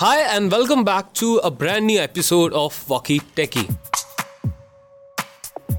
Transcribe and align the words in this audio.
Hi, 0.00 0.16
and 0.20 0.52
welcome 0.52 0.84
back 0.84 1.14
to 1.14 1.38
a 1.38 1.50
brand 1.50 1.86
new 1.86 1.98
episode 2.00 2.52
of 2.52 2.74
Walkie 2.88 3.16
Techie. 3.36 3.62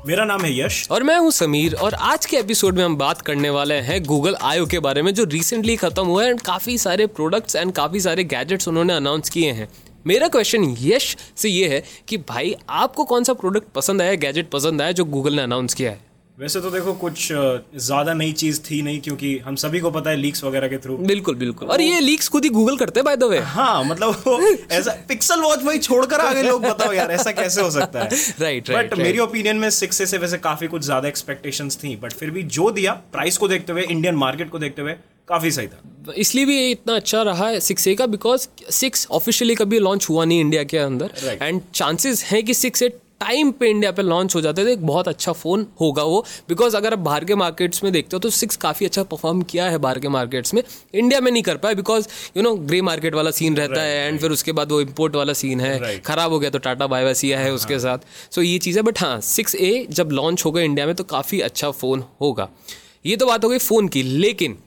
मेरा 0.06 0.26
नाम 0.26 0.42
है 0.42 0.60
यश। 0.60 0.88
और 0.92 1.04
मैं 1.04 1.18
हूँ 1.18 1.32
समीर 1.32 1.76
और 1.76 1.94
आज 1.94 2.26
के 2.26 2.38
एपिसोड 2.38 2.78
में 2.78 2.84
हम 2.86 2.96
बात 2.98 3.22
करने 3.22 3.50
वाले 3.50 3.76
हैं 3.76 4.04
गूगल 4.04 4.36
आयो 4.36 4.66
के 4.66 4.80
बारे 4.80 5.02
में 5.02 5.14
जो 5.14 5.24
रिसेंटली 5.24 5.76
खत्म 5.76 6.06
हुआ 6.06 6.24
है 6.24 6.30
एंड 6.30 6.42
काफ़ी 6.42 6.78
सारे 6.78 7.08
प्रोडक्ट्स 7.08 7.56
एंड 7.56 7.72
काफ़ी 7.72 8.00
सारे 8.00 8.24
गैजेट्स 8.24 8.68
उन्होंने 8.68 8.94
अनाउंस 8.94 9.30
किए 9.30 9.52
हैं। 9.52 9.70
मेरा 10.08 10.28
क्वेश्चन 10.28 10.76
यश 10.80 11.18
से 11.38 11.50
ये 11.50 11.68
है 11.68 11.84
कि 12.08 12.18
भाई 12.18 12.56
आपको 12.70 13.04
कौन 13.04 13.24
सा 13.24 13.34
प्रोडक्ट 13.34 13.72
पसंद 13.76 14.02
आया 14.02 14.16
गैजेट 14.16 14.50
पसंद 14.50 14.82
आया 14.82 14.92
जो 14.92 15.06
गूगल 15.06 15.34
ने 15.34 15.42
अनाउंस 15.42 15.74
किया 15.74 15.92
है? 15.92 16.07
वैसे 16.38 16.60
तो 16.62 16.70
देखो 16.72 16.94
कुछ 16.94 17.28
ज़्यादा 17.32 18.14
नई 18.14 18.32
चीज़ 18.32 18.60
थी 18.62 18.82
नहीं 18.82 19.00
क्योंकि 19.02 19.38
हम 19.46 19.56
सभी 19.56 19.80
को 19.80 19.92
पता 19.92 20.10
है 20.10 20.16
लीक्स 20.16 20.44
वगैरह 20.44 20.68
के 20.68 20.78
थ्रू। 20.78 20.98
बिल्कुल 20.98 21.36
बिल्कुल। 21.36 21.70
और 21.70 21.82
ये 21.82 22.00
लीक्स 22.00 22.28
खुद 22.30 22.44
ही 22.44 22.50
गूगल 22.50 22.78
करते 22.78 23.00
हैं 23.00 23.06
बाय 23.06 23.16
द 23.16 23.24
वे 23.24 23.40
हाँ 23.54 23.84
मतलब 23.84 24.22
वो 24.28 24.38
ऐसा 24.72 24.92
पिक्सल 25.08 25.42
वॉच 25.42 25.64
भाई 25.64 25.80
छोड़कर 25.80 26.20
आगे 26.22 26.44
लोग 26.44 26.62
बताओ 26.64 26.92
यार 26.94 27.12
ऐसा 27.12 27.32
कैसे 27.32 27.62
हो 27.62 27.72
सकता 27.72 28.00
है? 28.00 28.10
Right, 28.40 28.70
right, 28.70 28.92
but. 28.92 28.98
मेरी 28.98 29.20
ओपिनियन 29.20 29.58
में 29.58 29.70
सिक्स 29.72 30.02
से 30.10 30.18
वैसे 30.18 30.38
काफ़ी 30.38 30.68
कुछ 30.68 30.84
ज़्यादा 30.84 31.08
एक्सपेक्टेशंस 31.08 31.80
थी 31.84 31.96
बट 31.96 32.14
फिर 32.14 32.32
भी 32.32 32.44
जो 32.60 32.70
दिया 32.72 32.94
प्राइस 33.14 33.38
को 33.38 33.48
देखते 33.48 33.74
हुए 33.74 33.84
इंडियन 33.86 34.16
मार्केट 34.16 34.50
को 34.50 34.60
देखते 34.60 34.82
हुए 34.82 34.94
काफ़ी 35.28 35.52
सही 35.52 35.68
था। 35.68 36.14
इसलिए 36.18 36.46
भी 36.46 36.58
ये 36.58 36.70
इतना 36.72 36.96
अच्छा 36.96 37.22
रहा 37.24 37.48
है 37.48 37.60
सिक्स 37.62 37.88
ए 37.88 37.96
का 37.96 38.06
बिकॉज़ 38.08 38.48
सिक्स 38.74 39.08
ऑफिशियली 39.12 39.56
कभी 39.56 39.80
लॉन्च 39.80 40.10
हुआ 40.10 40.26
नहीं 40.26 40.40
इंडिया 40.42 40.64
के 40.66 40.78
अंदर। 40.78 41.38
एंड 41.42 41.62
चांसेस 41.74 42.24
है 42.24 42.42
कि 42.42 42.54
सिक्स 42.54 42.84
ए 42.84 42.90
टाइम 43.22 43.52
पे 43.52 43.70
इंडिया 43.70 43.92
पे 43.92 44.02
लॉन्च 44.02 44.36
हो 44.36 44.42
जाते 44.42 44.64
तो 44.64 44.70
एक 44.70 44.86
बहुत 44.88 45.08
अच्छा 45.08 45.32
फ़ोन 45.32 45.66
होगा 45.82 46.04
वो। 46.04 46.20
बिकॉज़ 46.50 46.76
अगर 46.78 46.94
आप 46.94 47.00
बाहर 47.00 47.26
के 47.26 47.36
मार्केट्स 47.36 47.84
में 47.84 47.92
देखते 47.94 48.16
हो 48.16 48.20
तो 48.20 48.30
सिक्स 48.30 48.56
काफ़ी 48.58 48.86
अच्छा 48.86 49.04
परफॉर्म 49.04 49.42
किया 49.44 49.70
है 49.70 49.78
बाहर 49.78 50.00
के 50.00 50.08
मार्केट्स 50.08 50.54
में। 50.54 50.62
इंडिया 50.94 51.22
में 51.22 51.32
नहीं 51.32 51.44
कर 51.44 51.58
पाया 51.58 51.76
because 51.76 52.08
you 52.38 52.44
know 52.44 52.54
grey 52.56 52.82
market 52.82 53.16
वाला 53.16 53.32
सीन 53.32 53.56
रहता 53.58 53.82
है 53.82 54.08
एंड 54.08 54.20
फिर 54.20 54.32
उसके 54.32 54.52
बाद 54.52 54.72
वो 54.72 54.82
इम्पोर्ट 54.82 55.16
वाला 55.16 55.34
सीन 55.34 55.62
है। 55.62 55.80
Right. 55.80 56.04
खराब 56.06 56.32
हो 56.32 56.40
गया 56.40 56.50
तो 56.50 56.60
टाटा 56.60 56.88
बायोसिया 56.88 57.40
है 57.40 57.52
उसके 57.54 57.80
साथ। 57.80 58.06
सो 58.32 58.42
ये 58.42 58.58
चीज़ 58.58 58.78
है 58.78 58.84
बट 58.84 59.00
हाँ 59.00 59.20
सिक्स 59.22 59.56
ए 59.56 59.86
जब 59.92 60.12
लॉन्च 60.12 60.46
होगा 60.46 60.62
इंडिया 60.62 60.86
में 60.86 60.96
तो 60.96 61.04
काफ़ी 61.04 61.40
अच्छा 61.42 61.72
फ़ोन 61.72 62.04
होगा। 62.22 62.50
ये 63.06 63.16
तो 63.16 63.26
बात 63.26 63.44
हो 63.44 63.50
गई 63.50 63.58
फ़ोन 63.58 63.88
की 63.88 64.04
लेकिन 64.04 64.58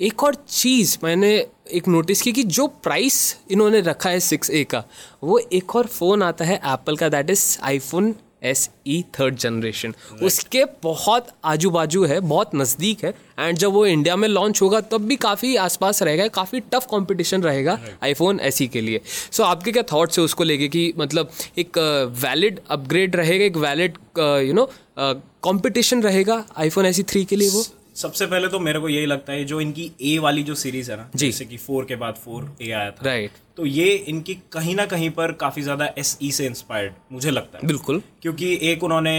एक 0.00 0.22
और 0.24 0.34
चीज़ 0.48 0.96
मैंने 1.04 1.34
एक 1.72 1.88
नोटिस 1.88 2.22
की 2.22 2.32
कि 2.32 2.42
जो 2.42 2.66
प्राइस 2.66 3.36
इन्होंने 3.50 3.80
रखा 3.80 4.10
है 4.10 4.20
सिक्स 4.20 4.50
ए 4.50 4.62
का 4.64 4.82
वो 5.24 5.38
एक 5.38 5.76
और 5.76 5.86
फ़ोन 5.86 6.22
आता 6.22 6.44
है 6.44 6.56
एप्पल 6.56 6.96
का 6.96 7.08
that 7.08 7.30
is 7.30 7.58
iPhone 7.62 8.14
S 8.44 8.68
E 8.86 9.02
third 9.18 9.36
generation 9.36 9.94
उसके 10.22 10.64
बहुत 10.82 11.28
आजू 11.44 11.70
बाजू 11.70 12.04
है 12.04 12.18
बहुत 12.20 12.50
नज़दीक 12.54 13.04
है 13.04 13.14
एंड 13.38 13.58
जब 13.58 13.72
वो 13.72 13.84
इंडिया 13.86 14.16
में 14.16 14.28
लॉन्च 14.28 14.60
होगा 14.62 14.80
तब 14.80 15.06
भी 15.06 15.16
काफ़ी 15.16 15.54
आसपास 15.56 16.02
रहेगा 16.02 16.26
काफ़ी 16.28 16.60
टफ 16.72 16.86
कंपटीशन 16.90 17.42
रहेगा 17.42 17.78
आईफोन 18.02 18.40
एस 18.40 18.60
ई 18.62 18.66
के 18.66 18.80
लिए. 18.80 19.00
सो 19.32 19.42
so, 19.42 19.48
आपके 19.48 19.72
क्या 19.72 19.82
थॉट्स 19.92 20.18
है 20.18 20.24
उसको 20.24 20.44
लेके 20.44 20.68
कि 20.68 20.92
मतलब 20.98 21.30
एक 21.58 21.78
वैलिड 22.24 22.60
अपग्रेड 22.70 23.16
रहेगा 23.16 23.44
एक 23.44 23.56
वैलिड 23.56 23.98
यू 24.18 24.52
नो 24.52 24.68
कंपटीशन 24.98 26.02
रहेगा 26.02 26.44
आईफोन 26.56 26.86
एस 26.86 27.00
ई 27.00 27.02
थ्री 27.02 27.24
के 27.24 27.36
लिए 27.36 27.48
वो? 27.48 27.64
सबसे 27.96 28.26
पहले 28.26 28.48
तो 28.48 28.58
मेरे 28.60 28.80
को 28.80 28.88
यही 28.88 29.06
लगता 29.06 29.32
है 29.32 29.44
जो 29.44 29.60
इनकी 29.60 29.90
ए 30.02 30.18
वाली 30.18 30.42
जो 30.42 30.54
सीरीज़ 30.54 30.90
है 30.90 30.96
ना 30.96 31.08
जैसे 31.16 31.44
कि 31.44 31.56
फोर 31.56 31.84
के 31.84 31.96
बाद 31.96 32.14
फोर 32.14 32.50
ए 32.62 32.70
आया 32.70 32.90
था 32.90 33.04
राइट 33.04 33.30
तो 33.56 33.66
ये 33.66 33.86
इनकी 34.08 34.34
कहीं 34.52 34.74
ना 34.74 34.86
कहीं 34.86 35.10
पर 35.10 35.32
काफ़ी 35.32 35.62
ज़्यादा 35.62 35.88
एस 35.98 36.18
ई 36.22 36.30
से 36.32 36.46
इंस्पायर्ड 36.46 36.92
मुझे 37.12 37.30
लगता 37.30 37.58
है। 37.58 37.66
बिल्कुल। 37.66 38.02
क्योंकि 38.22 38.58
एक 38.62 38.84
उन्होंने 38.84 39.14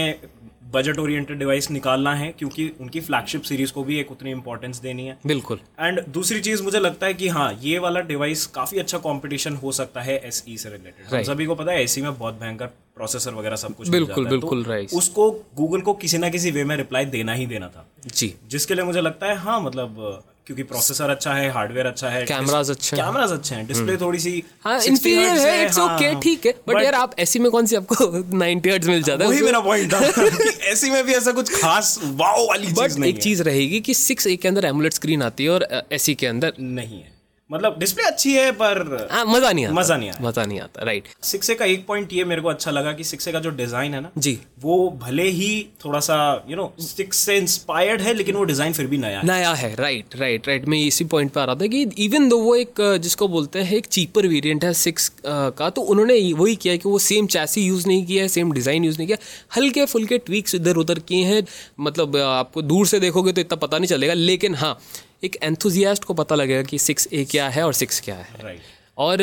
बजट 0.72 0.98
ओरिएंटेड 0.98 1.38
डिवाइस 1.38 1.70
निकालना 1.70 2.14
है 2.14 2.30
क्योंकि 2.38 2.70
उनकी 2.80 3.00
फ्लैगशिप 3.00 3.42
सीरीज़ 3.42 3.72
को 3.72 3.84
भी 3.84 3.98
एक 4.00 4.10
उतनी 4.12 4.30
इंपॉर्टेंस 4.30 4.80
देनी 4.80 5.06
है 5.06 5.16
बिल्कुल 5.26 5.58
एंड 5.80 6.00
दूसरी 6.08 6.40
चीज़ 6.40 6.62
मुझे 6.62 6.78
लगता 6.78 7.06
है 7.06 7.14
कि 7.14 7.28
हाँ 7.28 7.52
ये 7.62 7.78
वाला 7.78 8.00
डिवाइस 8.08 8.46
काफ़ी 8.54 8.78
अच्छा 8.78 8.98
कंपटीशन 8.98 9.56
हो 9.56 9.72
सकता 9.72 10.00
है 10.00 10.16
एस 10.28 10.42
से 10.48 10.68
रिलेटेड 10.68 11.06
हम 11.06 11.16
Right. 11.18 11.26
सभी 11.26 11.46
को 11.46 11.54
पता 11.54 11.72
है 11.72 11.82
एसी 11.82 12.02
में 12.02 12.18
बहुत 12.18 12.40
भयंकर 12.40 12.66
प्रोसेसर 12.96 13.34
वगैरह 13.34 13.56
सब 13.56 13.74
कुछ 13.74 13.88
बिल्कुल। 13.88 14.26
बिल्कुल, 14.28 14.64
तो 14.64 14.72
right. 14.72 14.94
उसको 14.94 15.30
गूगल 15.56 15.80
को 15.80 15.94
किसी 15.94 16.18
ना 16.18 16.28
किसी 16.28 16.50
वे 16.50 16.64
में 16.64 16.76
रिप्लाई 16.76 17.04
देना 17.06 17.32
ही 17.32 17.46
देना 17.46 17.68
था 17.68 17.86
जी 18.14 18.34
जिसके 18.50 18.74
लिए 18.74 18.84
मुझे 18.84 19.00
लगता 19.00 19.26
है 19.26 19.36
हाँ 19.36 19.60
मतलब 19.60 20.22
क्योंकि 20.48 20.62
प्रोसेसर 20.62 21.10
अच्छा 21.10 21.32
है 21.34 21.48
हार्डवेयर 21.52 21.86
अच्छा 21.86 22.08
है 22.08 22.24
कैमरास 22.26 22.70
अच्छे 22.70 22.96
हैं। 22.96 23.04
कैमराज 23.04 23.32
अच्छे 23.32 23.54
हैं 23.54 23.66
डिस्प्ले 23.66 23.96
थोड़ी 23.96 24.18
सी 24.18 24.30
हाँ 24.64 24.78
60 24.80 24.86
इंफीरियर 24.88 25.38
है 25.38 25.64
इट्स 25.64 25.78
हाँ, 25.78 25.96
ओके 25.96 26.06
हाँ। 26.06 26.20
ठीक 26.20 26.46
है 26.46 26.54
बट 26.68 26.80
यार 26.82 26.94
आप 26.94 27.14
एसी 27.18 27.38
में 27.38 27.50
कौन 27.50 27.66
सी 27.66 27.76
आपको 27.76 28.06
90 28.38 28.70
हर्ट्ज 28.70 28.88
मिल 28.88 29.02
जाता 29.02 29.24
है 29.24 29.30
वही 29.30 29.42
मेरा 29.42 29.60
पॉइंट 29.60 29.92
था 29.92 29.98
एसी 30.06 30.70
ऐसी 30.70 30.90
में 30.90 31.04
भी 31.06 31.14
ऐसा 31.14 31.32
कुछ 31.32 31.54
खास 31.54 31.98
वाओ 32.14 32.46
वाली 32.48 32.66
चीज़ 32.66 32.98
नहीं 32.98 33.12
बट 33.12 33.16
एक 33.16 33.22
चीज़ 33.22 33.42
रहेगी 33.42 33.80
कि 33.80 33.94
सिक्स 33.96 34.26
ए 34.26 34.36
के 34.36 34.48
अंदर 34.48 34.64
एमुलेट 34.64 34.94
स्क्रीन 34.94 35.22
आती 35.22 35.44
है 35.44 35.50
और 35.50 35.68
एसी 35.92 36.14
के 36.14 36.26
अंदर 36.26 36.52
नहीं 36.60 37.00
है 37.00 37.17
मतलब 37.50 37.78
डिस्प्ले 37.78 38.04
अच्छी 38.04 38.32
है 38.34 38.50
पर 38.52 39.08
हाँ 39.10 39.24
मज़ा 39.26 39.50
नहीं 39.52 39.64
आता। 39.66 39.74
मज़ा 39.74 39.96
नहीं 39.96 40.10
आता। 40.10 40.24
मज़ा 40.24 40.44
नहीं 40.44 40.60
आता 40.60 40.84
राइट 40.84 41.04
सिक्स 41.24 41.50
का 41.50 41.64
एक 41.64 41.86
पॉइंट 41.86 42.12
ये 42.12 42.24
मेरे 42.24 42.42
को 42.42 42.48
अच्छा 42.48 42.70
लगा 42.70 42.92
कि 42.92 43.04
सिक्स 43.04 43.28
का 43.28 43.40
जो 43.40 43.50
डिज़ाइन 43.52 43.94
है 43.94 44.00
ना 44.00 44.10
जी। 44.18 44.38
वो 44.60 44.78
भले 45.02 45.28
ही 45.30 45.50
थोड़ा 45.84 46.00
सा 46.00 46.18
यू 46.48 46.56
नो 46.56 46.72
सिक्स 46.80 47.18
से 47.18 47.36
इंस्पायर्ड 47.36 48.00
है 48.00 48.14
लेकिन 48.14 48.36
वो 48.36 48.44
डिज़ाइन 48.44 48.72
फिर 48.72 48.86
भी 48.86 48.98
नया 48.98 49.18
है। 49.18 49.26
नया 49.26 49.52
है 49.54 49.74
राइट 49.74 50.16
राइट 50.16 50.48
राइट 50.48 50.66
मैं 50.68 50.78
इसी 50.80 51.04
पॉइंट 51.06 51.32
पे 51.32 51.40
आ 51.40 51.44
रहा 51.44 51.54
था 51.54 51.66
कि 51.66 51.82
इवन 51.98 52.28
दो 52.28 52.38
वो 52.40 52.54
एक 52.56 52.80
जिसको 53.02 53.28
बोलते 53.28 53.62
हैं 53.62 53.76
एक 53.76 53.86
चीपर 53.88 54.26
वेरियंट 54.26 54.64
है 54.64 54.72
सिक्स 54.74 55.10
का 55.26 55.70
तो 55.70 55.82
उन्होंने 55.82 56.20
वही 56.34 56.56
किया 56.56 56.76
कि 56.76 56.88
वो 56.88 56.98
सेम 57.00 57.26
चैसी 57.28 57.66
यूज़ 57.66 57.88
नहीं 57.88 58.04
किया 58.06 58.22
है 58.22 58.28
सेम 58.28 58.52
डिज़ाइन 58.52 58.84
यूज़ 58.84 58.98
नहीं 58.98 59.06
किया 59.06 59.18
हल्के 59.56 59.86
फुल्के 59.86 60.18
ट्वीक्स 60.20 60.54
इधर 60.54 60.76
उधर 60.76 60.98
किए 61.08 61.24
हैं 61.24 61.42
मतलब 61.80 62.16
आपको 62.18 62.62
दूर 62.64 62.86
से 62.86 63.00
देखोगे 63.00 63.32
तो 63.32 63.40
इतना 63.40 63.56
पता 63.56 63.78
नहीं 63.78 63.88
चलेगा 63.88 64.14
लेकिन 64.14 64.54
हाँ 64.56 64.78
एक 65.22 65.36
एंथुजियास्ट 65.42 66.04
को 66.04 66.14
पता 66.14 66.34
लगेगा 66.34 66.62
कि 66.62 66.78
सिक्स 66.78 67.08
ए 67.12 67.24
क्या 67.24 67.48
है 67.48 67.64
और 67.66 67.72
सिक्स 67.72 68.00
क्या 68.00 68.14
है। 68.14 68.42
राइट 68.42 68.60
और 68.98 69.22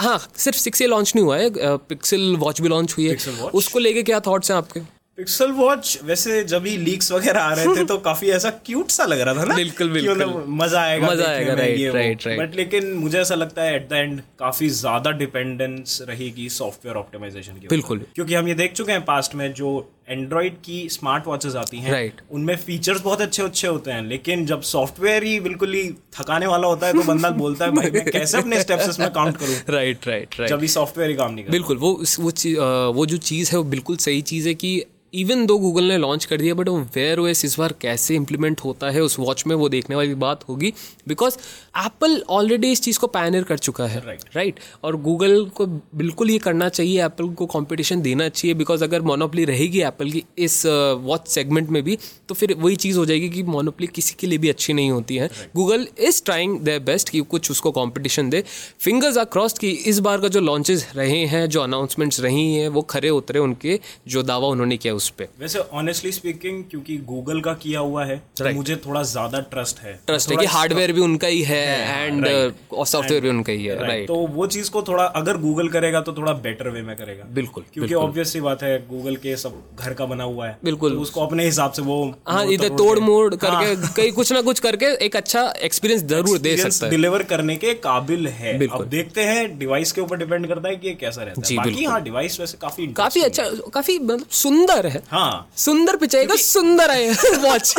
हाँ 0.00 0.18
सिर्फ़ 0.36 0.58
सिक्स 0.58 0.82
ए 0.82 0.86
लॉन्च 0.86 1.12
नहीं 1.16 1.24
हुआ 1.24 1.38
है 1.38 1.50
पिक्सल 1.88 2.36
वॉच 2.36 2.60
भी 2.60 2.68
लॉन्च 2.68 2.94
हुई 2.98 3.08
है। 3.08 3.16
उसको 3.54 3.78
लेके 3.78 4.02
क्या 4.02 4.20
थॉट्स 4.20 4.50
हैं 4.50 4.58
आपके? 4.58 4.80
पिक्सल 5.18 5.50
वॉच 5.50 5.98
वैसे 6.04 6.42
जब 6.44 6.66
ही 6.66 6.76
लीक्स 6.76 7.10
वगैरह 7.12 7.40
आ 7.40 7.52
रहे 7.52 7.76
थे 7.76 7.84
तो 7.84 7.96
काफ़ी 7.98 8.30
ऐसा 8.30 8.50
क्यूट 8.66 8.90
सा 8.90 9.04
लग 9.04 9.20
रहा 9.20 9.34
था 9.34 9.44
ना 9.44 9.54
बिल्कुल, 9.54 9.88
बिल्कुल। 9.88 10.14
मतलब 10.14 10.44
मज़ा 10.48 10.80
आएगा 10.80 11.10
मज़ा 11.10 11.28
आएगा, 11.28 11.52
वो। 11.52 11.60
right, 11.92 12.26
right. 12.26 12.38
बट 12.40 12.56
लेकिन 12.56 12.92
मुझे 12.94 13.18
ऐसा 13.20 13.34
लगता 13.34 13.62
है 13.62 13.76
एट 13.76 13.88
द 13.88 13.92
एंड 13.92 14.20
काफ़ी 14.38 14.68
ज़्यादा 14.68 15.10
डिपेंडेंस 15.10 15.98
रहेगी 16.08 16.48
सॉफ्टवेयर 16.48 16.96
ऑप्टिमाइजेशन 16.96 17.52
की 17.52 17.68
बिल्कुल। 17.68 18.02
क्योंकि 18.14 18.34
हम 18.34 18.48
ये 18.48 18.54
देख 18.54 18.72
चुके 18.72 18.92
हैं 18.92 19.04
पास्ट 19.04 19.34
में 19.34 19.52
जो 19.52 19.70
एंड्रॉइड 20.08 20.56
की 20.64 20.88
स्मार्ट 20.88 21.26
वॉचेस 21.26 21.54
आती 21.56 21.78
हैं 21.78 21.92
Right. 21.92 22.20
उनमें 22.30 22.56
फीचर्स 22.56 23.00
बहुत 23.02 23.20
अच्छे 23.20 23.42
अच्छे 23.42 23.68
होते 23.68 23.90
हैं 23.90 24.02
लेकिन 24.04 24.44
जब 24.46 24.60
सॉफ्टवेयर 24.70 25.24
ही 25.24 25.38
बिल्कुल 25.40 25.72
ही 25.74 25.88
थकाने 26.14 26.46
वाला 26.46 26.68
होता 26.68 26.86
है 26.86 26.92
तो 26.92 27.02
बंदा 27.04 27.30
बोलता 27.38 27.64
है 27.64 27.70
भाई 27.70 27.90
मैं 27.90 28.04
कैसे 28.10 28.38
अपने 28.38 28.60
स्टेप्स 28.60 28.88
इसमें 28.88 29.08
काउंट 29.12 29.36
करूँ 29.36 29.56
राइट 29.68 30.06
राइट 30.08 30.38
राइट 30.40 30.50
जब 30.50 30.62
ही 30.62 30.68
सॉफ्टवेयर 30.70 31.10
ही 31.10 31.16
काम 31.16 31.32
नहीं 31.32 31.44
करता 31.44 31.52
बिल्कुल 31.52 31.76
वो 31.76 31.92
वो 32.20 32.30
चीज़ 32.32 32.58
वो 32.98 33.06
जो 33.06 33.16
चीज़ 33.30 33.50
है 33.52 33.58
वो 33.58 33.64
बिल्कुल 33.70 33.96
सही 34.06 34.20
चीज़ 34.32 34.48
है 34.48 34.54
कि 34.54 34.74
इवन 35.16 35.46
दो 35.46 35.58
गूगल 35.58 35.84
ने 35.84 35.98
लॉन्च 35.98 36.24
कर 36.24 36.36
दिया 36.36 36.54
बट 36.54 36.68
वो 36.68 36.78
वेयर 36.94 37.18
ओएस 37.18 37.44
इस 37.44 37.58
बार 37.58 37.74
कैसे 37.80 38.14
इम्प्लीमेंट 38.14 38.60
होता 38.60 38.90
है 38.90 39.00
उस 39.00 39.18
वॉच 39.18 39.44
में 39.46 39.54
वो 39.56 39.68
देखने 39.68 39.96
वाली 39.96 40.14
बात 40.14 40.48
होगी 40.48 40.72
बिकॉज़ 41.08 41.36
एप्पल 41.78 42.24
ऑलरेडी 42.28 42.72
इस 42.72 42.82
चीज़ 42.82 42.98
को 42.98 43.06
पैनियर 43.06 43.42
कर 43.42 43.58
चुका 43.58 43.86
है 43.86 44.00
राइट 44.06 44.16
Right. 44.16 44.36
राइट 44.36 44.60
और 44.84 44.96
गूगल 44.96 45.44
को 45.44 45.66
बिल्कुल 45.66 46.30
ये 46.30 46.38
करना 46.38 46.68
चाहिए 46.68 47.04
एप्पल 47.04 47.28
को 47.28 47.46
कॉम्पिटिशन 47.46 48.02
देना 48.02 48.28
चाहिए 48.28 48.54
बिकॉज़ 48.54 48.84
अगर 48.84 49.02
मोनोपली 49.02 49.44
रहेगी 49.44 49.80
एप्पल 49.80 50.10
की 50.10 50.24
इस 50.38 50.66
वॉच 51.00 51.28
सेगमेंट 51.28 51.68
में 51.68 51.82
भी 51.82 51.98
तो 52.28 52.34
फिर 52.34 52.54
वही 52.54 52.76
चीज़ 52.76 52.98
हो 52.98 53.06
जाएगी 53.06 53.28
कि 53.28 53.42
मोनोपली 53.42 53.86
किसी 53.86 54.14
के 54.18 54.26
लिए 54.26 54.38
भी 54.38 54.48
अच्छी 54.48 54.72
नहीं 54.72 54.90
होती 54.90 55.16
है। 55.16 55.30
Google 55.56 55.86
is 55.98 56.22
trying 56.24 56.58
their 56.60 56.80
best 56.80 57.08
कि 57.08 57.20
कुछ 57.20 57.50
उसको 57.50 57.70
कॉम्पिटिशन 57.70 58.30
दे। 58.30 58.44
फिंगर्स 58.80 59.18
आर 59.18 59.24
क्रॉस्ड 59.24 59.58
कि 59.58 59.70
इस 59.70 59.98
बार 59.98 60.20
का 60.20 60.28
जो 60.28 60.40
लॉन्चेस 60.40 60.86
रहे 60.94 61.26
हैं 61.26 61.48
जो 61.48 61.60
अनाउंसमेंट्स 61.60 62.20
रही 62.20 62.54
हैं 62.54 62.68
वो 62.68 62.82
खरे 62.82 63.10
उतरे 63.10 63.38
उनके 63.38 63.80
जो 64.08 64.22
दावा 64.22 64.48
उन्होंने 64.48 64.76
किया 64.76 64.94
उस 64.94 65.05
पर 65.10 65.28
वैसे 65.40 65.58
ऑनेस्टली 65.74 66.12
स्पीकिंग 66.12 66.62
क्योंकि 66.70 66.96
गूगल 67.06 67.40
का 67.40 67.52
किया 67.56 67.80
हुआ 67.80 68.04
है 68.04 68.16
तो 68.18 68.44
Right. 68.44 68.56
मुझे 68.56 68.76
थोड़ा 68.76 69.02
ज़्यादा 69.04 69.40
ट्रस्ट 69.50 69.78
है। 69.80 69.92
ट्रस्ट 70.06 70.30
है 70.30 70.36
कि 70.36 70.46
हार्डवेयर 70.46 70.92
भी 70.92 71.00
उनका 71.00 71.26
ही 71.26 71.42
है 71.42 71.62
एंड 72.06 72.26
सॉफ्टवेयर 72.26 73.22
भी 73.22 73.28
उनका 73.28 73.52
ही 73.52 73.64
है 73.64 73.76
राइट 73.82 74.06
तो 74.08 74.14
वो 74.34 74.46
चीज़ 74.48 74.70
को 74.70 74.82
थोड़ा 74.82 75.04
अगर 75.16 75.36
गूगल 75.38 75.68
करेगा 75.68 76.00
तो 76.00 76.12
थोड़ा 76.12 76.32
बेटर 76.44 76.68
वे 76.68 76.82
में 76.82 76.94
करेगा। 76.96 77.24
बिल्कुल 77.34 77.64
क्योंकि 77.74 77.94
ऑब्वियस 77.96 78.32
सी 78.32 78.40
बात 78.40 78.62
है 78.62 78.76
गूगल 78.88 79.16
के 79.16 79.36
सब 79.36 79.60
घर 79.76 79.94
का 79.94 80.06
बना 80.06 80.24
हुआ 80.24 80.46
है। 80.46 80.56
बिल्कुल। 80.64 80.94
तो 80.94 81.00
उसको 81.00 81.26
अपने 81.26 81.44
हिसाब 81.44 81.72
से 81.72 81.82
वो 81.82 81.98
हाँ 82.28 82.44
इधर 82.48 82.68
तोड़ 82.76 82.98
मोड़ 83.00 83.34
करके 83.36 83.74
कई 83.96 84.10
कुछ 84.12 84.32
ना 84.32 84.40
कुछ 84.42 84.60
करके 84.60 84.86
एक 85.06 85.16
अच्छा 85.16 85.42
एक्सपीरियंस 85.62 86.02
ज़रूर 86.04 86.38
दे 86.38 86.56
सकता 86.56 86.84
है। 86.86 86.90
डिलीवर 86.90 87.22
करने 87.26 87.56
के 87.56 87.74
काबिल 87.82 88.28
है। 88.28 88.56
अब 88.68 88.84
देखते 88.88 89.24
हैं 89.24 89.58
डिवाइस 89.58 89.92
के 89.92 90.00
ऊपर 90.00 90.16
डिपेंड 90.16 90.48
करता 90.48 90.68
है 90.68 90.76
कि 90.76 90.94
कैसा 90.96 91.22
रहता 91.22 91.48
है। 91.48 91.56
बाकी 91.56 91.84
हाँ 91.84 92.02
डिवाइस 92.02 92.40
वैसे 92.40 92.58
काफ़ी 92.60 92.86
काफ़ी 92.96 93.22
अच्छा 93.22 93.44
काफ़ी 93.74 93.98
मतलब 93.98 94.26
सुंदर 94.36 94.86
है। 94.86 94.95
हाँ। 95.10 95.50
सुंदर 95.56 95.96
पिचाएगा 95.96 96.34
सुंदर 96.36 96.90
है 96.90 97.10
watch 97.38 97.74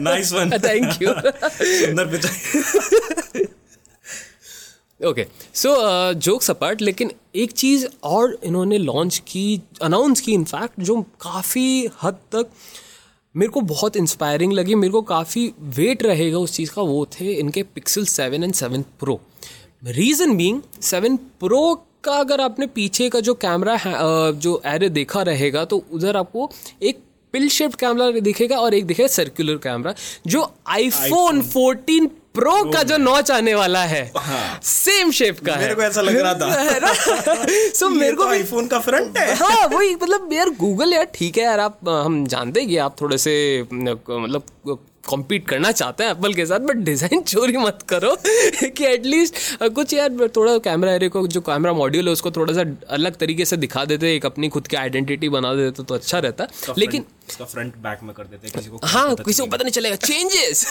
nice 0.00 0.32
one 0.32 0.58
thank 0.58 1.02
you 1.02 1.12
Sundar 1.12 2.06
Pichai. 2.10 3.44
Okay 5.00 5.26
so 5.54 5.70
jokes 6.14 6.50
apart 6.50 6.82
लेकिन 6.82 7.10
एक 7.34 7.52
चीज़ 7.52 7.86
और 8.04 8.38
इन्होंने 8.44 8.78
लॉन्च 8.78 9.18
की 9.26 9.60
अनाउंस 9.82 10.20
की 10.20 10.32
इनफैक्ट 10.32 10.80
जो 10.80 11.00
काफ़ी 11.20 11.88
हद 12.02 12.18
तक 12.32 12.50
मेरे 13.34 13.50
को 13.52 13.60
बहुत 13.60 13.96
इंस्पायरिंग 13.96 14.52
लगी 14.52 14.74
मेरे 14.74 14.92
को 14.92 15.02
काफ़ी 15.02 15.46
वेट 15.76 16.02
रहेगा 16.02 16.38
उस 16.38 16.52
चीज़ 16.52 16.70
का 16.70 16.82
वो 16.82 17.04
थे 17.12 17.32
इनके 17.32 17.62
Pixel 17.74 18.04
seven 18.04 18.44
and 18.44 18.54
seven 18.54 18.82
pro 19.00 19.20
reason 19.86 20.36
being 20.36 20.60
seven 20.82 21.16
pro 21.40 21.62
का 22.04 22.12
अगर 22.12 22.40
आपने 22.40 22.66
पीछे 22.66 23.08
का 23.08 23.20
जो 23.20 23.34
कैमरा 23.34 23.76
है 23.76 23.92
जो 24.40 24.60
एरे 24.66 24.88
देखा 24.88 25.22
रहेगा 25.22 25.64
तो 25.64 25.84
उधर 25.92 26.16
आपको 26.16 26.50
एक 26.82 26.98
पिल 27.32 27.48
शेप्ड 27.48 27.74
कैमरा 27.74 28.10
दिखेगा 28.20 28.56
और 28.56 28.74
एक 28.74 28.86
दिखेगा 28.86 29.08
सर्कुलर 29.08 29.56
कैमरा 29.56 29.94
जो 30.26 30.52
आईफोन 30.68 31.42
14 31.50 32.08
प्रो 32.34 32.72
का 32.72 32.82
जो 32.82 32.96
नॉच 32.96 33.30
आने 33.30 33.54
वाला 33.54 33.82
है। 33.84 34.12
सेम 34.62 35.10
शेप 35.10 35.38
का 35.40 35.56
मेरे 35.56 35.68
है। 35.68 35.74
को 35.74 35.82
ऐसा 35.82 36.00
लग 36.00 36.16
रहा 36.16 36.34
था। 36.34 37.34
सो 37.74 37.90
ये 37.90 37.96
मेरे 37.96 38.12
को 38.16 38.22
तो 38.24 38.28
आईफोन 38.28 38.66
का 38.66 38.78
फ्रंट 38.78 39.18
है। 39.18 39.34
हाँ 39.36 39.66
वही 39.66 39.94
मतलब 39.94 40.32
यार 40.32 40.50
गूगल 40.50 40.92
यार 40.92 41.04
ठीक 41.14 41.38
है 41.38 41.44
यार 41.44 41.60
आप 41.60 41.78
हम 41.88 42.26
जानते 42.26 42.60
हैं 42.60 42.68
कि 42.68 42.76
आप 42.76 43.00
थोड़े 43.00 43.18
से 43.18 43.34
मतलब 43.72 44.42
कॉम्पीट 45.04 45.46
करना 45.48 45.70
चाहते 45.72 46.04
हैं 46.04 46.10
एप्पल 46.10 46.34
के 46.34 46.44
साथ 46.46 46.60
बट 46.60 46.76
डिज़ाइन 46.86 47.22
चोरी 47.28 47.56
मत 47.56 47.78
करो। 47.88 48.14
कि 48.24 48.84
एटलीस्ट 48.86 49.34
कुछ 49.74 49.94
यार 49.94 50.28
थोड़ा 50.36 50.56
कैमरा 50.60 50.92
एरे 50.94 51.08
को 51.08 51.26
जो 51.28 51.40
कैमरा 51.40 51.72
मॉड्यूल 51.72 52.06
है 52.06 52.12
उसको 52.12 52.30
थोड़ा 52.30 52.54
सा 52.54 52.64
अलग 52.90 53.16
तरीके 53.16 53.44
से 53.44 53.56
दिखा 53.56 53.84
देते 53.84 54.14
एक 54.16 54.26
अपनी 54.26 54.48
खुद 54.48 54.66
की 54.66 54.76
आइडेंटिटी 54.76 55.28
बना 55.28 55.54
देते 55.54 55.82
तो 55.82 55.94
अच्छा 55.94 56.18
रहता। 56.18 56.46
लेकिन 56.78 57.04
फ्रंट 57.32 57.76
बैक 57.78 57.98
में 58.02 58.14
कर 58.14 58.24
देते 58.24 58.46
हैं, 58.46 58.54
किसी 58.56 58.70
को 58.70 58.80
हाँ 58.84 59.14
किसी 59.16 59.42
को 59.42 59.48
पता 59.48 59.64
नहीं 59.64 59.72
चलेगा। 59.72 59.96
चेंजेस 59.96 60.68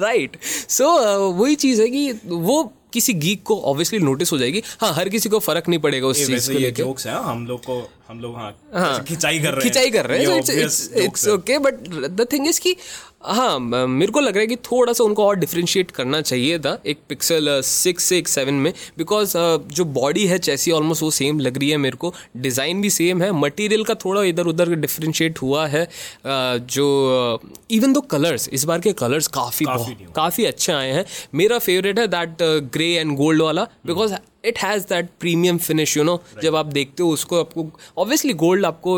राइट 0.00 0.38
सो 0.70 0.88
वही 1.32 1.54
चीज़ 1.56 1.82
है 1.82 1.88
कि 1.90 2.10
वो 2.24 2.62
किसी 2.92 3.12
गीक 3.14 3.42
को 3.42 3.60
ऑब्वियसली 3.62 3.98
नोटिस 3.98 4.32
हो 4.32 4.36
जाएगी। 4.38 4.62
हाँ 4.80 4.92
हर 4.94 5.08
किसी 5.08 5.28
को 5.28 5.38
फ़र्क 5.40 5.68
नहीं 5.68 5.80
पड़ेगा 5.80 6.06
उस 6.06 6.26
चीज़ 6.26 6.52
को 6.52 6.70
जोक्स 6.72 7.06
है 7.06 7.14
हम 7.24 7.46
लोग 7.46 7.60
को 7.60 7.78
हम 8.08 8.20
लोग 8.20 8.34
हाँ 8.36 8.50
हाँ 8.74 9.02
खिंचाई 9.04 9.38
कर 9.38 9.44
रहे 9.44 9.52
हैं। 9.54 9.62
खिंचाई 9.62 9.90
कर 9.90 10.06
रहे 10.06 10.24
हैं। 10.24 11.04
It's 11.04 11.26
okay 11.28 11.58
but 11.58 11.74
the 12.10 12.26
thing 12.32 12.46
is 12.48 12.60
कि 12.60 12.76
हाँ 13.24 13.58
मेरे 13.58 14.12
को 14.12 14.20
लग 14.20 14.34
रहा 14.34 14.40
है 14.40 14.46
कि 14.46 14.56
थोड़ा 14.64 14.92
सा 14.92 15.04
उनको 15.04 15.24
और 15.26 15.36
डिफ्रेंशिएट 15.36 15.90
करना 15.90 16.20
चाहिए 16.20 16.58
था 16.58 16.76
एक 16.86 16.98
पिक्सल 17.08 17.60
सिक्स 17.64 18.04
से 18.04 18.18
एक 18.18 18.28
सेवन 18.28 18.54
में 18.54 18.72
बिकॉज़ 18.98 19.32
जो 19.76 19.84
बॉडी 19.94 20.26
है 20.26 20.38
चैसी 20.38 20.70
ऑलमोस्ट 20.70 21.02
वो 21.02 21.10
सेम 21.10 21.40
लग 21.40 21.58
रही 21.58 21.70
है 21.70 21.76
मेरे 21.76 21.96
को। 21.96 22.12
डिज़ाइन 22.36 22.80
भी 22.80 22.90
सेम 22.90 23.22
है 23.22 23.30
मटेरियल 23.32 23.84
का 23.84 23.94
थोड़ा 24.04 24.22
इधर 24.22 24.46
उधर 24.46 24.74
डिफ्रेंशिएट 24.74 25.38
हुआ 25.42 25.66
है 25.66 25.86
जो 26.26 27.40
इवन 27.70 27.92
दो 27.92 28.00
कलर्स 28.00 28.48
इस 28.48 28.64
बार 28.64 28.80
के 28.80 28.92
कलर्स 28.94 29.28
काफ़ी 29.30 29.66
काफ़ी 30.14 30.44
अच्छे 30.44 30.72
आए 30.72 30.92
हैं। 30.92 31.04
मेरा 31.34 31.58
फेवरेट 31.58 31.98
है 31.98 32.06
दैट 32.08 32.42
ग्रे 32.72 32.92
एंड 32.92 33.16
गोल्ड 33.16 33.42
वाला 33.42 33.66
because 33.86 34.14
it 34.44 34.58
has 34.58 34.84
that 34.84 35.08
premium 35.20 35.58
finish 35.58 35.96
you 35.96 36.04
know 36.04 36.22
जब 36.42 36.56
आप 36.56 36.66
देखते 36.66 37.02
हो 37.02 37.08
उसको 37.10 37.40
आपको 37.40 37.66
ऑब्वियसली 37.98 38.32
गोल्ड 38.32 38.66
आपको 38.66 38.96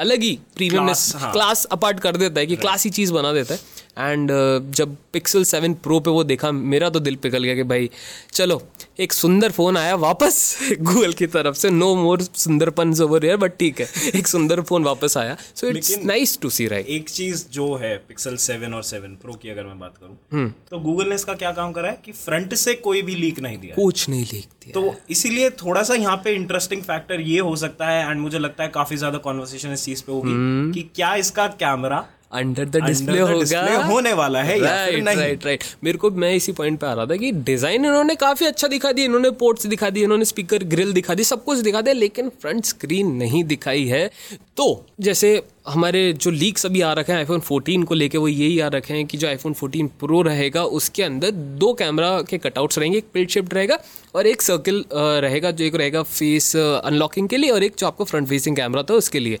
अलग 0.00 0.22
ही 0.22 0.38
प्रीमियम। 0.56 0.92
क्लास 1.32 1.64
अपार्ट 1.72 2.00
कर 2.00 2.16
देता 2.16 2.40
है 2.40 2.46
कि 2.46 2.56
क्लास 2.56 2.84
ही 2.84 2.90
चीज़ 2.90 3.12
बना 3.12 3.32
देता 3.32 3.54
है। 3.54 3.60
एंड 3.98 4.30
uh, 4.30 4.76
जब 4.76 4.96
पिक्सल 5.12 5.44
सेवन 5.44 5.74
प्रो 5.74 5.98
पे 6.00 6.10
वो 6.10 6.22
देखा 6.24 6.50
मेरा 6.52 6.88
तो 6.90 7.00
दिल 7.00 7.16
पिघल 7.16 7.44
गया 7.44 7.54
कि 7.54 7.62
भाई 7.62 7.90
चलो 8.32 8.60
एक 9.00 9.12
सुंदर 9.12 9.50
फ़ोन 9.50 9.76
आया 9.76 9.94
वापस 9.96 10.36
गूगल 10.80 11.12
की 11.12 11.26
तरफ़ 11.26 11.56
से। 11.56 11.70
नो 11.70 11.94
मोर 11.94 12.22
सुंदरपन 12.22 12.94
ओवर 13.02 13.24
हियर 13.24 13.36
बट 13.36 13.56
ठीक 13.58 13.80
है 13.80 13.88
एक 14.14 14.26
सुंदर 14.26 14.60
फ़ोन 14.60 14.84
वापस 14.84 15.16
आया। 15.16 15.36
So 15.54 15.68
it's 15.68 15.98
nice 16.04 16.38
to 16.40 16.50
see 16.50 16.66
right 16.66 16.86
एक 16.88 17.08
चीज़ 17.08 17.44
जो 17.52 17.74
है 17.74 17.96
पिक्सल 17.98 18.36
सेवन 18.36 18.74
और 18.74 18.82
सेवन 18.82 19.16
प्रो 19.22 19.34
की 19.34 19.50
अगर 19.50 19.64
मैं 19.64 19.78
बात 19.78 19.94
हम्म। 20.02 20.48
करूँ 20.48 20.52
तो 20.70 20.78
गूगल 20.78 21.08
ने 21.08 21.14
इसका 21.14 21.34
क्या 21.34 21.52
काम 21.52 21.72
करा 21.72 21.88
है 21.88 22.00
कि 22.04 22.12
फ्रंट 22.12 22.54
से 22.54 22.74
कोई 22.80 23.02
भी 23.02 23.14
लीक 23.14 23.40
नहीं 23.40 23.58
दिया 23.58 23.74
कुछ 23.74 24.08
नहीं 24.08 24.24
लिखती 24.32 24.70
तो 24.70 24.94
इसीलिए 25.10 25.50
थोड़ा 25.62 25.82
सा 25.82 25.94
यहाँ 25.94 26.16
पे 26.16 26.34
इंटरेस्टिंग 26.34 26.82
फैक्टर 26.82 27.20
ये 27.20 27.38
हो 27.40 27.54
सकता 27.56 27.88
है 27.88 28.10
एंड 28.10 28.20
मुझे 28.20 28.38
लगता 28.38 28.64
है 28.64 28.68
काफ़ी 28.70 28.96
ज़्यादा 28.96 29.18
कॉन्वर्सेशन 29.18 29.72
इस 29.72 29.84
चीज़ 29.84 30.02
पे 30.02 30.12
होगी 30.12 30.30
हम्म। 30.30 30.72
कि 30.72 30.82
क्या 30.94 31.14
इसका 31.14 31.46
कैमरा 31.58 32.04
अंडर 32.34 32.64
द 32.66 32.82
डिस्प्ले 32.84 33.18
होगा। 33.20 33.84
होने 33.84 34.12
वाला 34.12 34.42
है 34.42 34.58
राइट। 34.60 35.08
राइट 35.08 35.44
राइट 35.44 35.64
मेरे 35.84 35.98
को 35.98 36.10
मैं 36.12 36.34
इसी 36.34 36.52
पॉइंट 36.52 36.78
पे 36.80 36.86
आ 36.86 36.92
रहा 36.92 37.06
था 37.06 37.16
कि 37.16 37.30
डिज़ाइन 37.42 37.84
इन्होंने 37.84 38.14
काफ़ी 38.16 38.46
अच्छा 38.46 38.68
दिखा 38.68 38.92
दिया 38.92 39.06
इन्होंने 39.06 39.30
पोर्ट्स 39.40 39.66
दिखा 39.66 39.90
दिए 39.90 40.04
इन्होंने 40.04 40.24
स्पीकर 40.24 40.64
ग्रिल 40.66 40.92
दिखा 40.92 41.14
दी 41.14 41.24
सब 41.24 41.44
कुछ 41.44 41.58
दिखा 41.60 41.80
दिया 41.80 41.94
लेकिन 41.94 42.28
फ्रंट 42.42 42.64
स्क्रीन 42.64 43.12
नहीं 43.14 43.44
दिखाई 43.46 43.84
है। 43.86 44.10
तो 44.56 44.64
जैसे 45.00 45.30
हमारे 45.68 46.12
जो 46.14 46.30
लीक्स 46.30 46.66
अभी 46.66 46.80
आ 46.80 46.92
रखे 46.92 47.12
हैं 47.12 47.18
आईफोन 47.18 47.40
14 47.42 47.84
को 47.84 47.94
लेके 47.94 48.18
वो 48.18 48.28
यही 48.28 48.58
आ 48.60 48.68
रखे 48.68 48.94
हैं 48.94 49.06
कि 49.06 49.18
जो 49.18 49.28
आईफोन 49.28 49.54
14 49.54 49.88
प्रो 50.00 50.20
रहेगा 50.22 50.64
उसके 50.78 51.02
अंदर 51.02 51.30
दो 51.30 51.72
कैमरा 51.74 52.10
के 52.22 52.38
कटआउट्स 52.38 52.78
रहेंगे 52.78 52.98
एक 52.98 53.06
पिल्ट 53.14 53.30
शिफ्ट 53.30 53.54
रहेगा 53.54 53.78
और 54.14 54.26
एक 54.26 54.42
सर्किल 54.42 54.84
रहेगा 54.92 55.50
जो 55.50 55.64
एक 55.64 55.74
रहेगा 55.74 56.02
फेस 56.02 56.54
अनलॉकिंग 56.56 57.28
के 57.28 57.36
लिए 57.36 57.50
और 57.50 57.64
एक 57.64 57.74
जो 57.78 57.86
आपको 57.86 58.04
फ्रंट 58.04 58.28
फेसिंग 58.28 58.56
कैमरा 58.56 58.82
था 58.82 58.94
उसके 58.94 59.20
लिए। 59.20 59.38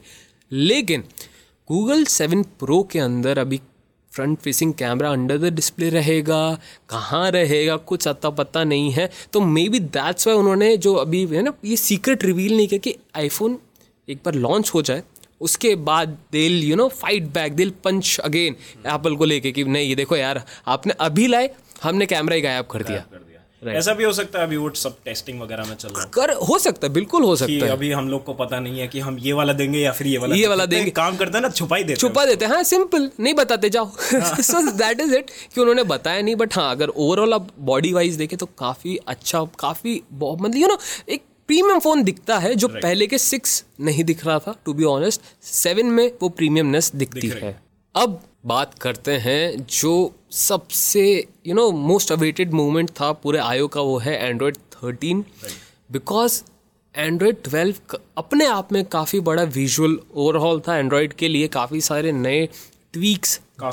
लेकिन 0.52 1.04
गूगल 1.68 2.04
सेवन 2.04 2.42
प्रो 2.60 2.82
के 2.82 2.98
अंदर 2.98 3.38
अभी 3.38 3.60
front 4.12 4.38
facing 4.38 4.72
camera 4.74 5.10
under 5.10 5.38
the 5.38 5.52
display 5.54 5.88
रहेगा, 5.90 6.58
कहाँ 6.90 7.30
रहेगा, 7.30 7.76
कुछ 7.76 8.06
अता 8.08 8.30
पता 8.30 8.64
नहीं 8.64 8.90
है। 8.92 9.08
तो 9.32 9.40
मे 9.40 9.68
बी 9.68 9.80
दैट्स 9.80 10.26
वाई 10.26 10.36
उन्होंने 10.36 10.76
जो 10.76 10.94
अभी 10.94 11.24
है 11.26 11.42
ना, 11.42 11.52
ये 11.64 11.76
सीक्रेट 11.76 12.24
रिवील 12.24 12.56
नहीं 12.56 12.68
किया 12.68 12.78
कि 12.78 12.94
आईफोन 13.16 13.58
एक 14.08 14.20
बार 14.24 14.34
लॉन्च 14.34 14.70
हो 14.74 14.82
जाए, 14.82 15.02
उसके 15.40 15.74
बाद 15.88 16.16
दिल 16.32 16.62
यू 16.64 16.76
नो 16.76 16.88
फाइट 16.90 17.32
बैक 17.34 17.52
दिल 17.52 17.72
पंच 17.84 18.18
अगेन 18.24 18.56
एप्पल 18.86 19.16
को 19.16 19.24
लेके 19.24 19.52
कि 19.52 19.64
नहीं, 19.64 19.88
ये 19.88 19.94
देखो 19.94 20.16
यार, 20.16 20.44
आपने 20.66 20.94
अभी 21.00 21.26
लाए, 21.26 21.50
हमने 21.82 22.06
कैमरा 22.06 22.34
ही 22.34 22.40
गायब 22.42 22.66
कर 22.66 22.82
दिया। 22.82 23.04
दिया 23.64 23.78
ऐसा 23.78 23.92
भी 23.94 24.04
हो 24.04 24.12
सकता 24.12 24.38
है 24.38 24.46
अभी 24.46 24.56
वो 24.56 24.70
सब 24.76 24.96
टेस्टिंग 25.04 25.40
वगैरह 25.40 25.64
में 25.64 25.74
चल 25.76 25.88
रहा 25.88 26.02
है। 26.02 26.08
कर 26.14 26.32
हो 26.48 26.58
सकता 26.58 26.86
है 26.86 26.92
बिल्कुल 26.92 27.24
हो 27.24 27.34
सकता 27.36 27.66
है। 27.66 27.70
अभी 27.72 27.90
हम 27.92 28.08
लोग 28.08 28.24
को 28.24 28.34
पता 28.34 28.60
नहीं 28.60 28.80
है 28.80 28.88
कि 28.88 29.00
हम 29.00 29.18
ये 29.18 29.32
वाला 29.32 29.52
देंगे 29.52 29.78
या 29.78 29.92
फिर 29.92 30.06
ये 30.06 30.18
वाला 30.18 30.36
ये 30.36 30.46
वाला 30.46 30.66
देंगे। 30.66 30.90
काम 30.90 31.16
करते 31.16 31.38
हैं 31.38 31.42
ना 31.42 31.48
छुपाई 31.50 31.84
देते 31.84 32.00
छुपा 32.00 32.24
देते 32.26 32.44
हैं। 32.44 32.52
हाँ 32.52 32.62
सिंपल 32.62 33.10
नहीं 33.20 33.34
बताते 33.34 33.70
जाओ। 33.70 33.84
हाँ। 34.12 34.42
सो 34.42 34.62
दैट 34.72 35.00
इज़ 35.00 35.14
इट 35.14 35.30
कि 35.54 35.60
उन्होंने 35.60 35.82
बताया 35.84 36.22
नहीं 36.22 36.36
बट 36.36 36.54
हाँ 36.54 36.70
अगर 36.70 36.88
ओवरऑल 36.88 37.34
आप 37.34 37.48
बॉडी 37.64 37.92
वाइज 37.92 38.16
देखें 38.16 38.38
तो 38.38 38.46
काफ़ी 38.58 38.96
अच्छा 39.06 39.44
काफ़ी 39.58 40.02
मतलब 40.12 40.56
यू 40.56 40.68
नो 40.68 40.78
एक 41.08 41.22
प्रीमियम 41.48 41.78
फ़ोन 41.78 42.02
दिखता 42.02 42.38
है 42.38 42.54
जो 42.54 42.68
पहले 42.68 43.06
के 43.06 43.18
सिक्स 43.18 43.64
नहीं 43.80 44.04
दिख 44.04 44.24
रहा 44.26 44.38
था 44.38 44.54
टू 44.64 44.72
बी 44.74 44.84
ऑनेस्ट 44.84 45.20
सेवन 45.44 45.86
में 45.86 46.06
वो 46.22 46.28
प्रीमियमनेस 46.28 46.90
दिखती 46.94 47.28
है। 47.28 47.60
अब 47.94 48.20
बात 48.46 48.74
करते 48.74 49.12
हैं 49.12 49.66
जो 49.70 50.14
सबसे 50.30 51.26
you 51.46 51.54
know 51.54 51.70
most 51.70 52.12
awaited 52.12 52.52
movement 52.52 52.90
था 52.90 53.12
पूरे 53.12 53.38
आयो 53.38 53.68
का 53.68 53.80
वो 53.80 53.98
है 53.98 54.28
Android 54.28 54.56
thirteen 54.56 55.24
because 55.92 56.42
Android 56.96 57.36
twelve 57.44 57.98
अपने 58.16 58.46
आप 58.46 58.72
में 58.72 58.84
काफ़ी 58.84 59.20
बड़ा 59.20 59.42
विजुअल 59.42 59.98
ओवरऑल 60.14 60.60
था 60.60 60.76
एंड्रॉयड 60.76 61.12
के 61.12 61.28
लिए। 61.28 61.48
काफ़ी 61.48 61.80
सारे 61.80 62.12
नए 62.12 62.48
ट्वीक्स 62.92 63.40
हाँ, 63.62 63.70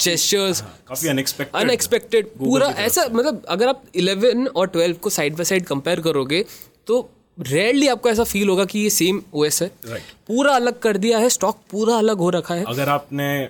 काफ़ी 0.88 1.07
अनएक्सपेक्टेड 1.09 1.62
अनएक्सपेक्टेड 1.62 2.27
पूरा 2.27 2.68
ऐसा 2.68 3.06
मतलब 3.12 3.45
अगर 3.50 3.68
आप 3.68 3.83
11 3.97 4.47
और 4.47 4.68
12 4.68 4.97
को 4.97 5.09
साइड 5.09 5.35
बाय 5.35 5.45
साइड 5.45 5.65
कंपेयर 5.65 6.01
करोगे 6.01 6.45
तो 6.88 7.09
रेयरली 7.42 7.88
आपको 7.88 8.10
ऐसा 8.10 8.24
फील 8.24 8.50
होगा 8.50 8.66
कि 8.66 8.80
ये 8.80 8.90
सेम 8.90 9.22
ओएस 9.33 9.62
है। 9.62 9.71
Right. 9.71 10.00
पूरा 10.28 10.54
अलग 10.54 10.80
कर 10.80 10.98
दिया 10.98 11.18
है 11.18 11.30
स्टॉक 11.30 11.57
पूरा 11.71 11.95
अलग 11.95 12.18
हो 12.18 12.30
रखा 12.30 12.56
है। 12.56 12.66
अगर 12.68 12.90
आपने 12.90 13.50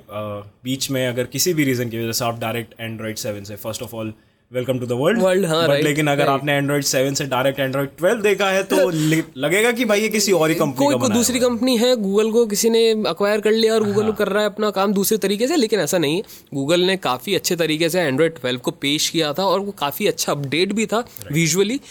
बीच 0.64 0.92
में 0.92 1.08
अगर 1.08 1.24
किसी 1.24 1.54
भी 1.54 1.64
रीजन 1.64 1.90
की 1.90 1.98
वजह 1.98 2.12
से 2.12 2.26
आप 2.26 2.40
डायरेक्ट 2.40 2.74
एंड्रॉइड 2.80 3.16
सेवन 3.16 3.44
से 3.44 3.56
first 3.56 3.84
of 3.84 3.96
all 3.96 4.14
welcome 4.54 4.80
to 4.80 4.86
the 4.86 4.92
world 4.92 5.22
World, 5.22 5.46
हाँ, 5.46 5.68
right, 5.68 5.84
लेकिन 5.84 6.08
अगर 6.08 6.24
right. 6.24 6.40
आपने 6.40 6.54
एंड्रॉइड 6.54 6.84
सेवन 6.84 7.14
से 7.14 7.26
डायरेक्ट 7.26 7.60
एंड्रॉइड 7.60 7.90
ट्वेल्व 7.98 8.22
देखा 8.22 8.50
है 8.50 8.64
तो 8.64 8.90
लगेगा 9.38 9.72
कि 9.72 9.86
भाई 9.86 10.02
ये 10.02 10.10
किसी 10.10 10.32
और 10.32 10.50
ही 10.50 10.56
कंपनी 10.56 10.86
कोई 10.86 10.96
का 10.96 11.08
दूसरी 11.08 11.40
कंपनी 11.40 11.78
है। 11.78 11.96
गूगल 11.96 12.32
को 12.32 12.46
किसी 12.46 12.70
ने 12.70 13.04
अक्वायर 13.08 13.42
कर 13.42 13.52
लिया 13.52 13.74
और 13.74 13.84
गूगल 13.84 14.04
हाँ। 14.04 14.14
कर 14.14 14.28
रहा 14.28 14.44
है 14.44 14.50
अपना 14.50 14.70
काम 14.70 14.94
दूसरे 14.94 15.18
तरीके 15.18 15.48
से 15.48 15.56
लेकिन 15.56 15.80
ऐसा 15.80 15.98
नहीं। 15.98 16.16
है 16.16 16.24
गूगल 16.54 16.80
ने 16.80 16.98
काफ़ी 16.98 17.36
अच्छे 17.36 17.56
तरीके 17.56 17.90
से 17.90 18.00
एंड्रॉयड 18.00 18.34
12 18.36 18.58
को 18.58 18.72
पेश 18.72 19.10
किया 19.10 19.34
था 19.34 19.44
और 19.46 19.60
वो 19.60 19.72
काफ़ी 19.72 20.08
अच्छा 20.08 20.32
अपडेट 20.32 20.74
भी 20.74 20.86
था 20.86 21.08
विजुअली 21.32 21.82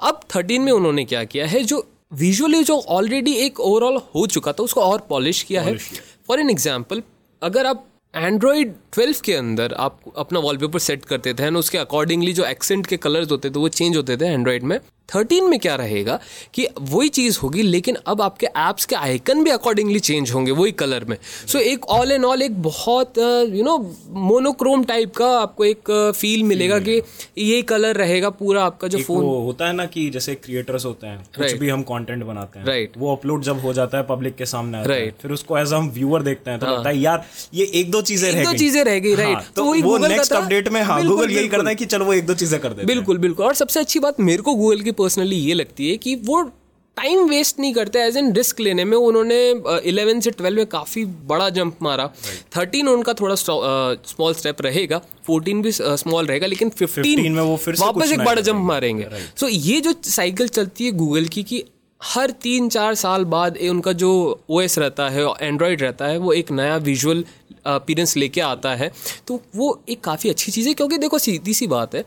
अब 0.00 0.20
13 0.30 0.58
में 0.58 0.72
उन्होंने 0.72 1.04
क्या 1.04 1.24
किया 1.24 1.46
है 1.46 1.62
जो 1.62 1.86
विजुअली 2.12 2.62
जो 2.64 2.78
ऑलरेडी 2.88 3.32
एक 3.36 3.60
ओवरऑल 3.60 3.96
हो 4.14 4.26
चुका 4.26 4.52
था 4.52 4.62
उसको 4.62 4.80
और 4.80 5.06
पॉलिश 5.08 5.42
किया 5.42 5.62
है। 5.62 5.76
फॉर 5.76 6.40
एन 6.40 6.50
एग्ज़ाम्पल 6.50 7.02
अगर 7.42 7.66
आप 7.66 7.86
एंड्रॉयड 8.14 8.74
12 8.92 9.20
के 9.20 9.34
अंदर 9.34 9.74
आप 9.78 9.98
अपना 10.18 10.40
वॉलपेपर 10.40 10.78
सेट 10.78 11.04
करते 11.04 11.34
थे 11.34 11.48
and 11.48 11.56
उसके 11.56 11.78
अकॉर्डिंगली 11.78 12.32
जो 12.32 12.44
एक्सेंट 12.44 12.86
के 12.86 12.96
कलर्स 12.98 13.30
होते 13.30 13.50
थे 13.50 13.58
वो 13.58 13.68
चेंज 13.70 13.96
होते 13.96 14.16
थे 14.16 14.26
एंड्रॉयड 14.26 14.62
में 14.62 14.78
13 15.08 15.48
में 15.50 15.58
क्या 15.58 15.74
रहेगा 15.74 16.18
कि 16.54 16.66
वही 16.80 17.08
चीज़ 17.08 17.38
होगी 17.42 17.62
लेकिन 17.62 17.96
अब 18.06 18.20
आपके 18.22 18.46
ऐप्स 18.46 18.84
के 18.86 18.96
आइकन 18.96 19.42
भी 19.44 19.50
अकॉर्डिंगली 19.50 20.00
चेंज 20.00 20.30
होंगे 20.30 20.52
वही 20.52 20.72
कलर 20.72 21.04
में 21.04 21.16
सो 21.46 21.58
so, 21.58 21.64
एक 21.64 21.84
ऑल 21.90 22.12
एंड 22.12 22.24
ऑल 22.24 22.42
एक 22.42 22.60
बहुत 22.62 23.18
यू 23.18 23.64
नो 23.64 23.76
मोनोक्रोम 24.10 24.84
टाइप 24.84 25.14
का 25.16 25.28
आपको 25.38 25.64
एक 25.64 25.90
फील 26.16 26.42
मिलेगा 26.42 26.78
कि 26.78 27.00
ये 27.38 27.60
कलर 27.62 27.96
रहेगा 27.96 28.30
पूरा 28.30 28.64
आपका 28.64 28.88
जो 28.88 28.98
फ़ोन 28.98 29.24
होता 29.24 29.66
है 29.66 29.72
ना 29.72 29.86
कि 29.86 30.08
जैसे 30.10 30.34
क्रिएटर्स 30.34 30.84
होते 30.84 31.06
हैं 31.06 31.18
कुछ 31.18 31.46
Right. 31.46 31.58
भी 31.60 31.68
हम 31.68 31.82
कंटेंट 31.82 32.24
बनाते 32.24 32.58
हैं 32.58 32.66
राइट 32.66 32.88
Right. 32.88 33.00
वो 33.02 33.14
अपलोड 33.16 33.42
जब 33.42 33.60
हो 33.60 33.72
जाता 33.72 33.98
है 33.98 34.04
पब्लिक 34.08 34.36
के 34.36 34.46
सामने 34.46 34.82
राइट 34.84 34.90
Right. 34.90 35.12
हाँ। 35.12 35.20
फिर 35.22 35.32
उसको 35.32 35.58
एज 35.58 35.72
हम 35.72 35.90
व्यूअर 35.90 36.22
देखते 36.22 36.50
हैं 36.50 36.60
तो 36.60 36.66
लगता 36.66 36.88
है 36.88 36.98
यार 36.98 37.24
ये 37.54 37.70
एक 37.74 37.90
दो 37.90 38.02
चीज़ें 38.02 38.32
दो 38.44 38.52
गई 38.52 38.58
चीज़ें 38.80 38.92
रह 38.92 38.98
गई, 38.98 39.14
हाँ, 39.14 39.34
right. 39.34 39.54
तो 39.56 39.62
तो 39.62 39.70
वही 39.70 39.82
वो 39.82 39.96
नेक्स्ट 39.98 40.32
अपडेट 40.32 40.68
में 40.68 40.80
हाँ 40.82 41.02
गूगल 41.06 41.24
यही 41.24 41.34
बिल्कुल। 41.34 41.58
करता 41.58 41.68
है 41.68 41.74
कि 41.74 41.86
चलो 41.86 42.04
वो 42.04 42.14
एक 42.14 42.26
दो 42.26 42.34
चीज़ें 42.34 42.60
कर 42.60 42.68
हैं 42.78 42.86
बिल्कुल 42.86 43.18
बिल्कुल 43.18 43.46
और 43.46 43.54
सबसे 43.54 43.80
अच्छी 43.80 44.00
बात 44.00 44.20
मेरे 44.20 44.42
को 44.42 44.54
गूगल 44.54 44.80
की 44.80 44.92
पर्सनली 45.02 45.36
ये 45.36 45.54
लगती 45.54 45.90
है 45.90 45.96
कि 45.96 46.14
वो 46.24 46.42
टाइम 46.96 47.28
वेस्ट 47.28 47.58
नहीं 47.60 47.72
करते 47.74 47.98
एज 47.98 48.16
एन 48.16 48.32
रिस्क 48.32 48.60
लेने 48.60 48.84
में 48.84 48.96
उन्होंने 48.96 49.36
इलेवन 49.88 50.20
से 50.20 50.30
ट्वेल्व 50.30 50.56
में 50.56 50.66
काफ़ी 50.66 51.04
बड़ा 51.28 51.48
जंप 51.50 51.76
मारा 51.82 52.06
थर्टीन 52.56 52.86
right. 52.86 52.96
उनका 52.96 53.12
थोड़ा 53.12 53.34
स्मॉल 53.34 54.34
स्टेप 54.34 54.62
रहेगा 54.62 55.00
फोर्टीन 55.26 55.62
भी 55.62 55.72
स्मॉल 55.72 56.26
रहेगा 56.26 56.46
लेकिन 56.46 56.70
फिफ्टीन 56.70 57.32
में 57.32 57.42
वो 57.42 57.56
फिर 57.56 57.76
वापस 57.80 58.12
एक 58.12 58.24
बड़ा 58.24 58.40
जंप 58.40 58.64
मारेंगे 58.64 59.04
सो 59.04 59.16
right. 59.16 59.44
so, 59.44 59.66
ये 59.66 59.80
जो 59.80 59.94
साइकिल 60.10 60.48
चलती 60.48 60.84
है 60.84 60.92
गूगल 60.92 61.24
की 61.28 61.42
कि 61.42 61.64
हर 62.00 62.30
तीन 62.42 62.68
चार 62.68 62.94
साल 62.94 63.24
बाद 63.24 63.56
ये 63.56 63.68
उनका 63.68 63.92
जो 63.92 64.10
ओएस 64.50 64.78
रहता 64.78 65.08
है 65.08 65.26
एंड्रॉयड 65.40 65.82
रहता 65.82 66.06
है 66.06 66.18
वो 66.18 66.32
एक 66.32 66.50
नया 66.50 66.76
विजुअल 66.76 67.24
अपीरेंस 67.66 68.16
लेके 68.16 68.40
आता 68.40 68.74
है। 68.74 68.90
तो 69.26 69.40
वो 69.56 69.80
एक 69.88 70.00
काफ़ी 70.00 70.30
अच्छी 70.30 70.52
चीज़ 70.52 70.68
है 70.68 70.74
क्योंकि 70.74 70.98
देखो 70.98 71.18
सीधी 71.18 71.54
सी 71.54 71.66
बात 71.66 71.94
है 71.94 72.04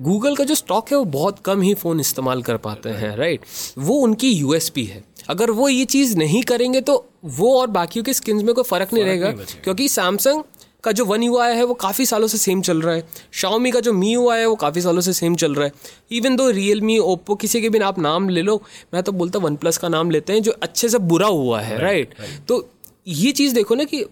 गूगल 0.00 0.36
का 0.36 0.44
जो 0.44 0.54
स्टॉक 0.54 0.90
है 0.92 0.98
वो 0.98 1.04
बहुत 1.04 1.38
कम 1.38 1.62
ही 1.62 1.74
फ़ोन 1.74 2.00
इस्तेमाल 2.00 2.42
कर 2.42 2.56
पाते 2.56 2.88
हैं 2.88 3.16
राइट 3.16 3.40
वो 3.78 3.94
उनकी 3.94 4.30
यूएसपी 4.30 4.84
है। 4.84 5.02
अगर 5.28 5.50
वो 5.50 5.68
ये 5.68 5.84
चीज़ 5.84 6.16
नहीं 6.16 6.42
करेंगे 6.42 6.80
तो 6.80 7.04
वो 7.24 7.58
और 7.60 7.66
बाकियों 7.66 8.04
के 8.04 8.14
स्किन्स 8.14 8.42
में 8.42 8.54
कोई 8.54 8.64
फ़र्क 8.64 8.92
नहीं 8.92 9.04
रहेगा 9.04 9.30
क्योंकि 9.64 9.88
सैमसंग 9.88 10.42
का 10.84 10.92
जो 10.92 11.04
वन 11.04 11.22
यू 11.22 11.38
है 11.38 11.64
वो 11.64 11.74
काफ़ी 11.76 12.06
सालों 12.06 12.26
से 12.28 12.38
सेम 12.38 12.60
चल 12.62 12.80
रहा 12.82 12.94
है। 12.94 13.06
शाओमी 13.32 13.70
का 13.70 13.80
जो 13.80 13.92
मी 13.92 14.12
यू 14.12 14.28
है 14.30 14.46
वो 14.46 14.54
काफ़ी 14.56 14.80
सालों 14.80 15.00
से 15.00 15.12
सेम 15.12 15.34
चल 15.34 15.54
रहा 15.54 15.66
है। 15.66 15.72
Even 16.10 16.36
though 16.36 16.48
real 16.50 16.80
me 16.80 16.98
Oppo 16.98 17.34
किसी 17.36 17.60
के 17.60 17.68
भी 17.68 17.78
आप 17.80 17.98
नाम 17.98 18.28
ले 18.28 18.42
लो 18.42 18.60
मैं 18.94 19.02
तो 19.02 19.12
बोलता 19.12 19.38
वन 19.38 19.56
प्लस 19.56 19.78
का 19.78 19.88
नाम 19.88 20.10
लेते 20.10 20.32
हैं 20.32 20.42
जो 20.42 20.52
अच्छे 20.62 20.88
से 20.88 20.98
बुरा 21.00 21.26
हुआ 21.28 21.60
है 21.60 21.78
राइट 21.78 22.14
तो 22.48 22.66
ये 23.06 23.32
चीज़ 23.32 23.54
देखो 23.54 23.74
ना 23.74 23.84
कि 23.84 24.04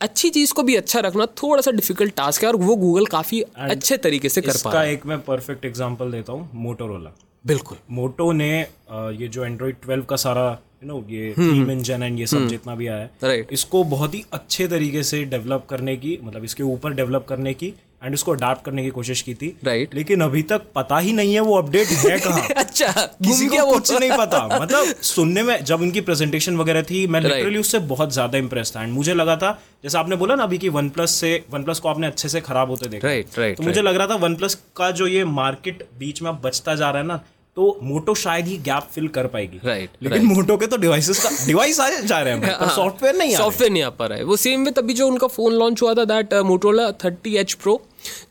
अच्छी 0.00 0.30
चीज़ 0.30 0.52
को 0.54 0.62
भी 0.62 0.74
अच्छा 0.76 1.00
रखना 1.00 1.26
थोड़ा 1.36 1.60
सा 1.62 1.70
डिफ़िकल्ट 1.70 2.14
टास्क 2.16 2.42
है 2.42 2.48
और 2.48 2.56
वो 2.56 2.76
गूगल 2.76 3.06
काफ़ी 3.06 3.40
अच्छे 3.40 3.96
तरीके 3.98 4.28
से 4.28 4.40
कर 4.40 4.56
पा 4.64 4.72
रहा 4.72 4.82
है। 4.82 4.92
एक 4.92 5.06
मैं 5.06 5.20
परफेक्ट 5.22 5.64
एग्जांपल 5.64 6.10
देता 6.12 6.32
हूँ 6.32 6.48
मोटोरोला 6.54 7.10
बिल्कुल। 7.44 7.78
मोटो 7.90 8.30
ने 8.32 8.50
ये 8.58 9.28
जो 9.28 9.44
एंड्रॉइड 9.44 9.76
12 9.80 10.04
का 10.06 10.16
सारा 10.16 10.46
यू 10.84 10.88
नो 10.88 11.04
ये 11.10 11.32
थीम 11.38 11.70
इंजन 11.70 12.02
एंड 12.02 12.20
ये 12.20 12.26
सब 12.26 12.46
जितना 12.48 12.74
भी 12.74 12.86
आया 12.86 12.98
है 12.98 13.10
राइट 13.22 13.52
इसको 13.52 13.84
बहुत 13.96 14.14
ही 14.14 14.24
अच्छे 14.32 14.68
तरीके 14.68 15.02
से 15.02 15.24
डेवलप 15.24 15.66
करने 15.70 15.96
की 15.96 16.18
मतलब 16.22 16.44
इसके 16.44 16.62
ऊपर 16.62 16.94
डेवलप 16.94 17.26
करने 17.28 17.54
की 17.54 17.72
एंड 18.04 18.14
इसको 18.14 18.32
अडाप्ट 18.32 18.64
करने 18.64 18.82
की 18.82 18.90
कोशिश 18.90 19.20
की 19.22 19.34
थी। 19.34 19.46
Right 19.64 19.80
right. 19.80 19.94
लेकिन 19.94 20.20
अभी 20.20 20.42
तक 20.42 20.62
पता 20.74 20.98
ही 20.98 21.12
नहीं 21.12 21.34
है 21.34 21.40
वो 21.40 21.56
अपडेट 21.58 21.88
है 21.88 22.18
कहाँ। 22.24 22.48
अच्छा 22.56 22.90
किसी 23.24 23.46
को 23.46 23.64
कुछ 23.70 23.92
नहीं 23.92 24.10
पता। 24.10 24.46
मतलब 24.60 24.94
सुनने 25.02 25.42
में 25.42 25.64
जब 25.64 25.80
उनकी 25.80 26.00
प्रेजेंटेशन 26.00 26.56
वगैरह 26.56 26.82
थी 26.82 27.06
मैं 27.06 27.20
लिटरली 27.20 27.44
right. 27.44 27.60
उससे 27.60 27.78
बहुत 27.86 28.12
ज़्यादा 28.12 28.38
इंप्रेस 28.38 28.72
था। 28.76 28.82
एंड 28.82 28.92
मुझे 28.92 29.14
लगा 29.14 29.36
था 29.36 29.58
जैसे 29.84 29.98
आपने 29.98 30.16
बोला 30.16 30.34
ना 30.34 30.42
अभी 30.42 30.58
कि 30.58 30.68
वन 30.68 30.88
प्लस 30.88 31.10
से 31.10 31.32
वन 31.50 31.62
प्लस 31.64 31.78
को 31.78 31.88
आपने 31.88 32.06
अच्छे 32.06 32.28
से 32.28 32.40
खराब 32.40 32.70
होते 32.70 32.88
देखा। 32.88 33.08
राइट 33.08 33.38
राइट 33.38 33.56
तो 33.56 33.62
मुझे 33.62 33.82
लग 33.82 33.96
रहा 33.96 34.06
था 34.06 34.14
वन 34.16 34.34
प्लस 34.34 34.54
का 34.76 34.90
जो 34.90 35.06
ये 35.06 35.24
मार्केट 35.32 35.86
बीच 35.98 36.22
में 36.22 36.32
बचता 36.42 36.74
जा 36.74 36.90
रहा 36.90 37.02
है 37.02 37.06
ना 37.08 37.20
तो 37.56 37.78
मोटो 37.82 38.14
शायद 38.14 38.46
ही 38.46 38.56
गैप 38.58 38.88
फिल 38.94 39.06
कर 39.08 39.26
पाएगी। 39.26 39.60
राइट 39.64 39.90
Right, 39.90 40.02
लेकिन 40.02 40.18
right. 40.18 40.36
मोटो 40.36 40.56
के 40.56 40.66
तो 40.66 40.76
डिवाइसेस 40.76 41.22
का 41.24 41.30
डिवाइस 41.46 41.80
आ 41.80 41.88
जा 41.90 42.20
रहे 42.20 42.34
हैं 42.34 42.58
पर 42.58 42.68
सॉफ्टवेयर 42.68 43.16
नहीं 43.16 43.36
सॉफ्टवेयर 43.36 43.72
नहीं 43.72 43.82
आ 43.82 43.90
पा 43.90 44.06
रहा 44.06 44.18
है। 44.18 44.24
वो 44.24 44.36
सेम 44.36 44.60
में 44.60 44.72
तभी 44.74 44.94
जो 44.94 45.06
उनका 45.08 45.26
फ़ोन 45.26 45.52
लॉन्च 45.52 45.82
हुआ 45.82 45.94
था 45.94 46.04
that 46.04 46.34
Motorola 46.44 46.90
thirty 47.04 47.36
H 47.36 47.52
pro 47.52 47.80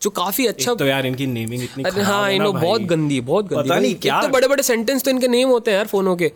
जो 0.02 0.10
काफ़ी 0.10 0.46
अच्छा 0.46 0.74
तो 0.74 0.86
यार 0.86 1.06
इनकी 1.06 1.26
नेमिंग 1.26 1.62
इतनी 1.62 1.84
अरे 1.84 2.02
हाँ 2.02 2.30
इनो 2.32 2.52
बहुत 2.52 2.82
गंदी 2.82 3.14
है 3.14 3.20
बहुत 3.20 3.48
गंदी। 3.48 3.68
पता 3.68 3.78
नहीं 3.78 3.94
क्या 3.94 4.20
तो 4.22 4.28
बड़े 4.28 4.48
बड़े 4.48 4.62
सेंटेंस 4.62 5.04
तो 5.04 5.10
इनके 5.10 5.28
नेम 5.28 5.48
होते 5.48 5.70
हैं 5.70 5.78
यार 5.78 5.86
फोनों 5.86 6.16
के। 6.16 6.30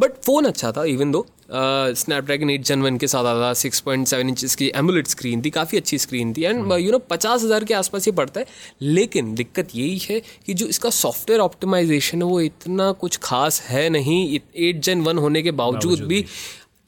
बट 0.00 0.22
फ़ोन 0.26 0.44
अच्छा 0.44 0.72
था 0.72 0.84
even 0.84 1.10
though 1.12 1.26
Snapdragon 1.54 2.50
eight 2.50 2.62
gen 2.64 2.82
one 2.82 2.96
के 2.98 3.06
साथ 3.06 3.24
आता 3.24 3.40
था 3.40 3.52
सिक्स 3.54 3.80
पॉइंट 3.80 4.06
सेवन 4.08 4.28
इंच 4.28 4.54
की 4.54 4.70
एमुलेट 4.76 5.06
स्क्रीन 5.08 5.42
थी 5.44 5.50
काफ़ी 5.50 5.78
अच्छी 5.78 5.98
स्क्रीन 5.98 6.32
थी। 6.34 6.42
एंड 6.42 6.72
यू 6.72 6.92
नो 6.92 6.98
पचास 7.10 7.42
हज़ार 7.44 7.64
के 7.64 7.74
आसपास 7.74 8.08
ये 8.08 8.12
पड़ता 8.14 8.40
है। 8.40 8.46
लेकिन 8.82 9.34
दिक्कत 9.34 9.74
यही 9.74 9.98
है 10.04 10.20
कि 10.46 10.54
जो 10.54 10.66
इसका 10.66 10.90
सॉफ्टवेयर 10.92 11.40
ऑप्टिमाइजेशन 11.40 12.22
है 12.22 12.28
वो 12.28 12.40
इतना 12.40 12.90
कुछ 13.00 13.18
खास 13.22 13.60
है 13.62 13.88
नहीं। 13.90 14.38
एट 14.58 14.80
जन 14.80 15.00
वन 15.00 15.18
होने 15.18 15.42
के 15.42 15.50
बावजूद 15.54 16.00
भी 16.04 16.24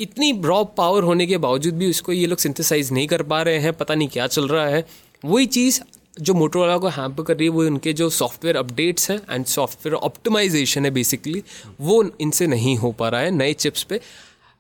इतनी 0.01 0.33
रॉ 0.45 0.63
पावर 0.77 1.03
होने 1.03 1.27
के 1.27 1.39
बावजूद 1.39 1.75
भी 1.75 1.91
उसको 1.91 2.13
ये 2.13 2.27
लोग 2.27 2.39
सिंथेसाइज 2.39 2.93
नहीं 2.93 3.07
कर 3.09 3.23
पा 3.25 3.43
रहे 3.43 3.59
हैं 3.59 3.73
पता 3.75 3.95
नहीं 3.95 4.09
क्या 4.09 4.27
चल 4.29 4.49
रहा 4.49 4.67
है। 4.67 4.85
वही 5.25 5.47
चीज़ 5.49 5.81
जो 6.21 6.35
मोटोरोला 6.35 6.77
को 6.79 6.89
हैम्पर 6.89 7.23
कर 7.23 7.37
रही 7.37 7.47
है 7.47 7.53
वो 7.53 7.63
उनके 7.63 7.93
जो 7.93 8.09
सॉफ्टवेयर 8.11 8.57
अपडेट्स 8.57 9.11
हैं 9.11 9.21
एंड 9.31 9.45
सॉफ्टवेयर 9.47 9.95
ऑप्टिमाइजेशन 9.97 10.85
है 10.85 10.91
बेसिकली 10.91 11.43
वो 11.81 12.03
इनसे 12.21 12.47
नहीं 12.47 12.77
हो 12.77 12.93
पा 12.93 13.09
रहा 13.09 13.21
है 13.21 13.31
नए 13.31 13.53
चिप्स 13.55 13.83
पे। 13.83 14.01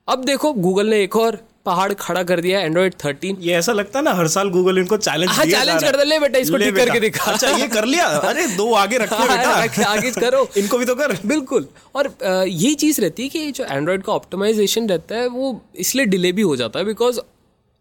अब 0.08 0.24
देखो 0.24 0.52
गूगल 0.52 0.86
ने 0.86 1.02
एक 1.02 1.16
और 1.16 1.38
पहाड़ 1.66 1.92
खड़ा 1.92 2.22
कर 2.22 2.40
दिया 2.40 2.60
एंड्रॉइड 2.60 2.94
थर्टीन 3.04 3.36
ये 3.40 3.54
ऐसा 3.54 3.72
लगता 3.72 3.98
है 3.98 4.04
ना 4.04 4.12
हर 4.14 4.28
साल 4.28 4.48
गूगल 4.50 4.78
इनको 4.78 4.96
चैलेंज 4.96 5.30
हाँ, 5.30 5.44
चैलेंज 5.44 5.82
कर 5.82 6.04
ले 6.04 6.18
बेटा, 6.18 6.38
इसको 6.38 6.56
ठीक 6.56 6.76
करके 6.76 7.00
दिखा। 7.00 7.32
अच्छा 7.32 7.50
ये 7.50 7.66
कर 7.68 7.84
लिया? 7.84 8.04
अरे 8.06 8.46
दो 8.46 8.72
आगे 8.74 8.98
रखो 8.98 9.16
बेटा। 9.16 9.88
आगे 9.90 10.10
करो। 10.10 10.48
इनको 10.56 10.78
भी 10.78 10.84
तो 10.84 10.94
कर। 10.94 11.16
बिल्कुल। 11.26 11.66
और 11.94 12.12
यही 12.24 12.74
चीज़ 12.74 13.00
रहती 13.00 13.22
है 13.22 13.28
कि 13.28 13.50
जो 13.50 13.64
एंड्रॉइड 13.64 14.02
का 14.02 14.12
ऑप्टिमाइजेशन 14.12 14.88
रहता 14.88 15.14
है 15.14 15.26
वो 15.28 15.60
इसलिए 15.76 16.06
डिले 16.06 16.32
भी 16.32 16.42
हो 16.42 16.56
जाता 16.56 16.78
है 16.78 16.84
बिकॉज़ 16.84 17.20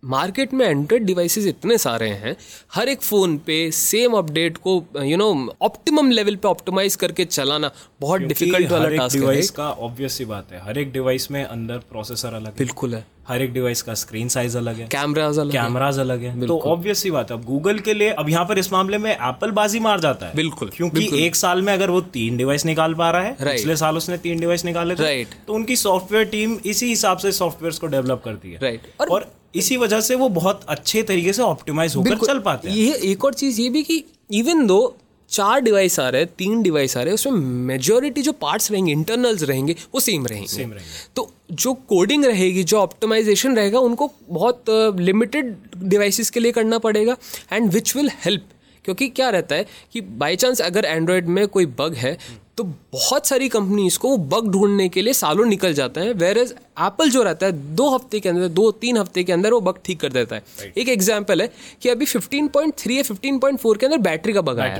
मार्केट 0.05 0.53
में 0.53 0.65
एंड्रॉयड 0.65 1.03
डिवाइसेस 1.03 1.45
इतने 1.45 1.77
सारे 1.77 2.09
हैं 2.09 2.37
हर 2.73 2.89
एक 2.89 3.01
फ़ोन 3.01 3.37
पे 3.37 3.71
सेम 3.71 4.11
अपडेट 4.13 4.57
को 4.57 4.85
यू 5.01 5.17
नो 5.17 5.55
ऑप्टिमम 5.61 6.11
लेवल 6.11 6.35
पे 6.35 6.47
ऑप्टिमाइज 6.47 6.95
करके 6.95 7.25
चलाना 7.25 7.71
बहुत 8.01 8.21
डिफ़िकल्ट 8.21 8.71
वाला 8.71 8.89
टास्क 8.89 9.15
है 9.15 9.21
डिवाइस 9.21 9.49
का 9.49 9.69
ऑब्वियस 9.69 10.13
सी 10.13 10.25
बात 10.25 10.51
है। 10.51 10.61
हर 10.63 10.77
एक 10.77 10.91
डिवाइस 10.91 11.31
में 11.31 11.43
अंदर 11.43 11.77
प्रोसेसर 11.77 12.33
अलग 12.33 12.45
है। 12.45 12.53
बिल्कुल 12.57 12.95
है। 12.95 13.05
हर 13.27 13.41
एक 13.41 13.53
डिवाइस 13.53 13.81
का 13.81 13.93
स्क्रीन 13.93 14.27
साइज़ 14.27 14.57
अलग 14.57 14.75
है। 14.75 14.87
कैमराज 14.87 15.39
अलग 15.39 15.51
कैमराज 15.51 15.99
अलग 15.99 16.21
है। 16.21 16.47
तो 16.47 16.59
ऑब्वियस 16.59 16.99
सी 16.99 17.11
बात 17.11 17.31
है। 17.31 17.37
अब 17.37 17.45
गूगल 17.45 17.79
के 17.79 17.93
लिए 17.93 18.09
अब 18.09 18.29
यहाँ 18.29 18.45
पर 18.45 18.57
इस 18.57 18.73
मामले 18.73 18.97
में 18.97 19.11
एप्पल 19.11 19.51
बाजी 19.51 19.79
मार 19.79 19.99
जाता 19.99 20.25
है। 20.25 20.31
बिल्कुल, 20.35 20.71
क्योंकि 20.75 20.99
बिल्कुल। 20.99 21.19
एक 21.19 21.35
साल 21.35 21.61
में 21.61 21.73
अगर 21.73 21.89
वो 21.89 22.01
तीन 22.01 22.37
डिवाइस 22.37 22.65
निकाल 22.65 22.93
पा 22.93 23.11
रहा 23.11 23.21
है 23.21 23.37
Right. 23.37 23.51
पिछले 23.51 23.75
साल 23.75 23.97
उसने 23.97 24.17
तीन 24.17 24.39
डिवाइस 24.39 24.65
निकाले 24.65 24.95
थे 24.95 25.23
Right. 25.23 25.45
तो 25.47 25.53
उनकी 25.53 25.75
सॉफ्टवेयर 25.75 26.25
टीम 26.25 26.59
इसी 26.65 26.85
हिसाब 26.85 27.17
से 27.17 27.31
सॉफ्टवेयर 27.31 27.79
को 27.81 27.87
डेवलप 27.87 28.21
करती 28.25 28.51
है. 28.51 28.81
और, 29.01 29.07
और- 29.07 29.25
इसी 29.55 29.77
वजह 29.77 30.01
से 30.01 30.15
वो 30.15 30.29
बहुत 30.29 30.65
अच्छे 30.69 31.03
तरीके 31.03 31.33
से 31.33 31.41
ऑप्टिमाइज 31.41 31.95
होकर 31.95 32.25
चल 32.27 32.39
पाते 32.39 32.69
हैं। 32.69 32.75
ये 32.75 32.93
एक 33.03 33.25
और 33.25 33.33
चीज़ 33.33 33.61
ये 33.61 33.69
भी 33.69 33.83
कि 33.83 34.03
इवन 34.31 34.65
दो 34.67 34.97
चार 35.29 35.61
डिवाइस 35.61 35.99
आ 35.99 36.09
रहे 36.09 36.21
हैं 36.21 36.29
तीन 36.37 36.61
डिवाइस 36.61 36.97
आ 36.97 36.99
रहे 36.99 37.09
हैं 37.09 37.13
उसमें 37.13 37.39
मेजोरिटी 37.67 38.21
जो 38.21 38.31
पार्ट्स 38.31 38.71
रहेंगे 38.71 38.91
इंटरनल्स 38.91 39.43
रहेंगे 39.43 39.75
वो 39.93 39.99
सेम 39.99 40.27
रहेंगे। 40.27 40.47
Same 40.47 40.59
रहेंगे। 40.59 40.83
तो 41.15 41.31
जो 41.51 41.73
कोडिंग 41.73 42.25
रहेगी 42.25 42.63
जो 42.63 42.77
ऑप्टिमाइजेशन 42.77 43.55
रहेगा 43.55 43.79
उनको 43.79 44.11
बहुत 44.29 44.63
लिमिटेड 44.99 45.55
uh, 45.55 45.83
डिवाइसेस 45.83 46.29
के 46.29 46.39
लिए 46.39 46.51
करना 46.51 46.77
पड़ेगा 46.77 47.17
एंड 47.53 47.71
विच 47.71 47.95
विल 47.95 48.09
हेल्प 48.25 48.45
क्योंकि 48.85 49.07
क्या 49.09 49.29
रहता 49.29 49.55
है 49.55 49.65
कि 49.93 50.01
बाई 50.01 50.35
चांस 50.35 50.61
अगर 50.61 50.85
एंड्रॉयड 50.85 51.27
में 51.27 51.47
कोई 51.47 51.65
बग 51.65 51.93
है 51.93 52.17
तो 52.57 52.63
बहुत 52.63 53.27
सारी 53.27 53.47
कंपनीज़ 53.49 53.97
को 53.99 54.09
वो 54.09 54.17
बग 54.17 54.47
ढूँढने 54.51 54.87
के 54.89 55.01
लिए 55.01 55.13
सालों 55.13 55.45
निकल 55.45 55.73
जाते 55.73 55.99
हैं 55.99 56.13
वेर 56.13 56.37
एज 56.37 56.51
एप्पल 56.81 57.09
जो 57.09 57.23
रहता 57.23 57.45
है 57.45 57.51
दो 57.75 57.89
हफ़्ते 57.89 58.19
के 58.19 58.29
अंदर 58.29 58.47
दो 58.49 58.69
तीन 58.73 58.97
हफ़्ते 58.97 59.23
के 59.23 59.33
अंदर 59.33 59.53
वो 59.53 59.59
बग 59.61 59.79
ठीक 59.85 59.99
कर 59.99 60.11
देता 60.11 60.35
है। 60.35 60.41
Right. 60.41 60.77
एक 60.77 60.89
एग्ज़ाम्पल 60.89 61.41
है 61.41 61.49
कि 61.81 61.89
अभी 61.89 62.05
15.3 62.05 62.91
या 62.91 63.03
15.4 63.03 63.77
के 63.77 63.85
अंदर 63.85 63.97
बैटरी 63.99 64.33
का 64.33 64.41
बग 64.41 64.59
आया। 64.59 64.79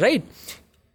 राइट 0.00 0.22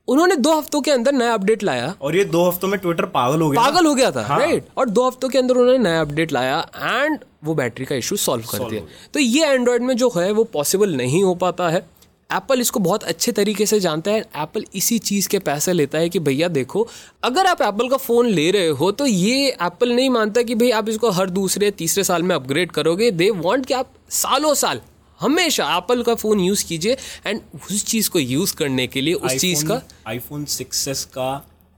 उन्होंने 0.08 0.36
दो 0.38 0.58
हफ्तों 0.58 0.82
के 0.82 0.92
अंदर 0.92 1.12
नया 1.12 1.34
अपडेट 1.34 1.64
लाया। 1.64 1.94
और 2.02 2.16
ये 2.16 2.24
दो 2.26 2.44
हफ्तों 2.48 2.68
में 2.68 2.80
ट्विटर 2.80 3.06
पागल 3.16 3.42
हो 3.42 3.50
गया 3.50 3.62
पागल 3.62 3.86
हो 3.86 3.94
गया 3.96 4.12
था 4.12 4.22
हाँ। 4.26 4.40
राइट 4.40 4.68
और 4.78 4.90
दो 4.90 5.08
हफ्तों 5.08 5.30
के 5.30 5.38
अंदर 5.38 5.56
उन्होंने 5.56 5.78
नया 5.80 6.02
अपडेट 6.02 6.32
लाया 6.32 6.60
एंड 6.78 7.20
वो 7.44 7.56
बैटरी 7.56 7.86
का 7.86 7.96
इशू 7.96 8.16
सॉल्व 8.18 8.46
कर 8.52 8.70
दिया। 8.70 8.82
तो 9.14 9.20
ये 9.20 9.46
एंड्रॉयड 9.46 9.82
में 9.82 9.96
जो 9.98 10.12
है 10.16 10.32
वो 10.32 10.44
पॉसिबल 10.54 10.96
नहीं 10.96 11.24
हो 11.24 11.36
पाता 11.36 11.70
है। 11.70 11.86
एप्पल 12.30 12.62
इसको 12.62 12.80
बहुत 12.80 13.04
अच्छे 13.04 13.32
तरीके 13.32 13.66
से 13.66 13.80
जानता 13.80 14.12
है। 14.12 14.20
एप्पल 14.20 14.66
इसी 14.76 14.98
चीज़ 15.00 15.28
के 15.30 15.40
पैसे 15.40 15.74
लेता 15.74 15.98
है 15.98 16.10
कि 16.10 16.20
भैया 16.20 16.48
देखो 16.48 16.88
अगर 17.24 17.46
आप 17.46 17.62
एप्पल 17.62 17.90
का 17.90 17.98
फ़ोन 17.98 18.28
ले 18.28 18.50
रहे 18.52 18.68
हो 18.82 18.92
तो 18.92 19.06
ये 19.06 19.48
एप्पल 19.50 19.94
नहीं 19.96 20.10
मानता 20.10 20.42
कि 20.42 20.56
भाई 20.56 20.70
आप 20.72 20.90
इसको 20.90 21.10
हर 21.12 21.30
दूसरे 21.30 21.72
तीसरे 21.72 22.04
साल 22.04 22.24
में 22.24 22.36
अपग्रेड 22.36 22.72
करोगे। 22.72 23.12
दे 23.12 23.30
वॉन्ट 23.30 23.66
कि 23.66 23.74
आप 23.74 23.94
सालों 24.10 24.54
साल 24.54 24.82
हमेशा 25.20 25.76
एप्पल 25.78 26.04
का 26.04 26.16
फ़ोन 26.16 26.40
यूज़ 26.40 26.66
कीजिए 26.66 26.98
एंड 27.28 27.42
उस 27.72 27.86
चीज़ 27.86 28.10
को 28.10 28.20
यूज़ 28.20 28.56
करने 28.56 28.88
के 28.88 29.02
लिए 29.02 29.14
उस 29.14 29.36
चीज़ 29.36 29.66
का 29.66 29.82
आईफोन 30.08 30.46
सिक्स 30.46 31.06
का 31.18 31.30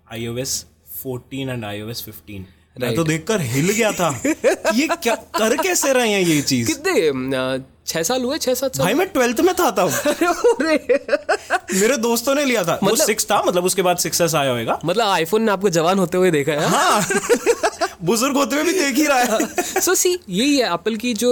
iOS 0.07 0.63
14 0.95 1.49
एंड 1.49 1.65
iOS 1.65 2.01
15 2.03 2.45
मैं 2.81 2.93
तो 2.95 3.03
देखकर 3.03 3.41
हिल 3.41 3.69
गया 3.69 3.91
था। 3.91 4.09
ये 4.75 4.87
क्या 4.87 5.15
कर 5.37 5.55
कैसे 5.57 5.93
रहे 5.93 6.11
हैं 6.11 6.21
ये 6.21 6.41
चीज़? 6.41 6.67
कितने 6.67 7.11
छह 7.89 8.03
साल 8.03 8.23
हुए 8.23 8.37
छह 8.37 8.53
सात 8.53 8.75
साल 8.75 8.85
भाई 8.85 8.93
मैं 8.93 9.07
ट्वेल्थ 9.07 9.39
में 9.39 9.53
था 9.55 9.69
तब। 9.71 9.89
मेरे 11.73 11.97
दोस्तों 11.97 12.35
ने 12.35 12.45
लिया 12.45 12.63
था। 12.63 12.79
मतलब, 12.83 12.89
वो 12.89 13.05
सिक्स 13.05 13.25
था 13.25 13.41
मतलब 13.47 13.65
उसके 13.65 13.81
बाद 13.81 13.97
सिक्स 13.97 14.21
आया 14.35 14.51
होगा 14.51 14.79
मतलब 14.85 15.07
आईफोन 15.07 15.43
ने 15.43 15.51
आपको 15.51 15.69
जवान 15.69 15.99
होते 15.99 16.17
हुए 16.17 16.31
देखा 16.31 16.51
है 16.51 16.67
हाँ? 16.69 17.07
बुज़ुर्ग 18.03 18.37
होते 18.37 18.55
हुए 18.55 18.63
भी 18.63 18.71
देख 18.71 18.95
ही 18.95 19.05
रहा 19.05 19.17
है। 19.19 19.63
सो 19.81 19.95
सी 19.95 20.09
यही 20.29 20.57
है 20.57 20.73
एप्पल 20.73 20.95
की 20.95 21.13
जो 21.13 21.31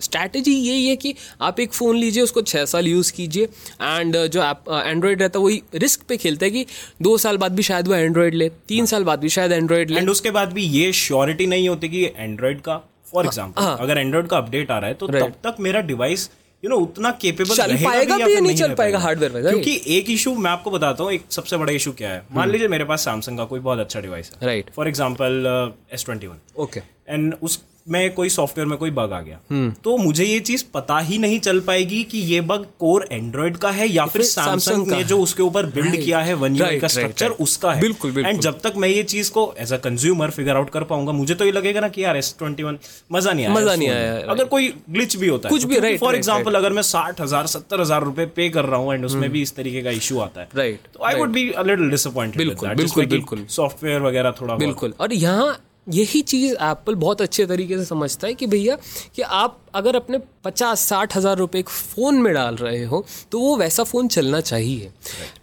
स्ट्रैटेजी 0.00 0.52
uh, 0.52 0.66
यही 0.66 0.88
है 0.88 0.96
कि 0.96 1.14
आप 1.40 1.60
एक 1.60 1.72
फ़ोन 1.72 1.96
लीजिए 1.96 2.22
उसको 2.22 2.42
छः 2.42 2.64
साल 2.64 2.86
यूज़ 2.86 3.12
कीजिए 3.12 3.44
एंड 3.82 4.16
uh, 4.16 4.26
जो 4.26 4.42
एंड्रॉयड 4.82 5.22
रहता 5.22 5.38
है 5.38 5.44
वही 5.44 5.62
रिस्क 5.74 6.00
पे 6.08 6.16
खेलता 6.16 6.44
है 6.44 6.50
कि 6.50 6.66
दो 7.02 7.18
साल 7.18 7.36
बाद 7.36 7.52
भी 7.52 7.62
शायद 7.62 7.88
वो 7.88 7.94
एंड्रॉयड 7.94 8.34
ले 8.34 8.48
तीन 8.68 8.86
साल 8.86 9.04
बाद 9.04 9.20
भी 9.20 9.28
शायद 9.28 9.52
एंड्रॉयड 9.52 9.90
ले। 9.90 10.00
एंड 10.00 10.10
उसके 10.10 10.30
बाद 10.30 10.52
भी 10.52 10.62
ये 10.62 10.92
श्योरिटी 10.92 11.46
नहीं 11.46 11.68
होती 11.68 11.88
कि 11.88 12.04
एंड्रॉइड 12.16 12.60
का 12.60 12.88
फॉर 13.12 13.26
एग्ज़ाम्पल 13.26 13.76
अगर 13.80 13.98
एंड्रॉइड 13.98 14.26
का 14.26 14.38
अपडेट 14.38 14.70
आ 14.70 14.78
रहा 14.78 14.88
है 14.88 14.94
तो 14.94 15.08
तब 15.08 15.34
तक 15.44 15.56
मेरा 15.60 15.80
डिवाइस 15.90 16.30
यू 16.62 16.70
नो 16.70 16.76
उतना 16.76 17.10
केपेबल 17.20 17.54
चल 17.56 17.76
पाएगा 17.84 18.16
भी 18.16 18.32
या 18.32 18.40
नहीं 18.40 18.54
चल 18.56 18.74
पाएगा 18.74 18.98
हार्डवेयर 18.98 19.32
में 19.32 19.42
क्योंकि 19.42 19.80
एक 19.96 20.10
इशू 20.10 20.34
मैं 20.34 20.50
आपको 20.50 20.70
बताता 20.70 21.04
हूँ 21.04 21.12
एक 21.12 21.24
सबसे 21.30 21.56
बड़ा 21.56 21.72
इशू 21.72 21.92
क्या 21.92 22.10
है? 22.10 22.22
मान 22.32 22.50
लीजिए 22.50 22.68
मेरे 22.68 22.84
पास 22.84 23.04
सैमसंग 23.04 23.38
का 23.38 23.44
कोई 23.44 23.60
बहुत 23.60 23.78
अच्छा 23.78 24.00
डिवाइस 24.00 24.30
है। 24.32 24.46
Right 24.46 24.70
for 24.76 24.88
example 24.88 25.72
S 25.92 26.04
twenty 26.04 26.26
one 26.26 26.38
okay 26.58 26.80
and 27.08 27.34
उस 27.42 27.62
में 27.86 28.12
कोई 28.14 28.28
सॉफ्टवेयर 28.30 28.68
में 28.68 28.76
कोई 28.78 28.90
बग 28.92 29.12
आ 29.12 29.20
गया। 29.20 29.70
तो 29.84 29.96
मुझे 29.98 30.24
ये 30.24 30.38
चीज़ 30.42 30.64
पता 30.74 30.98
ही 31.00 31.18
नहीं 31.18 31.38
चल 31.40 31.60
पाएगी 31.62 32.02
कि 32.04 32.18
ये 32.24 32.40
बग 32.42 32.66
कोर 32.80 33.06
एंड्रॉइड 33.12 33.56
का 33.56 33.70
है 33.70 33.88
या 33.88 34.06
फिर 34.06 34.22
सैमसंग 34.24 34.90
ने 34.90 35.02
जो 35.04 35.18
उसके 35.20 35.42
ऊपर 35.42 35.66
बिल्ड 35.68 35.96
किया 35.96 36.18
है 36.20 36.34
वन 36.36 36.56
ईयर 36.56 36.78
का 36.80 36.88
स्ट्रक्चर 36.88 37.30
उसका 37.40 37.72
है। 37.72 37.80
बिल्कुल 37.80 38.18
एंड 38.18 38.40
जब 38.40 38.60
तक 38.60 38.74
मैं 38.76 38.88
ये 38.88 39.02
चीज़ 39.04 39.30
को 39.32 39.44
as 39.58 39.72
a 39.72 39.76
consumer 39.80 40.30
figure 40.30 40.56
out 40.56 40.70
कर 40.70 40.84
पाऊँगा 40.84 41.12
मुझे 41.14 41.34
तो 41.34 41.44
ये 41.44 41.52
लगेगा 41.52 41.80
ना 41.80 41.88
कि 41.88 42.04
यार 42.04 42.16
एस 42.16 42.34
ट्वेंटी 42.38 42.62
वन 42.62 42.78
मज़ा 43.12 43.32
नहीं 43.32 43.46
आया 43.46 43.54
मज़ा 43.54 43.74
नहीं 43.74 43.88
आया 43.88 44.18
अगर 44.28 44.44
कोई 44.46 44.68
ग्लिच 44.90 45.16
भी 45.16 45.28
होता 45.28 45.48
है 45.48 45.54
कुछ 45.54 45.64
भी 45.64 45.96
फॉर 45.96 46.14
एग्ज़ाम्पल 46.14 46.54
अगर 46.54 46.72
मैं 46.72 46.82
साठ 46.84 47.20
हज़ार 47.20 47.46
सत्तर 47.48 47.80
हज़ार 47.80 48.04
रुपए 48.04 48.26
पे 48.36 48.48
कर 48.50 48.64
रहा 48.64 48.80
हूँ 48.80 48.94
एंड 48.94 49.04
उसमें 49.04 49.28
भी 49.30 49.42
इस 49.42 49.54
तरीके 49.56 49.82
का 49.82 49.90
इशू 49.92 50.18
आता 50.20 50.40
है 50.40 50.48
राइट 50.56 50.88
तो 50.94 51.04
I 51.04 51.14
would 51.16 51.32
be 51.32 51.50
a 51.50 51.62
little 51.64 51.90
disappointed 51.90 52.38
बिल्कुल 52.38 52.74
बिल्कुल 52.76 53.06
बिल्कुल। 53.08 53.44
सॉफ्टवेयर 53.50 54.00
वगैरह 54.02 54.34
थोड़ा 54.40 54.56
बिल्कुल 54.56 54.94
और 55.00 55.12
यहाँ 55.14 55.52
यही 55.86 56.20
चीज़ 56.22 56.52
एप्पल 56.54 56.94
बहुत 56.94 57.22
अच्छे 57.22 57.46
तरीके 57.46 57.78
से 57.78 57.84
समझता 57.84 58.26
है 58.26 58.34
कि 58.34 58.46
भैया 58.46 58.76
कि 59.14 59.22
आप 59.22 59.58
अगर 59.74 59.96
अपने 59.96 60.18
पचास 60.44 60.80
साठ 60.88 61.16
हज़ार 61.16 61.36
रुपये 61.38 61.60
एक 61.60 61.68
फ़ोन 61.68 62.20
में 62.22 62.32
डाल 62.34 62.56
रहे 62.56 62.84
हो 62.84 63.04
तो 63.32 63.40
वो 63.40 63.56
वैसा 63.56 63.84
फ़ोन 63.84 64.08
चलना 64.08 64.40
चाहिए। 64.42 64.90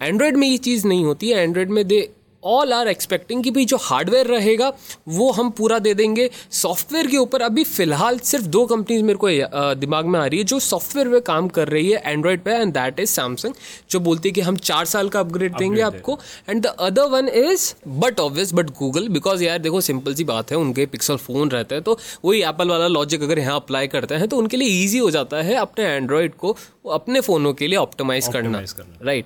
एंड्रॉयड 0.01 0.37
में 0.37 0.47
ये 0.47 0.57
चीज़ 0.59 0.87
नहीं 0.87 1.03
होती 1.05 1.29
है 1.29 1.43
एंड्रॉयड 1.43 1.69
में 1.69 1.87
दे 1.87 2.09
ऑल 2.43 2.73
आर 2.73 2.87
एक्सपेक्टिंग 2.87 3.43
कि 3.43 3.51
भाई 3.51 3.65
जो 3.65 3.77
हार्डवेयर 3.81 4.27
रहेगा 4.27 4.71
वो 5.09 5.29
हम 5.31 5.49
पूरा 5.49 5.79
दे 5.79 5.93
देंगे। 5.93 6.29
सॉफ्टवेयर 6.51 7.07
के 7.07 7.17
ऊपर 7.17 7.41
अभी 7.41 7.63
फ़िलहाल 7.63 8.19
सिर्फ़ 8.21 8.45
दो 8.47 8.65
कंपनीज़ 8.65 9.03
मेरे 9.03 9.19
को 9.19 9.75
दिमाग 9.75 10.05
में 10.05 10.19
आ 10.19 10.25
रही 10.25 10.39
है 10.39 10.45
जो 10.45 10.59
सॉफ्टवेयर 10.59 11.07
में 11.07 11.19
काम 11.21 11.47
कर 11.49 11.67
रही 11.67 11.91
है 11.91 12.01
एंड्रॉयड 12.05 12.43
पे 12.43 12.51
एंड 12.51 12.73
दैट 12.73 12.99
इज़ 12.99 13.09
सैमसंग 13.11 13.53
जो 13.91 13.99
बोलती 13.99 14.29
है 14.29 14.33
कि 14.33 14.41
हम 14.41 14.57
चार 14.59 14.85
साल 14.85 15.09
का 15.09 15.19
अपग्रेड 15.19 15.57
देंगे 15.57 15.81
आपको। 15.81 16.19
And 16.49 16.61
the 16.63 16.75
other 16.79 17.09
one 17.09 17.27
is 17.29 17.73
but 17.87 18.19
obvious 18.19 18.53
but 18.53 18.69
Google 18.79 19.07
because 19.09 19.43
यार 19.43 19.59
देखो 19.59 19.81
सिंपल 19.81 20.13
सी 20.15 20.23
बात 20.23 20.51
है 20.51 20.57
उनके 20.57 20.85
पिक्सल 20.87 21.17
फ़ोन 21.17 21.49
रहते 21.49 21.75
हैं 21.75 21.83
तो 21.83 21.97
वही 22.25 22.41
एप्पल 22.43 22.69
वाला 22.69 22.87
लॉजिक 22.89 23.23
अगर 23.23 23.39
यहाँ 23.39 23.55
अप्लाई 23.55 23.87
करते 23.87 24.15
हैं 24.15 24.27
तो 24.27 24.37
उनके 24.37 24.57
लिए 24.57 24.83
ईजी 24.83 24.97
हो 24.97 25.11
जाता 25.11 25.41
है 25.43 25.55
अपने 25.57 25.85
एंड्रॉयड 25.85 26.35
को 26.35 26.55
अपने 26.93 27.21
फ़ोनों 27.21 27.53
के 27.53 27.67
लिए 27.67 27.77
ऑप्टोमाइज 27.77 28.27
करना। 28.27 28.63
राइट 29.01 29.25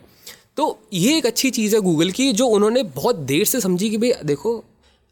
तो 0.57 0.77
ये 0.93 1.17
एक 1.17 1.25
अच्छी 1.25 1.49
चीज़ 1.51 1.75
है 1.75 1.81
गूगल 1.81 2.11
की 2.11 2.31
जो 2.33 2.47
उन्होंने 2.47 2.83
बहुत 2.95 3.15
देर 3.15 3.45
से 3.45 3.61
समझी 3.61 3.89
कि 3.89 3.97
भाई 3.97 4.11
देखो 4.25 4.63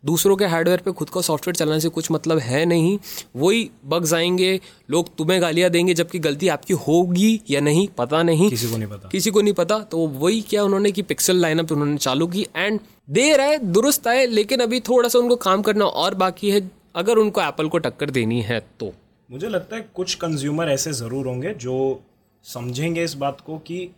दूसरों 0.04 0.36
के 0.36 0.46
हार्डवेयर 0.46 0.80
पे 0.80 0.92
खुद 0.92 1.10
का 1.10 1.22
सॉफ्टवेयर 1.22 1.56
चलाने 1.56 1.80
से 1.80 1.90
कुछ 1.90 2.12
मतलब 2.12 2.38
है 2.38 2.66
नहीं। 2.66 2.98
वही 3.36 3.70
बग्स 3.86 4.14
आएँगे 4.14 4.60
लोग 4.90 5.16
तुम्हें 5.16 5.42
गालियाँ 5.42 5.70
देंगे 5.70 5.94
जबकि 5.94 6.20
गलती 6.20 6.48
आपकी 6.48 6.74
होगी 6.74 7.42
या 7.50 7.62
नहीं 7.62 7.88
पता 7.88 8.24
नहीं। 8.24 8.50
किसी 8.50 8.68
को 8.68 8.78
नहीं 8.78 8.90
पता। 8.90 9.10
किसी 9.10 9.32
को 9.32 9.42
नहीं 9.42 9.54
पता। 9.54 9.80
तो 9.82 9.98
वही 9.98 10.42
क्या 10.42 10.64
उन्होंने 10.64 10.92
कि 10.92 11.02
पिक्सल 11.02 11.36
लाइनअप 11.36 11.72
उन्होंने 11.72 11.98
चालू 11.98 12.28
की। 12.28 12.46
एंड 12.56 12.80
देर 13.10 13.42
है 13.42 13.58
दुरुस्त 13.72 14.08
आए 14.08 14.26
लेकिन 14.26 14.60
अभी 14.60 14.80
थोड़ा 14.80 15.10
सा 15.10 15.20
उनको 15.20 15.36
काम 15.36 15.62
करना 15.62 15.86
और 15.86 16.16
बाकी 16.16 16.50
है। 16.50 16.70
अगर 16.96 17.18
उनको 17.18 17.42
एप्पल 17.42 17.68
को 17.68 17.78
टक्कर 17.78 18.10
देनी 18.10 18.42
है 18.42 18.60
तो। 18.80 18.92
मुझे 19.32 19.50
लगता 19.50 19.76
है 19.76 19.90
कुछ 19.96 20.16
कंज्यूमर 20.16 20.70
ऐसे 20.70 20.94
ज़रूर 20.94 21.28
होंगे 21.28 21.54
जो 21.54 22.02
समझेंगे 22.46 23.04
इस 23.04 23.14
बात 23.14 23.42
को 23.42 23.58
कि 23.58 23.90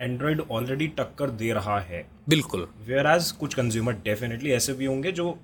एंड्रॉयड 0.00 0.40
ऑलरेडी 0.50 0.86
टक्कर 0.98 1.30
दे 1.32 1.52
रहा 1.52 1.78
है। 1.80 2.04
बिल्कुल। 2.28 2.66
वेयर 2.88 3.06
एज 3.06 3.30
कुछ 3.30 3.54
कंज्यूमर 3.54 3.92
डेफिनेटली 4.04 4.52
ऐसे 4.52 4.72
भी 4.72 4.84
होंगे 4.84 5.12
जो 5.12 5.36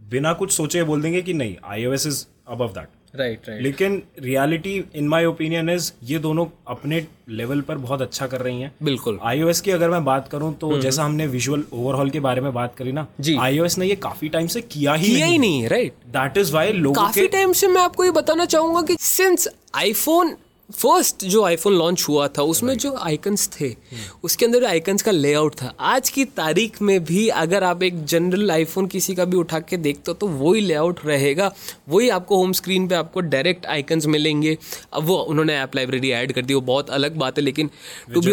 बिना 0.00 0.32
कुछ 0.32 0.52
सोचे 0.52 0.82
बोल 0.84 1.02
देंगे 1.02 1.22
कि 1.22 1.32
नहीं 1.34 1.56
I 1.64 1.84
O 1.86 1.92
S 1.92 2.06
is 2.06 2.24
above 2.48 2.68
that 2.68 2.88
right 3.14 3.48
right 3.48 3.62
लेकिन 3.62 4.02
reality 4.20 4.72
in 4.94 5.08
my 5.08 5.24
opinion 5.24 5.68
is 5.70 5.90
ये 6.04 6.18
दोनों 6.18 6.46
अपने 6.68 7.06
लेवल 7.30 7.60
पर 7.60 7.78
बहुत 7.78 8.02
अच्छा 8.02 8.26
कर 8.26 8.40
रही 8.40 8.60
हैं। 8.60 8.72
बिल्कुल। 8.82 9.18
आईओएस 9.22 9.60
की 9.60 9.70
अगर 9.70 9.90
मैं 9.90 10.04
बात 10.04 10.28
करूँ 10.28 10.52
तो 10.54 10.80
जैसा 10.80 11.04
हमने 11.04 11.26
विजुअल 11.26 11.64
ओवरऑल 11.72 12.10
के 12.10 12.20
बारे 12.20 12.40
में 12.40 12.52
बात 12.54 12.74
करी 12.76 12.92
ना 12.92 13.06
जी। 13.20 13.36
आईओएस 13.40 13.78
ने 13.78 13.86
ये 13.86 13.96
काफ़ी 13.98 14.28
टाइम 14.28 14.46
से 14.46 14.60
किया 14.62 14.94
ही 14.94 15.06
किया 15.06 15.26
ही 15.26 15.38
नहीं। 15.38 15.68
राइट 15.68 15.94
दैट 16.08 16.38
इज़ 16.38 16.52
वाई 16.54 16.72
लोग 16.72 16.96
काफ़ी 16.96 17.26
टाइम 17.28 17.52
से 17.52 17.68
मैं 17.68 17.82
आपको 17.82 18.04
ये 18.04 18.10
बताना 18.12 18.44
चाहूँगा 18.46 18.82
कि 18.82 18.96
सिंस 19.00 19.48
आईफोन 19.74 20.36
फ़र्स्ट 20.72 21.24
जो 21.24 21.44
आईफोन 21.44 21.74
लॉन्च 21.74 22.06
हुआ 22.08 22.28
था 22.28 22.42
उसमें 22.42 22.78
जो 22.78 22.96
आइकन्स 22.96 23.50
थे 23.60 23.76
उसके 24.22 24.46
अंदर 24.46 24.60
जो 24.60 24.66
आइकन्स 24.66 25.02
का 25.02 25.10
लेआउट 25.10 25.54
था 25.54 25.74
आज 25.80 26.08
की 26.08 26.24
तारीख 26.24 26.82
में 26.82 27.04
भी 27.04 27.28
अगर 27.28 27.64
आप 27.64 27.82
एक 27.82 28.04
जनरल 28.04 28.50
आईफोन 28.50 28.86
किसी 28.86 29.14
का 29.14 29.24
भी 29.24 29.36
उठा 29.36 29.60
के 29.60 29.76
देखते 29.76 30.02
हो 30.08 30.14
तो 30.14 30.26
वही 30.26 30.60
लेआउट 30.60 31.00
रहेगा 31.06 31.54
वही 31.88 32.08
आपको 32.08 32.36
होम 32.36 32.52
स्क्रीन 32.52 32.88
पे 32.88 32.94
आपको 32.94 33.20
डायरेक्ट 33.20 33.66
आइकन्स 33.66 34.06
मिलेंगे। 34.06 34.58
अब 34.92 35.02
वो 35.02 35.16
उन्होंने 35.16 35.56
ऐप 35.56 35.76
लाइब्रेरी 35.76 36.10
ऐड 36.10 36.32
कर 36.32 36.42
दी 36.42 36.54
वो 36.54 36.60
बहुत 36.60 36.90
अलग 36.90 37.16
बात 37.16 37.38
है 37.38 37.44
लेकिन 37.44 37.70
टू 38.14 38.20
बी 38.20 38.30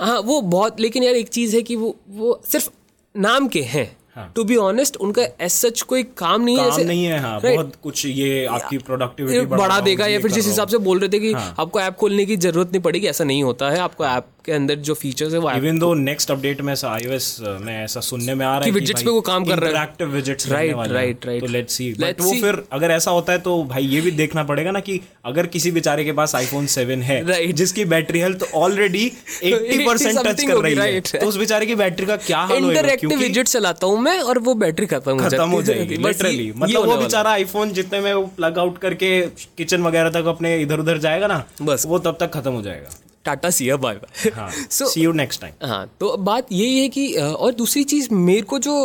हाँ 0.00 0.20
वो 0.20 0.40
बहुत 0.40 0.80
लेकिन 0.80 1.02
यार 1.02 1.14
एक 1.14 1.28
चीज़ 1.28 1.56
है 1.56 1.62
कि 1.62 1.76
वो 1.76 1.96
वो 2.08 2.42
सिर्फ़ 2.52 2.70
नाम 3.16 3.48
के 3.48 3.62
हैं। 3.62 3.97
टू 4.36 4.44
बी 4.44 4.56
ऑनेस्ट 4.56 4.96
उनका 4.96 5.22
एस 5.40 5.60
सच 5.66 5.82
कोई 5.82 6.02
काम 6.18 6.42
नहीं 6.42 6.56
काम 6.56 6.78
है 6.78 6.84
नहीं 6.84 7.04
है 7.04 7.18
हाँ, 7.18 7.40
right? 7.40 7.54
बहुत 7.54 7.72
कुछ 7.82 8.06
ये 8.06 8.44
आपकी 8.46 8.78
प्रोडक्टिविटी 8.78 9.46
बढ़ा 9.46 9.80
देगा 9.80 10.06
या 10.06 10.20
फिर 10.20 10.30
जिस 10.30 10.46
हिसाब 10.46 10.68
से 10.68 10.78
बोल 10.88 10.98
रहे 10.98 11.08
थे 11.08 11.18
कि 11.18 11.32
हाँ. 11.32 11.54
आपको 11.58 11.80
ऐप 11.80 11.96
खोलने 11.96 12.26
की 12.26 12.36
ज़रूरत 12.36 12.72
नहीं 12.72 12.82
पड़ेगी 12.82 13.06
ऐसा 13.06 13.24
नहीं 13.24 13.42
होता 13.42 13.70
है। 13.70 13.78
आपको 13.80 14.04
ऐप 14.06 14.26
के 14.44 14.52
अंदर 14.52 14.74
जो 14.88 14.94
फीचर्स 14.94 15.32
है 15.32 15.38
वो 15.38 15.50
इवन 15.50 15.78
दो 15.78 15.92
नेक्स्ट 15.94 16.30
अपडेट 16.30 16.60
में 16.60 16.72
ऐसा 16.72 16.88
आईओएस 16.88 17.36
में 17.60 17.72
ऐसा 17.84 18.00
सुनने 18.00 18.34
में 18.34 18.44
आ 18.46 18.50
रहा 18.50 18.58
है 18.58 18.64
कि 18.64 18.70
विजेट्स 18.70 19.02
पे 19.02 19.10
वो 19.10 19.20
काम 19.20 19.44
कर 19.44 19.58
रहा 19.58 19.66
है। 19.66 19.70
Interactive 19.70 20.08
widgets 20.08 20.48
right 20.48 20.76
right 20.92 21.26
right 21.26 21.40
तो 21.40 21.46
लेट्स 21.46 21.74
सी 21.74 21.92
बट 22.00 22.20
वो 22.20 22.32
फिर 22.40 22.62
अगर 22.72 22.90
ऐसा 22.90 23.10
होता 23.10 23.32
है 23.32 23.38
तो 23.38 23.62
भाई 23.64 23.84
ये 23.86 24.00
भी 24.00 24.10
देखना 24.20 24.44
पड़ेगा 24.44 24.70
ना 24.70 24.80
कि 24.80 25.00
अगर 25.24 25.46
किसी 25.46 25.70
बेचारे 25.70 26.04
के 26.04 26.12
पास 26.12 26.34
आईफोन 26.34 26.66
7 26.66 27.02
है 27.02 27.20
राइट 27.28 27.54
जिसकी 27.56 27.84
बैटरी 27.84 28.20
हेल्थ 28.20 28.42
ऑलरेडी 28.54 29.10
80% 29.44 30.24
टच 30.26 30.42
कर 30.42 30.56
रही 30.56 30.74
है 30.74 31.00
तो 31.00 31.26
उस 31.26 31.36
बेचारे 31.36 31.66
की 31.66 31.74
बैटरी 31.74 32.06
का 32.06 32.16
क्या 32.16 32.38
हाल 32.38 32.62
होगा 32.62 32.72
इंटरैक्टिव 32.72 33.18
विजेट 33.18 33.48
चलाता 33.48 33.86
हूँ 33.86 34.02
मैं 34.08 34.18
और 34.20 34.38
वो 34.38 34.54
बैटरी 34.54 34.86
खत्म 34.86 35.12
हो 35.12 35.28
खत्म 35.28 35.48
हो 35.50 35.62
जाएगी 35.62 35.96
लिटरली 35.96 36.52
मतलब 36.56 36.86
वो 36.86 36.96
बेचारा 36.96 37.30
आईफोन 37.30 37.72
जितने 37.72 38.00
में 38.00 38.26
प्लग 38.36 38.58
आउट 38.58 38.78
करके 38.78 39.10
किचन 39.58 39.82
वगैरह 39.82 40.10
तक 40.10 40.26
अपने 40.26 40.56
इधर 40.62 40.80
उधर 40.80 40.98
जाएगा 40.98 41.26
ना 41.26 41.44
बस। 41.62 41.86
वो 41.86 41.98
तब 41.98 42.16
तक 42.20 42.30
खत्म 42.34 42.52
हो 42.52 42.62
जाएगा। 42.62 42.90
Tata 43.24 43.50
see 43.50 43.72
bye 43.72 43.94
bye 43.94 44.50
see 44.70 45.00
you 45.00 45.12
next 45.12 45.40
time 45.40 45.68
हाँ 45.68 45.86
तो 46.00 46.16
बात 46.16 46.52
यही 46.52 46.78
है 46.80 46.88
कि 46.88 47.12
और 47.14 47.54
दूसरी 47.54 47.84
चीज़ 47.84 48.08
मेरे 48.14 48.42
को 48.42 48.58
जो 48.58 48.76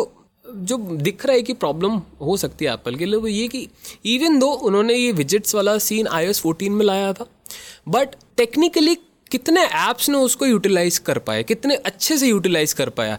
जो 0.46 0.78
दिख 0.78 1.26
रहा 1.26 1.36
है 1.36 1.42
कि 1.42 1.54
प्रॉब्लम 1.54 2.02
हो 2.22 2.38
सकती 2.38 2.66
है 2.66 2.74
एप्पल 2.74 2.96
के 2.96 3.06
लिए 3.06 3.20
वो 3.20 3.28
ये 3.28 3.48
कि 3.48 3.68
इवन 4.06 4.40
दो 4.40 4.48
उन्होंने 4.48 4.94
ये 4.94 5.12
विजिट्स 5.12 5.56
वाला 5.56 5.78
सीन 5.78 6.08
आई 6.08 6.26
एस 6.26 6.42
फोर्टीन 6.42 6.72
में 6.72 6.86
लाया 6.86 7.14
था 7.14 7.26
बट 7.90 8.16
टेक्निकली 8.38 8.96
कितने 9.32 9.62
ऐप्स 9.66 10.10
ने 10.10 10.18
उसको 10.18 10.46
यूटिलाइज 10.46 10.98
कर 10.98 11.18
पाए 11.18 11.44
कितने 11.44 11.76
अच्छे 11.76 12.18
से 12.18 12.28
यूटिलाइज 12.28 12.74
कर 12.74 12.90
पाया। 12.90 13.18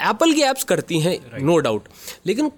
एप्पल 0.00 0.32
की 0.32 0.42
ऐप्स 0.42 0.64
करती 0.64 1.00
हैं 1.00 1.18
नो 1.42 1.58
डाउट 1.58 1.88
लेकिन 2.26 2.50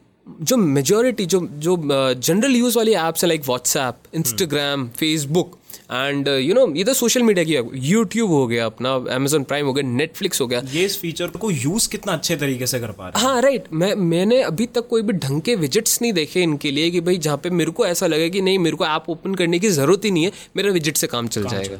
जो 0.42 0.57
मेजोरिटी 0.57 1.26
जो 1.26 1.40
जो 1.59 1.76
जनरल 2.14 2.57
यूज़ 2.57 2.76
वाली 2.79 2.92
ऐप्स 2.94 3.24
हैं 3.24 3.29
like 3.29 3.44
WhatsApp 3.46 4.14
Instagram 4.14 4.88
Facebook 4.98 5.59
and 5.90 6.29
you 6.29 6.55
know 6.55 6.66
ये 6.74 6.85
तो 6.85 6.92
सोशल 6.94 7.22
मीडिया 7.22 7.44
की 7.44 7.79
यूट्यूब 7.88 8.31
हो 8.31 8.46
गया 8.46 8.66
अपना 8.66 8.94
अमेजोन 9.14 9.44
प्राइम 9.44 9.66
हो 9.66 9.72
गया 9.72 9.88
नेटफ्लिक्स 9.88 10.40
हो 10.40 10.46
गया। 10.46 10.62
ये 10.72 10.85
इस 10.85 10.98
फीचर 11.00 11.26
को 11.37 11.50
यूज़ 11.50 11.88
कितना 11.90 12.12
अच्छे 12.12 12.37
तरीके 12.37 12.66
से 12.66 12.81
कर 12.81 12.90
पा 12.90 13.09
रहे 13.09 13.22
हाँ? 13.22 13.40
Right 13.42 13.61
right. 13.61 13.74
मैं 13.74 13.94
मैंने 14.11 14.40
अभी 14.42 14.66
तक 14.68 14.87
कोई 14.88 15.03
भी 15.03 15.12
ढंग 15.14 15.40
के 15.42 15.55
विजिट्स 15.57 16.00
नहीं 16.03 16.12
देखे 16.12 16.42
इनके 16.42 16.70
लिए 16.70 16.90
कि 16.90 17.00
भाई 17.00 17.16
जहाँ 17.18 17.37
पे 17.42 17.50
मेरे 17.53 17.70
को 17.70 17.87
ऐसा 17.87 18.07
लगे 18.07 18.29
कि 18.31 18.40
नहीं 18.40 18.59
मेरे 18.59 18.76
को 18.76 18.87
ऐप 18.87 19.11
ओपन 19.11 19.35
करने 19.35 19.59
की 19.59 19.68
ज़रूरत 19.70 20.05
ही 20.05 20.11
नहीं 20.11 20.24
है 20.24 20.33
मेरा 20.57 20.70
विज़िट 20.72 20.96
से 20.96 21.07
काम 21.07 21.29
चल 21.29 21.46
जाएगा। 21.46 21.76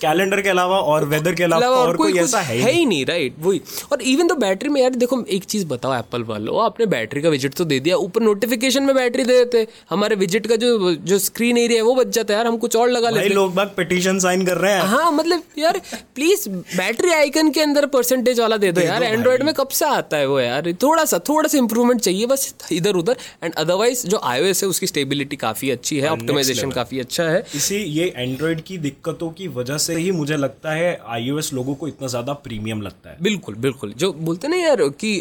कैलेंडर 0.00 0.40
के 0.42 0.48
अलावा 0.48 0.78
और 0.92 1.04
वेदर 1.08 1.34
के 1.34 1.44
अलावा 1.44 1.66
और 1.68 1.96
कोई 1.96 2.18
ऐसा 2.18 2.40
है 2.42 2.70
ही 2.70 2.84
नहीं। 2.84 3.04
राइट 3.06 3.34
वही। 3.40 3.60
और 3.92 4.02
इवन 4.04 4.28
तो 4.28 4.34
बैटरी 4.36 4.68
में 4.68 4.80
यार 4.80 4.94
देखो 4.96 5.22
एक 5.30 5.44
चीज़ 5.46 5.66
बताओ 5.66 5.94
एप्पल 5.94 6.22
वालों 6.24 6.64
आपने 6.64 6.86
बैटरी 6.88 7.22
का 7.22 7.28
विज़िट 7.28 7.54
तो 7.54 7.64
दे 7.64 7.80
दिया 7.80 7.96
ऊपर 7.98 8.22
नोटिफिकेशन 8.22 8.82
में 8.82 8.94
बैटरी 8.94 9.24
दे 9.24 9.36
देते 9.44 9.66
हमारे 9.90 10.16
विज़िट 10.16 10.46
का 10.46 10.56
जो 10.56 10.94
जो 10.94 11.18
स्क्रीन 11.20 11.58
एरिया 11.58 11.78
है 11.78 11.84
वो 11.84 11.94
बच 11.94 12.14
जाता 12.14 12.34
है 12.34 12.38
यार 12.38 12.46
हम 12.46 12.56
कुछ 12.58 12.76
और 12.76 12.90
लगा 12.90 13.10
लेते। 13.10 13.46
लोग 13.48 13.54
बाग 13.54 13.68
पिटीशन 13.76 14.18
साइन 14.18 14.44
कर 14.46 14.56
रहे 14.58 14.72
हैं। 14.72 14.82
हाँ 14.84 15.10
मतलब 15.12 15.42
यार 15.58 15.80
प्लीज़ 16.14 16.48
बैटरी 16.48 17.12
आइकन 17.12 17.50
के 17.50 17.60
अंदर 17.60 17.86
परसेंटेज 17.88 18.40
वाला 18.40 18.56
दे 18.58 18.72
दो 18.72 18.80
यार। 18.80 19.02
एंड्रॉइड 19.04 19.42
में 19.42 19.52
कब 19.54 19.68
से 19.70 19.84
आता 19.86 20.16
है 20.16 20.26
वो 20.28 20.40
यार? 20.40 20.72
थोड़ा 20.82 21.04
सा 21.04 21.18
थोड़ा 21.28 21.48
सा 21.48 21.58
इंप्रूवमेंट 21.58 22.00
चाहिए 22.00 22.26
बस 22.26 22.54
इधर 22.72 22.96
उधर 22.96 23.16
एंड 23.44 23.54
अदरवाइज़ 23.54 24.06
जो 24.08 24.20
आईओएस 24.24 24.62
है 24.62 24.68
उसकी 24.68 24.86
स्टेबिलिटी 24.86 25.36
काफ़ी 25.38 25.70
अच्छी 25.70 25.98
है 26.00 26.10
ऑप्टिमाइजेशन 26.10 26.70
काफ़ी 26.72 27.00
अच्छा 27.00 27.24
है। 27.24 27.44
इसी 27.54 27.76
ये 27.76 28.12
एंड्रॉइड 28.16 28.62
की 28.62 28.78
दिक्कतों 28.80 29.30
की 29.32 29.48
वजह 29.56 29.78
से 29.78 29.96
ही 29.96 30.10
मुझे 30.12 30.36
लगता 30.36 30.72
है 30.72 30.98
आईओएस 31.08 31.52
लोगों 31.52 31.74
को 31.74 31.88
इतना 31.88 32.08
ज़्यादा 32.08 32.32
प्रीमियम 32.44 32.82
लगता 32.82 33.10
है। 33.10 33.16
बिल्कुल 33.22 33.54
बिल्कुल। 33.66 33.92
जो 33.96 34.12
बोलते 34.12 34.48
ना 34.48 34.56
यार 34.56 34.88
कि 35.02 35.20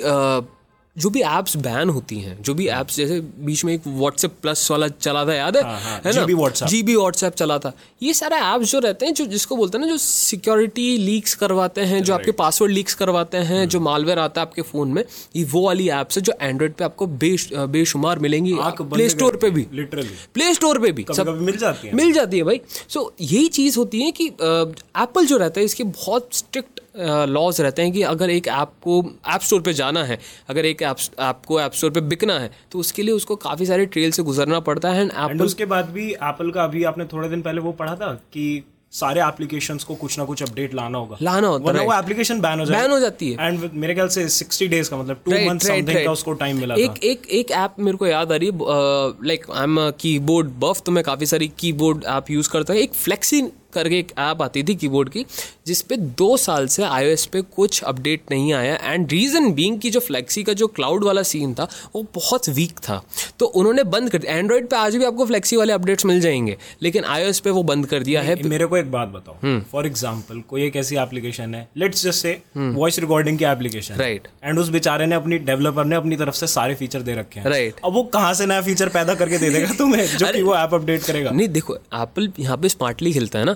जो 0.98 1.10
भी 1.10 1.22
एप्स 1.22 1.56
बैन 1.58 1.90
होती 1.90 2.20
हैं 2.20 2.42
जो 2.42 2.54
भी 2.54 2.68
एप्स 2.70 2.96
जैसे 2.98 3.20
बीच 3.40 3.64
में 3.66 3.74
एक 3.74 3.82
व्हाट्सएप 3.88 4.34
प्लस 4.42 4.68
वाला 4.72 4.88
चला 4.88 5.24
था 5.26 5.34
याद 5.34 5.58
है? 5.58 5.64
हाँ, 5.64 5.80
हाँ, 5.82 6.02
है 6.06 6.14
ना? 6.16 6.24
WhatsApp। 6.26 6.70
जीबी 6.70 6.96
व्हाट्सएप 6.96 7.34
चला 7.34 7.58
था। 7.60 7.72
ये 8.04 8.14
सारे 8.14 8.38
एप्स 8.38 8.72
जो 8.72 8.80
रहते 8.80 9.06
हैं 9.06 9.14
जो 9.14 9.26
जिसको 9.26 9.56
बोलते 9.56 9.78
हैं 9.78 9.86
ना 9.86 9.92
जो 9.92 9.98
सिक्योरिटी 9.98 10.98
लीक्स 10.98 11.36
करवाते 11.36 11.82
हैं 11.82 12.02
जो 12.04 12.14
आपके 12.14 12.32
पासवर्ड 12.32 12.72
लीक्स 12.72 12.94
करवाते 12.94 13.38
हैं 13.50 13.68
जो 13.70 13.80
मालवेयर 13.80 14.20
आता 14.20 14.42
है 14.42 14.48
आपके 14.48 14.62
फ़ोन 14.62 14.92
में 14.94 15.04
ये 15.36 15.44
वो 15.44 15.66
वाली 15.66 15.90
एप्स 15.90 16.18
है 16.18 16.24
जो 16.24 16.34
एंड्रॉइड 16.42 16.74
पे 16.74 16.84
आपको 16.84 17.08
बेश 17.18 17.50
बेशुमार 17.70 18.20
मिलेंगी। 18.20 18.56
प्ले 18.82 19.10
स्टोर 19.10 19.36
पे 19.36 19.50
भी। 19.50 19.66
लिटरली 19.74 20.10
प्ले 20.34 20.54
स्टोर 20.54 20.80
पे 20.80 20.92
भी। 20.92 21.04
कभी 21.04 21.46
मिल 21.46 21.58
जाती 21.58 21.88
है। 21.88 21.94
मिल 21.96 22.12
जाती 22.14 22.38
है 22.38 22.44
भाई। 22.44 22.62
सो 22.90 23.14
यही 23.22 23.48
चीज़ 23.50 23.78
होती 23.78 24.02
है 24.02 24.12
कि 24.12 24.28
एप्पल 24.28 25.26
जो 25.26 25.38
रहता 25.38 25.60
है 25.60 25.66
इसके 25.66 25.84
बहुत 25.84 26.30
स्ट्रिक्ट 26.34 26.80
लॉज 27.28 27.62
रहते 27.62 27.82
हैं 27.82 27.92
कि 27.92 28.02
अगर 28.04 28.30
एक 28.30 28.48
ऐप 28.50 28.72
को 28.84 29.02
ऐप 29.28 29.42
स्टोर 29.42 29.62
पे 29.62 29.74
जाना 29.74 30.04
है 30.04 30.20
अगर 30.50 30.66
एक 30.66 30.82
ऐप 30.84 30.98
ऐप 31.20 31.42
को 31.48 31.60
ऐप 31.62 31.74
स्टोर 31.74 31.92
पे 31.92 32.02
बिकना 32.04 32.40
है 32.40 32.52
तो 32.72 32.80
उसके 32.80 33.04
लिए 33.04 33.14
उसको 33.14 33.36
काफ़ी 33.44 33.66
सारे 33.66 33.86
ट्रेल 33.88 34.12
से 34.12 34.24
गुजरना 34.24 34.60
पड़ता 34.62 34.90
है। 34.90 35.02
एंड 35.02 35.12
एप्पल 35.12 35.46
उसके 35.46 35.66
बाद 35.66 35.90
भी 35.90 36.12
एप्पल 36.12 36.52
का 36.52 36.64
अभी 36.64 36.84
आपने 36.86 37.06
थोड़े 37.06 37.30
दिन 37.30 37.42
पहले 37.42 37.62
वो 37.62 37.72
पढ़ा 37.74 37.96
था 37.96 38.14
कि 38.34 38.64
सारे 38.94 39.22
एप्लीकेशंस 39.22 39.84
को 39.84 39.96
कुछ 39.96 40.18
ना 40.20 40.26
कुछ 40.26 40.42
अपडेट 40.44 40.74
लाना 40.74 40.98
होगा। 40.98 41.18
लाना 41.22 41.48
होता 41.48 41.66
वरना 41.66 41.82
है 41.82 41.88
वो 41.88 41.94
एप्लीकेशन 41.94 42.40
बैन 42.42 42.60
हो 42.60 42.66
जाए 42.66 42.82
बैन 42.82 42.92
हो 42.92 43.00
जाती 43.00 43.32
है। 43.32 43.48
एंड 43.48 43.70
मेरे 43.74 43.94
ख्याल 43.94 44.08
से 44.08 44.28
60 44.30 44.68
डेज़ 44.68 44.90
का 44.90 44.98
मतलब 44.98 45.22
टू 45.26 45.32
Right, 45.32 45.48
मंथ 45.50 45.60
समथिंग 45.60 46.06
का 46.06 46.12
उसको 46.12 46.34
टाइम 46.34 46.60
मिला 46.60 46.76
एक 46.76 46.90
था। 46.90 46.94
एक 46.94 47.04
एक 47.04 47.28
एक 47.32 47.52
ऐप 47.54 47.76
मेरे 47.80 47.98
को 47.98 48.08
याद 48.08 48.32
आ 48.32 48.36
रही 48.36 48.48
है 48.48 48.54
like 49.28 49.46
I 49.52 49.64
am 49.64 49.78
keyboard 50.00 50.52
buff 50.60 50.82
तो 50.86 50.92
मैं 50.92 51.04
काफ़ी 51.04 51.26
सारी 51.26 51.48
कीबोर्ड 51.60 52.04
ऐप 52.08 52.32
यूज़ 52.32 52.50
करता 52.50 52.74
हूँ। 52.74 52.82
एक 52.82 52.94
फ्लेक्सी 52.94 53.42
करके 53.78 54.00
एक 54.00 54.12
ऐप 54.20 54.42
आती 54.42 54.64
थी 54.64 54.76
कीबोर्ड 54.76 55.10
की 55.10 55.26
जिस 55.68 55.82
पे 55.82 55.98
दो 56.18 56.36
साल 56.38 56.68
से 56.68 56.84
iOS 56.84 57.26
पे 57.26 57.42
कुछ 57.56 57.82
अपडेट 57.84 58.32
नहीं 58.32 58.54
आया 58.54 58.76
एंड 58.84 59.12
रीज़न 59.12 59.52
बीइंग 59.54 59.80
कि 59.80 59.90
जो 59.90 60.00
फ्लेक्सी 60.02 60.44
का 60.44 60.54
जो 60.54 60.68
क्लाउड 60.70 61.04
वाला 61.04 61.24
सीन 61.26 61.54
था 61.54 61.68
वो 61.96 62.06
बहुत 62.16 62.50
वीक 62.50 62.80
था। 62.80 63.02
तो 63.40 63.46
उन्होंने 63.46 63.84
बंद 63.86 64.10
कर 64.10 64.18
दिया। 64.18 64.36
एंड्रॉइड 64.36 64.68
पे 64.70 64.76
आज 64.76 64.96
भी 64.96 65.06
आपको 65.06 65.26
फ्लेक्सी 65.26 65.56
वाले 65.56 65.74
अपडेट्स 65.74 66.06
मिल 66.06 66.20
जाएँगे 66.22 66.58
लेकिन 66.82 67.04
iOS 67.16 67.40
पे 67.40 67.50
वो 67.50 67.64
बंद 67.66 67.86
कर 67.86 68.04
दिया 68.04 68.22
है। 68.22 68.36
मेरे 68.46 68.66
को 68.66 68.78
एक 68.78 68.92
बात 68.92 69.08
बताओ। 69.10 69.36
हम्म। 69.44 69.62
फॉर 69.72 69.88
एग्ज़ाम्पल 69.88 70.42
कोई 70.50 70.66
एक 70.66 70.76
ऐसी 70.76 70.96
एप्लीकेशन 70.98 71.56
है 71.56 71.68
let's 71.78 72.04
just 72.04 72.22
say 72.22 72.42
voice 72.58 73.00
recording 73.00 73.38
की 73.40 73.46
एप्लीकेशन 73.46 73.96
राइट 73.96 74.28
एंड 74.44 74.60
उस 74.60 74.70
बेचारे 74.70 75.06
ने 75.06 75.16
अपनी 75.16 75.38
डेवलपर 75.40 75.86
ने 75.86 75.96
अपनी 75.96 76.16
तरफ़ 76.16 76.36
से 76.36 76.48
सारे 76.48 76.76
फीचर 76.76 77.02
दे 77.02 77.16
रखे 77.16 77.40
हैं। 77.40 77.46
Right. 77.48 77.80
अब 77.86 77.94
वो 77.94 78.04
कहाँ 78.14 78.34
से 78.34 78.46
नया 78.46 78.62
फीचर 78.62 78.90
पैदा 78.90 79.16
करके 79.16 79.38
दे 79.38 79.50
देगा 79.50 79.74
तुम्हें 79.78 80.06
जो 80.08 80.32
कि 80.34 80.42
वो 80.42 80.56
ऐप 80.56 80.74
अपडेट 80.74 81.04
करेगा? 81.04 81.32
नहीं 81.32 81.48
देखो 81.50 81.76
एप्पल 81.76 82.32
यहाँ 82.40 82.58
पे 82.58 82.70
स्मार्टली 82.70 83.14
खेलता 83.14 83.40
है 83.40 83.46
ना। 83.46 83.56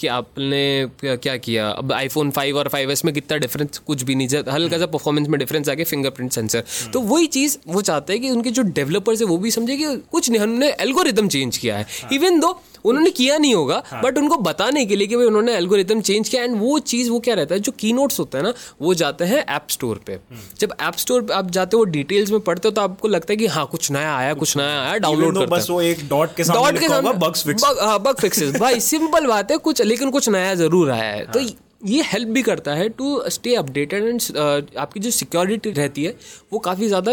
कि 0.00 0.06
आपने 0.08 0.62
क्या 1.04 1.36
क्या 1.38 1.68
अब 1.70 1.92
आईफोन 1.92 2.30
5 2.30 2.54
और 2.54 2.68
5s 2.68 3.04
में 3.04 3.12
कितना 3.14 3.38
डिफरेंस 3.38 3.78
कुछ 3.86 4.02
भी 4.02 4.14
नहीं। 4.14 4.28
हल्का 4.48 4.78
सा 4.78 4.86
परफॉर्मेंस 4.88 5.28
में 5.28 5.38
डिफरेंस 5.38 5.68
आ 5.68 5.74
गया 5.74 5.84
फिंगरप्रिंट 5.84 6.32
सेंसर 6.32 6.64
तो 6.92 7.00
वही 7.02 7.26
चीज़ 7.28 7.56
वो 7.68 7.82
चाहते 7.82 8.12
हैं 8.12 8.22
कि 8.22 8.30
उनके 8.30 8.50
जो 8.50 8.62
डेवलपर्स 8.72 9.20
है 9.20 9.26
वो 9.26 9.36
भी 9.38 9.50
समझे 9.50 9.76
कि 9.76 9.96
कुछ 10.12 10.30
नहीं 10.30 10.40
उन्होंने 10.40 10.70
एल्गोरिदम 10.80 11.28
चेंज 11.28 11.56
किया 11.56 11.76
है। 11.76 11.86
इवन 12.12 12.40
दो 12.40 12.60
उन्होंने 12.84 13.10
किया 13.10 13.36
नहीं 13.38 13.54
होगा 13.54 13.82
बट 14.04 14.18
उनको 14.18 14.36
बताने 14.38 14.84
के 14.86 14.96
लिए 14.96 15.06
कि 15.06 15.16
भाई 15.16 15.26
उन्होंने 15.26 15.54
एल्गोरिदम 15.54 16.00
चेंज 16.00 16.28
किया 16.28 16.42
एंड 16.42 16.56
वो 16.60 16.78
चीज़ 16.80 17.10
वो 17.10 17.18
क्या 17.20 17.34
रहता 17.34 17.54
है? 17.54 17.60
जो 17.60 17.72
की 17.72 17.92
नोट्स 17.92 18.18
होता 18.18 18.38
है 18.38 18.44
ना 18.44 18.52
वो 18.82 18.94
जाते 18.94 19.24
हैं 19.24 19.44
ऐप 19.46 19.66
स्टोर 19.70 20.00
पे। 20.06 20.18
जब 20.60 20.74
ऐप 20.80 20.96
स्टोर 20.96 21.22
पे 21.22 21.34
आप 21.34 21.50
जाते 21.50 21.76
हो 21.76 21.84
डिटेल्स 21.86 22.30
में 22.30 22.40
पढ़ते 22.40 22.68
हो 22.68 22.72
तो 22.72 22.82
आपको 22.82 23.08
लगता 23.08 23.32
है 23.32 23.36
कि 23.36 23.46
हाँ 23.48 23.66
कुछ 23.66 23.90
नया 23.90 24.16
आया 24.16 24.34
कुछ 24.34 24.56
नया 24.56 24.80
आया 24.82 24.96
डाउनलोड 24.98 25.38
करते 25.38 25.50
बस 25.50 25.66
वो 25.70 25.80
एक 25.82 26.08
डॉट 26.08 26.34
के 26.36 26.44
सामने 26.44 26.62
डॉट 26.62 26.80
के 26.80 26.88
सामने। 26.88 27.12
बग 27.12 27.78
हाँ 27.80 27.98
भाई 28.58 28.80
सिंपल 28.80 29.26
बात 29.26 29.50
है 29.50 29.56
कुछ 29.58 29.82
लेकिन 29.90 30.10
कुछ 30.10 30.28
नया 30.28 30.54
ज़रूर 30.54 30.90
आया 30.90 31.10
है 31.10 31.24
हाँ। 31.24 31.32
तो 31.32 31.40
ये 31.80 32.02
हेल्प 32.02 32.28
भी 32.28 32.42
करता 32.42 32.74
है 32.74 32.88
टू 32.88 33.22
स्टे 33.28 33.54
अपडेटेड 33.54 34.04
एंड 34.04 34.36
आपकी 34.78 35.00
जो 35.00 35.10
सिक्योरिटी 35.10 35.70
रहती 35.70 36.04
है 36.04 36.14
वो 36.52 36.58
काफ़ी 36.58 36.88
ज़्यादा 36.88 37.12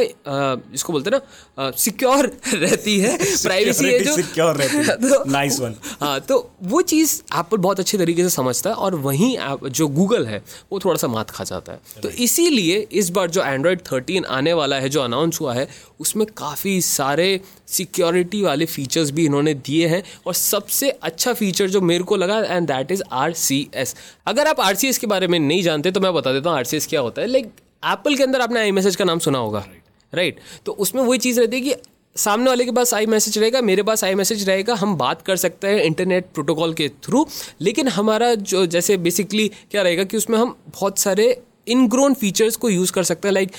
जिसको 0.71 0.93
बोलते 0.93 1.09
हैं 1.09 1.17
ना 1.17 1.71
सिक्योर 1.77 2.25
रहती 2.53 2.99
है 2.99 3.17
प्राइवेसी 3.43 3.85
है 3.85 3.99
जो 3.99 4.15
सिक्योर 4.15 4.55
रहती 4.55 4.77
है. 4.77 4.95
तो- 5.09 5.27
नाइस 5.27 5.59
वन 5.59 5.75
हाँ 6.01 6.19
तो 6.19 6.39
वो 6.63 6.81
चीज़ 6.81 7.15
एप्पल 7.39 7.57
बहुत 7.57 7.79
अच्छे 7.79 7.97
तरीके 7.97 8.23
से 8.23 8.29
समझता 8.29 8.69
है 8.69 8.75
और 8.75 8.95
वहीं 8.95 9.35
जो 9.69 9.87
गूगल 9.87 10.25
है 10.25 10.43
वो 10.71 10.79
थोड़ा 10.79 10.97
सा 10.97 11.07
मात 11.07 11.29
खा 11.29 11.43
जाता 11.43 11.73
है। 11.73 12.01
तो 12.01 12.09
इसीलिए 12.09 12.87
इस 12.93 13.09
बार 13.09 13.29
जो 13.29 13.43
एंड्रॉयड 13.43 13.81
13 13.81 14.25
आने 14.25 14.53
वाला 14.53 14.75
है 14.75 14.89
जो 14.89 15.01
अनाउंस 15.01 15.41
हुआ 15.41 15.53
है 15.53 15.67
उसमें 15.99 16.25
काफ़ी 16.37 16.79
सारे 16.81 17.39
सिक्योरिटी 17.67 18.41
वाले 18.41 18.65
फीचर्स 18.65 19.11
भी 19.11 19.25
इन्होंने 19.25 19.53
दिए 19.53 19.87
हैं 19.87 20.03
और 20.27 20.33
सबसे 20.33 20.89
अच्छा 20.89 21.33
फीचर 21.33 21.69
जो 21.69 21.81
मेरे 21.81 22.03
को 22.03 22.15
लगा 22.15 22.39
एंड 22.39 22.67
दैट 22.67 22.91
इज़ 22.91 23.03
आरसीएस 23.13 23.95
अगर 24.27 24.47
आप 24.47 24.56
आरसीएस 24.61 24.97
के 24.97 25.07
बारे 25.07 25.27
में 25.27 25.39
नहीं 25.39 25.63
जानते 25.63 25.91
तो 25.91 25.99
मैं 25.99 26.13
बता 26.13 26.33
देता 26.33 26.49
हूँ 26.49 26.57
आरसीएस 26.57 26.87
क्या 26.87 27.01
होता 27.01 27.21
है 27.21 27.27
लाइक 27.27 27.45
एप्पल 27.85 28.15
के 28.15 28.23
अंदर 28.23 28.41
आपने 28.41 28.59
आई 28.59 28.71
मैसेज 28.71 28.95
का 28.95 29.05
नाम 29.05 29.19
सुना 29.19 29.39
होगा 29.39 29.67
राइट 30.13 30.35
right. 30.35 30.65
तो 30.65 30.71
उसमें 30.71 31.03
वही 31.03 31.19
चीज़ 31.19 31.39
रहती 31.39 31.55
है 31.57 31.61
कि 31.61 31.73
सामने 32.15 32.47
वाले 32.47 32.65
के 32.65 32.71
पास 32.71 32.93
आई 32.93 33.05
मैसेज 33.05 33.37
रहेगा, 33.37 33.61
मेरे 33.61 33.83
पास 33.83 34.03
आई 34.03 34.15
मैसेज 34.15 34.49
रहेगा, 34.49 34.73
हम 34.73 34.95
बात 34.95 35.21
कर 35.21 35.35
सकते 35.35 35.67
हैं 35.67 35.83
इंटरनेट 35.83 36.25
प्रोटोकॉल 36.33 36.73
के 36.73 36.89
थ्रू 36.89 37.27
लेकिन 37.61 37.87
हमारा 37.87 38.35
जो 38.35 38.65
जैसे 38.65 38.97
बेसिकली 38.97 39.51
क्या 39.71 39.81
रहेगा 39.81 40.03
कि 40.03 40.17
उसमें 40.17 40.37
हम 40.37 40.57
बहुत 40.69 40.99
सारे 40.99 41.41
इनग्रोन 41.67 42.13
फीचर्स 42.13 42.55
को 42.55 42.69
यूज़ 42.69 42.91
कर 42.91 43.03
सकते 43.03 43.27
हैं 43.27 43.33
लाइक 43.33 43.51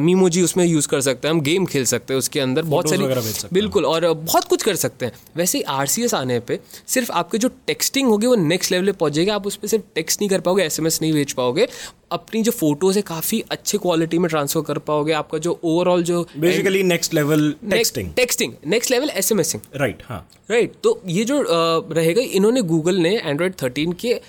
मीमोजी 0.00 0.42
उसमें 0.42 0.64
यूज़ 0.64 0.88
कर 0.88 1.00
सकते 1.00 1.28
हैं 1.28 1.34
हम 1.34 1.40
गेम 1.40 1.66
खेल 1.66 1.84
सकते 1.84 2.14
हैं 2.14 2.18
उसके 2.18 2.40
अंदर 2.40 2.62
बहुत 2.64 2.90
सारी। 2.90 3.48
बिल्कुल 3.52 3.86
और 3.86 4.12
बहुत 4.12 4.44
कुछ 4.44 4.62
कर 4.62 4.74
सकते 4.76 5.06
हैं। 5.06 5.12
वैसे 5.36 5.58
ही 5.58 5.64
आरसीएस 5.64 6.14
आने 6.14 6.38
पर 6.40 6.58
सिर्फ़ 6.86 7.12
आपके 7.12 7.38
जो 7.38 7.50
टेक्सटिंग 7.66 8.08
होगी 8.08 8.26
वो 8.26 8.34
नेक्स्ट 8.36 8.72
लेवल 8.72 8.86
पे 8.86 8.92
पहुँच 8.92 9.12
जाएगी 9.12 9.30
आप 9.30 9.46
उस 9.46 9.56
पर 9.56 9.68
सिर्फ़ 9.68 9.84
टेक्स्ट 9.94 10.20
नहीं 10.20 10.30
कर 10.30 10.40
पाओगे 10.40 10.64
एसएमएस 10.64 11.00
नहीं 11.02 11.12
भेज 11.12 11.32
पाओगे 11.32 11.68
अपनी 12.12 12.42
जो 12.42 12.52
फ़ोटोज़ 12.52 12.96
है 12.96 13.02
काफ़ी 13.02 13.42
अच्छे 13.50 13.78
क्वालिटी 13.78 14.18
में 14.18 14.28
ट्रांसफ़र 14.28 14.62
कर 14.62 14.78
पाओगे 14.88 15.12
आपका 15.12 15.38
जो 15.38 15.58
ओवरऑल 15.64 16.02
जो 16.02 16.26
basically 16.36 16.82
next 16.82 17.14
level 17.14 17.54
texting 17.70 18.12
texting 18.16 18.52
next 18.66 18.90
level 18.90 19.10
SMSing 19.10 19.62
right 19.76 20.02
हाँ। 20.08 20.26
राइट 20.50 20.72
तो 20.84 21.00
ये 21.06 21.24
जो 21.24 21.44
रहेगा 21.50 22.22
इन्होंने 22.32 22.62
गूगल 22.62 22.98
ने 22.98 23.16
एंड्रॉयड 23.16 23.54
थर्टीन 23.62 23.92
के 24.00 24.20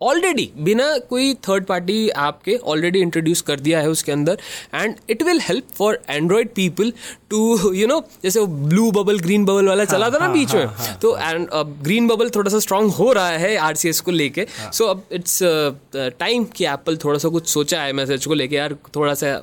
ऑलरेडी 0.00 0.50
बिना 0.58 0.86
कोई 1.10 1.32
थर्ड 1.48 1.64
पार्टी 1.66 1.96
ऐप 2.08 2.38
के 2.44 2.56
ऑलरेडी 2.66 3.00
इंट्रोड्यूस 3.00 3.40
कर 3.42 3.60
दिया 3.60 3.80
है 3.80 3.90
उसके 3.90 4.12
अंदर 4.12 4.38
and 4.74 4.94
it 5.10 5.22
will 5.22 5.40
help 5.40 5.64
for 5.78 5.98
Android 6.10 6.48
people 6.54 6.92
to 7.30 7.72
you 7.74 7.86
know 7.86 8.00
जैसे 8.22 8.40
वो 8.40 8.46
ब्लू 8.46 8.90
बबल 8.92 9.18
ग्रीन 9.20 9.44
बबल 9.44 9.68
वाला 9.68 9.84
चला 9.84 10.10
था 10.10 10.18
ना 10.18 10.24
हाँ, 10.24 10.32
बीच 10.32 10.48
हाँ, 10.48 10.58
में 10.58 10.66
हाँ, 10.66 10.98
तो 11.02 11.16
एंड 11.18 11.48
ग्रीन 11.82 12.06
बबल 12.08 12.30
थोड़ा 12.30 12.50
सा 12.50 12.58
स्ट्रांग 12.58 12.90
हो 12.92 13.12
रहा 13.12 13.28
है 13.28 13.56
RCS 13.62 14.00
को 14.00 14.10
लेके 14.10 14.46
सो 14.72 14.86
अब 14.86 15.02
इट्स 15.12 15.38
टाइम 15.94 16.44
कि 16.56 16.66
एप्पल 16.66 16.96
थोड़ा 17.04 17.18
सा 17.18 17.28
कुछ 17.28 17.48
सोचा 17.48 17.82
है 17.82 17.92
मैसेज 17.92 18.26
को 18.26 18.34
लेके 18.34 18.56
यार 18.56 18.76
थोड़ा 18.96 19.14
सा 19.14 19.40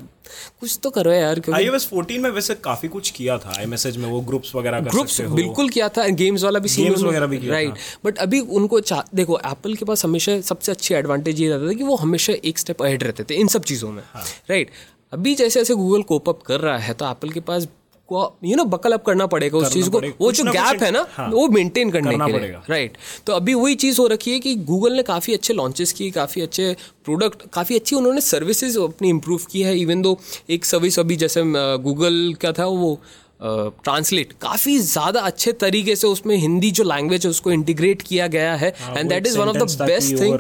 कुछ 0.60 0.80
तो 0.84 0.90
करो 0.90 1.12
यार 1.12 1.40
क्योंकि 1.40 1.66
iOS 1.66 1.88
14 1.90 2.18
में 2.18 2.30
वैसे 2.30 2.56
काफ़ी 2.56 2.90
कुछ 2.90 3.10
किया 3.10 3.38
था 3.38 3.54
iMessage 3.63 3.98
में 3.98 4.10
वो 4.10 4.22
ग्रुप्स 4.22 4.56
वगैरह 4.56 4.80
कर 4.80 4.90
ग्रुप्स 4.90 5.18
सकते 5.18 5.30
हो। 5.30 5.36
बिल्कुल 5.36 5.70
किया 5.70 5.90
था 5.90 6.08
गेम्स 6.08 6.44
वाला 6.44 6.60
भी 6.60 6.70
सीन 6.70 6.94
वगैरह 6.94 7.26
भी 7.26 7.38
किया 7.38 7.54
राइट 7.54 7.74
बट 8.06 8.18
अभी 8.18 8.40
उनको 8.40 8.80
देखो 9.16 9.40
एप्पल 9.40 9.76
के 9.76 9.86
पास 9.86 10.06
हमेशा 10.06 10.40
सबसे 10.42 10.72
अच्छी 10.72 10.94
एडवांटेज 10.96 11.42
ये 11.42 11.50
रहता 11.50 11.70
था 11.70 11.74
कि 11.74 11.84
वो 11.84 11.96
हमेशा 11.96 12.34
एक 12.46 12.60
स्टेप 12.60 12.82
अहेड 12.82 13.04
रहते 13.04 13.24
थे 13.24 13.36
इन 13.36 13.48
सब 13.48 13.63
चीज़ों 13.63 13.92
में। 13.92 14.04
राइट 14.50 14.72
अभी 15.13 15.36
जैसे 15.36 15.60
जैसे 15.60 15.76
गूगल 15.76 16.02
कोप 16.04 16.30
अप 16.30 16.42
कर 16.42 16.60
रहा 16.60 16.78
है 16.78 16.94
तो 16.94 17.10
एप्पल 17.12 17.30
के 17.30 17.40
पास 17.40 17.68
को 18.10 18.22
यू 18.46 18.56
नो 18.56 18.63
बकल 18.67 18.91
अप 18.91 19.06
करना 19.06 19.26
पड़ेगा 19.28 19.58
उस 19.58 19.74
चीज़ 19.74 19.89
को। 19.89 20.00
वो 20.22 20.32
जो 20.32 20.43
गैप 20.46 20.84
है 20.84 20.91
ना 20.91 21.06
हाँ। 21.12 21.30
वो 21.30 21.48
मेंटेन 21.50 21.91
करने 21.91 22.12
करना 22.12 22.28
के 22.28 22.39
लिए। 22.39 22.56
राइट 22.70 22.98
तो 23.28 23.34
अभी 23.34 23.54
वही 23.54 23.76
चीज़ 23.76 24.02
हो 24.02 24.08
रखी 24.08 24.32
है 24.32 24.39
कि 24.39 24.56
गूगल 24.65 24.96
ने 24.96 25.04
काफ़ी 25.04 25.34
अच्छे 25.34 25.54
लॉन्चेस 25.54 25.93
किए 25.93 26.12
काफ़ी 26.12 26.41
अच्छे 26.41 26.76
प्रोडक्ट 27.06 27.48
काफ़ी 27.54 27.76
अच्छी 27.76 27.96
उन्होंने 27.96 28.22
सर्विसेज़ 28.24 28.80
अपनी 28.80 29.10
इम्प्रूव 29.10 29.46
की 29.52 29.62
है 29.62 29.78
इवन 29.80 30.02
दो 30.02 30.17
एक 30.50 30.65
सर्विस 30.65 31.00
अभी 31.00 31.15
जैसे 31.17 31.43
गूगल 31.84 32.34
का 32.41 32.52
था 32.54 32.65
वो 32.67 33.00
ट्रांसलेट 33.41 34.28
uh, 34.28 34.36
काफ़ी 34.41 34.78
ज़्यादा 34.82 35.22
अच्छे 35.22 35.52
तरीके 35.62 35.96
से 35.96 36.08
उसमें 36.08 36.36
हिंदी 36.38 36.72
जो 36.72 36.84
लैंग्वेज 36.84 37.26
है 37.26 37.30
उसको 37.30 37.52
इंटीग्रेट 37.52 38.02
किया 38.02 38.28
गया 38.28 38.56
है। 38.56 38.74
And 38.98 39.10
that 39.10 39.28
is 39.28 39.38
one 39.39 39.48
of 39.48 39.58
the 39.58 39.82
best 39.82 40.20
thing 40.22 40.39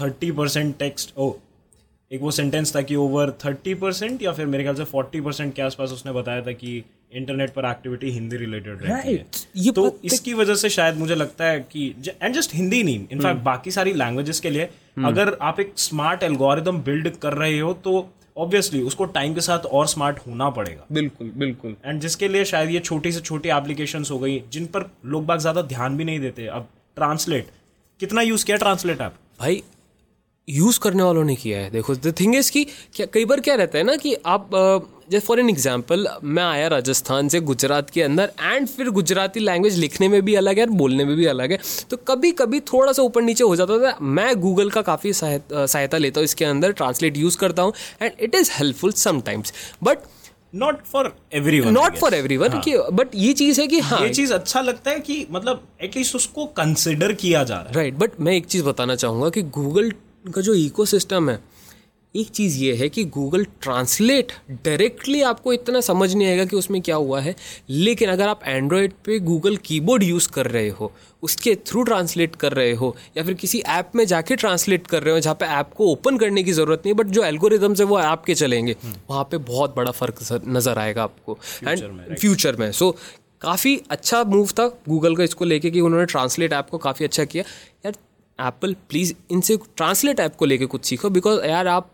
thirty 0.00 0.30
percent 0.32 0.76
text 0.78 1.12
ओ 1.18 1.32
एक 2.10 2.20
वो 2.22 2.30
सेंटेंस 2.30 2.74
था 2.76 2.80
कि 2.82 2.96
ओवर 2.96 3.30
थर्टी 3.44 3.74
परसेंट 3.74 4.22
या 4.22 4.32
फिर 4.32 4.46
मेरे 4.46 4.64
ख्याल 4.64 4.76
से 4.76 4.84
फोर्टी 4.84 5.20
परसेंट 5.20 5.54
के 5.54 5.62
आसपास 5.62 5.90
उसने 5.92 6.12
बताया 6.12 6.42
था 6.42 6.52
कि 6.52 6.82
इंटरनेट 7.12 7.50
पर 7.50 7.64
एक्टिविटी 7.64 8.10
हिंदी 8.10 8.36
रिलेटेड 8.36 8.82
रहती 8.82 9.16
Right. 9.16 9.36
है 9.36 9.62
ये 9.64 9.70
तो 9.72 9.84
इसकी 10.04 10.34
वजह 10.34 10.54
से 10.54 10.68
शायद 10.70 10.96
मुझे 10.96 11.14
लगता 11.14 11.44
है 11.44 11.60
कि 11.72 11.86
एंड 12.22 12.34
जस्ट 12.34 12.54
हिंदी 12.54 12.82
नहीं 12.82 13.06
इनफैक्ट 13.12 13.40
बाकी 13.42 13.70
सारी 13.70 13.92
लैंग्वेजेस 13.94 14.40
के 14.40 14.50
लिए 14.50 14.68
अगर 15.06 15.36
आप 15.42 15.60
एक 15.60 15.72
स्मार्ट 15.78 16.22
एल्गोरिदम 16.22 16.78
बिल्ड 16.82 17.08
कर 17.22 17.34
रहे 17.34 17.58
हो 17.58 17.72
तो 17.84 18.08
ऑब्वियसली 18.36 18.82
उसको 18.82 19.04
टाइम 19.14 19.34
के 19.34 19.40
साथ 19.40 19.64
और 19.68 19.86
स्मार्ट 19.86 20.18
होना 20.26 20.48
पड़ेगा। 20.50 20.84
बिल्कुल 20.92 21.30
बिल्कुल। 21.36 21.74
एंड 21.84 22.00
जिसके 22.00 22.28
लिए 22.28 22.44
शायद 22.44 22.70
ये 22.70 22.80
छोटी 22.80 23.12
से 23.12 23.20
छोटी 23.20 23.48
एप्लीकेशन 23.48 24.04
हो 24.10 24.18
गई 24.18 24.38
जिन 24.52 24.66
पर 24.66 24.90
लोग 25.06 25.26
बाग 25.26 25.38
ज़्यादा 25.38 25.62
ध्यान 25.72 25.96
भी 25.96 26.04
नहीं 26.04 26.20
देते। 26.20 26.46
अब 26.48 26.68
ट्रांसलेट 26.96 27.50
कितना 28.00 28.22
यूज़ 28.22 28.44
किया 28.46 28.56
ट्रांसलेट 28.56 29.00
ऐप 29.00 29.14
भाई 29.40 29.62
यूज़ 30.48 30.78
करने 30.80 31.02
वालों 31.02 31.24
ने 31.24 31.34
किया 31.36 31.58
है। 31.58 31.70
देखो 31.70 31.94
द 31.96 32.14
थिंग 32.20 32.34
इज़ 32.36 32.50
कि 32.52 32.64
कई 33.14 33.24
बार 33.24 33.40
क्या 33.40 33.54
रहता 33.54 33.78
है 33.78 33.84
ना 33.84 33.96
कि 33.96 34.14
आप 34.26 34.54
अ, 34.54 34.78
जैसे 35.10 35.26
फॉर 35.26 35.40
एन 35.40 35.48
एग्ज़ाम्पल 35.50 36.06
मैं 36.24 36.42
आया 36.42 36.66
राजस्थान 36.68 37.28
से 37.28 37.40
गुजरात 37.40 37.88
के 37.90 38.02
अंदर 38.02 38.32
एंड 38.40 38.66
फिर 38.68 38.90
गुजराती 38.90 39.40
लैंग्वेज 39.40 39.78
लिखने 39.78 40.08
में 40.08 40.20
भी 40.22 40.34
अलग 40.34 40.58
है 40.58 40.64
और 40.64 40.70
बोलने 40.72 41.04
में 41.04 41.16
भी 41.16 41.26
अलग 41.26 41.52
है। 41.52 41.58
तो 41.90 41.96
कभी 42.08 42.30
कभी 42.32 42.60
थोड़ा 42.72 42.92
सा 42.92 43.02
ऊपर 43.02 43.22
नीचे 43.22 43.44
हो 43.44 43.56
जाता 43.56 43.78
था 43.78 43.96
मैं 44.00 44.34
गूगल 44.40 44.70
का 44.70 44.82
काफ़ी 44.82 45.12
सहायता 45.12 45.98
लेता 45.98 46.20
हूँ 46.20 46.24
इसके 46.24 46.44
अंदर 46.44 46.72
ट्रांसलेट 46.72 47.16
यूज़ 47.16 47.38
करता 47.38 47.62
हूँ 47.62 47.72
and 48.02 48.12
it 48.20 48.34
is 48.34 48.50
helpful 48.52 48.92
sometimes 48.92 49.52
but 49.82 49.98
not 50.54 50.84
for 50.84 51.12
everyone 51.60 51.72
not 51.72 51.96
for 51.96 52.14
everyone 52.36 52.60
but 52.92 53.14
ये 53.14 53.32
चीज़ 53.32 53.60
है 53.60 53.66
कि 53.66 53.80
हाँ। 53.80 54.00
ये 54.00 54.14
चीज़ 54.14 54.34
अच्छा 54.34 54.60
लगता 54.60 54.90
है 54.90 55.00
कि 55.00 55.26
मतलब 55.30 55.68
एटलीस्ट 55.82 56.16
उसको 56.16 56.46
कंसिडर 56.56 57.12
किया 57.14 57.44
जा 57.44 57.54
रहा 57.54 57.68
है। 57.68 57.74
राइट 57.74 57.94
बट 57.94 58.20
मैं 58.20 58.32
एक 58.32 58.46
चीज़ 58.46 58.64
बताना 58.64 58.96
चाहूँगा 58.96 59.30
कि 59.30 59.42
गूगल 59.58 59.90
का 60.34 60.40
जो 60.40 60.54
इकोसिस्टम 60.54 61.30
है 61.30 61.38
एक 62.14 62.28
चीज़ 62.28 62.56
ये 62.58 62.74
है 62.76 62.88
कि 62.88 63.04
गूगल 63.06 63.44
ट्रांसलेट 63.62 64.32
डायरेक्टली 64.50 65.20
आपको 65.22 65.52
इतना 65.52 65.80
समझ 65.80 66.14
नहीं 66.14 66.28
आएगा 66.28 66.44
कि 66.44 66.56
उसमें 66.56 66.80
क्या 66.82 66.96
हुआ 66.96 67.20
है। 67.20 67.34
लेकिन 67.70 68.10
अगर 68.10 68.28
आप 68.28 68.40
एंड्रॉयड 68.44 68.92
पे 69.04 69.18
गूगल 69.18 69.56
कीबोर्ड 69.56 70.02
यूज़ 70.02 70.28
कर 70.28 70.46
रहे 70.46 70.68
हो 70.70 70.90
उसके 71.22 71.54
थ्रू 71.66 71.82
ट्रांसलेट 71.82 72.34
कर 72.36 72.52
रहे 72.52 72.72
हो 72.72 72.94
या 73.16 73.24
फिर 73.24 73.34
किसी 73.34 73.58
ऐप 73.68 73.92
में 73.96 74.04
जाके 74.06 74.36
ट्रांसलेट 74.36 74.86
कर 74.86 75.02
रहे 75.02 75.14
हो 75.14 75.20
जहाँ 75.20 75.34
पे 75.34 75.46
ऐप 75.58 75.70
को 75.76 75.86
ओपन 75.92 76.18
करने 76.18 76.42
की 76.42 76.52
ज़रूरत 76.52 76.82
नहीं 76.86 76.94
बट 76.94 77.06
जो 77.08 77.24
एल्गोरिदम्स 77.24 77.80
है 77.80 77.86
वो 77.86 78.00
ऐप 78.00 78.22
के 78.26 78.34
चलेंगे 78.34 78.76
वहाँ 79.10 79.24
पे 79.24 79.38
बहुत 79.38 79.76
बड़ा 79.76 79.90
फ़र्क 79.92 80.22
नज़र 80.48 80.78
आएगा 80.78 81.02
आपको। 81.02 81.38
एंड 81.66 82.16
फ्यूचर 82.16 82.56
में 82.56 82.70
सो 82.72 82.90
काफ़ी 83.42 83.80
अच्छा 83.90 84.22
मूव 84.24 84.48
था 84.58 84.66
गूगल 84.88 85.16
का 85.16 85.24
इसको 85.24 85.44
लेके 85.44 85.70
कि 85.70 85.80
उन्होंने 85.80 86.06
ट्रांसलेट 86.06 86.52
ऐप 86.52 86.68
को 86.70 86.78
काफ़ी 86.78 87.04
अच्छा 87.04 87.24
किया। 87.24 87.44
यार 87.86 87.94
एप्पल 88.38 88.74
प्लीज़ 88.88 89.14
इनसे 89.30 89.56
ट्रांसलेट 89.76 90.20
ऐप 90.20 90.36
को 90.36 90.44
लेके 90.44 90.66
कुछ 90.66 90.84
सीखो 90.84 91.10
बिकॉज़ 91.10 91.44
यार 91.44 91.66
आप 91.68 91.90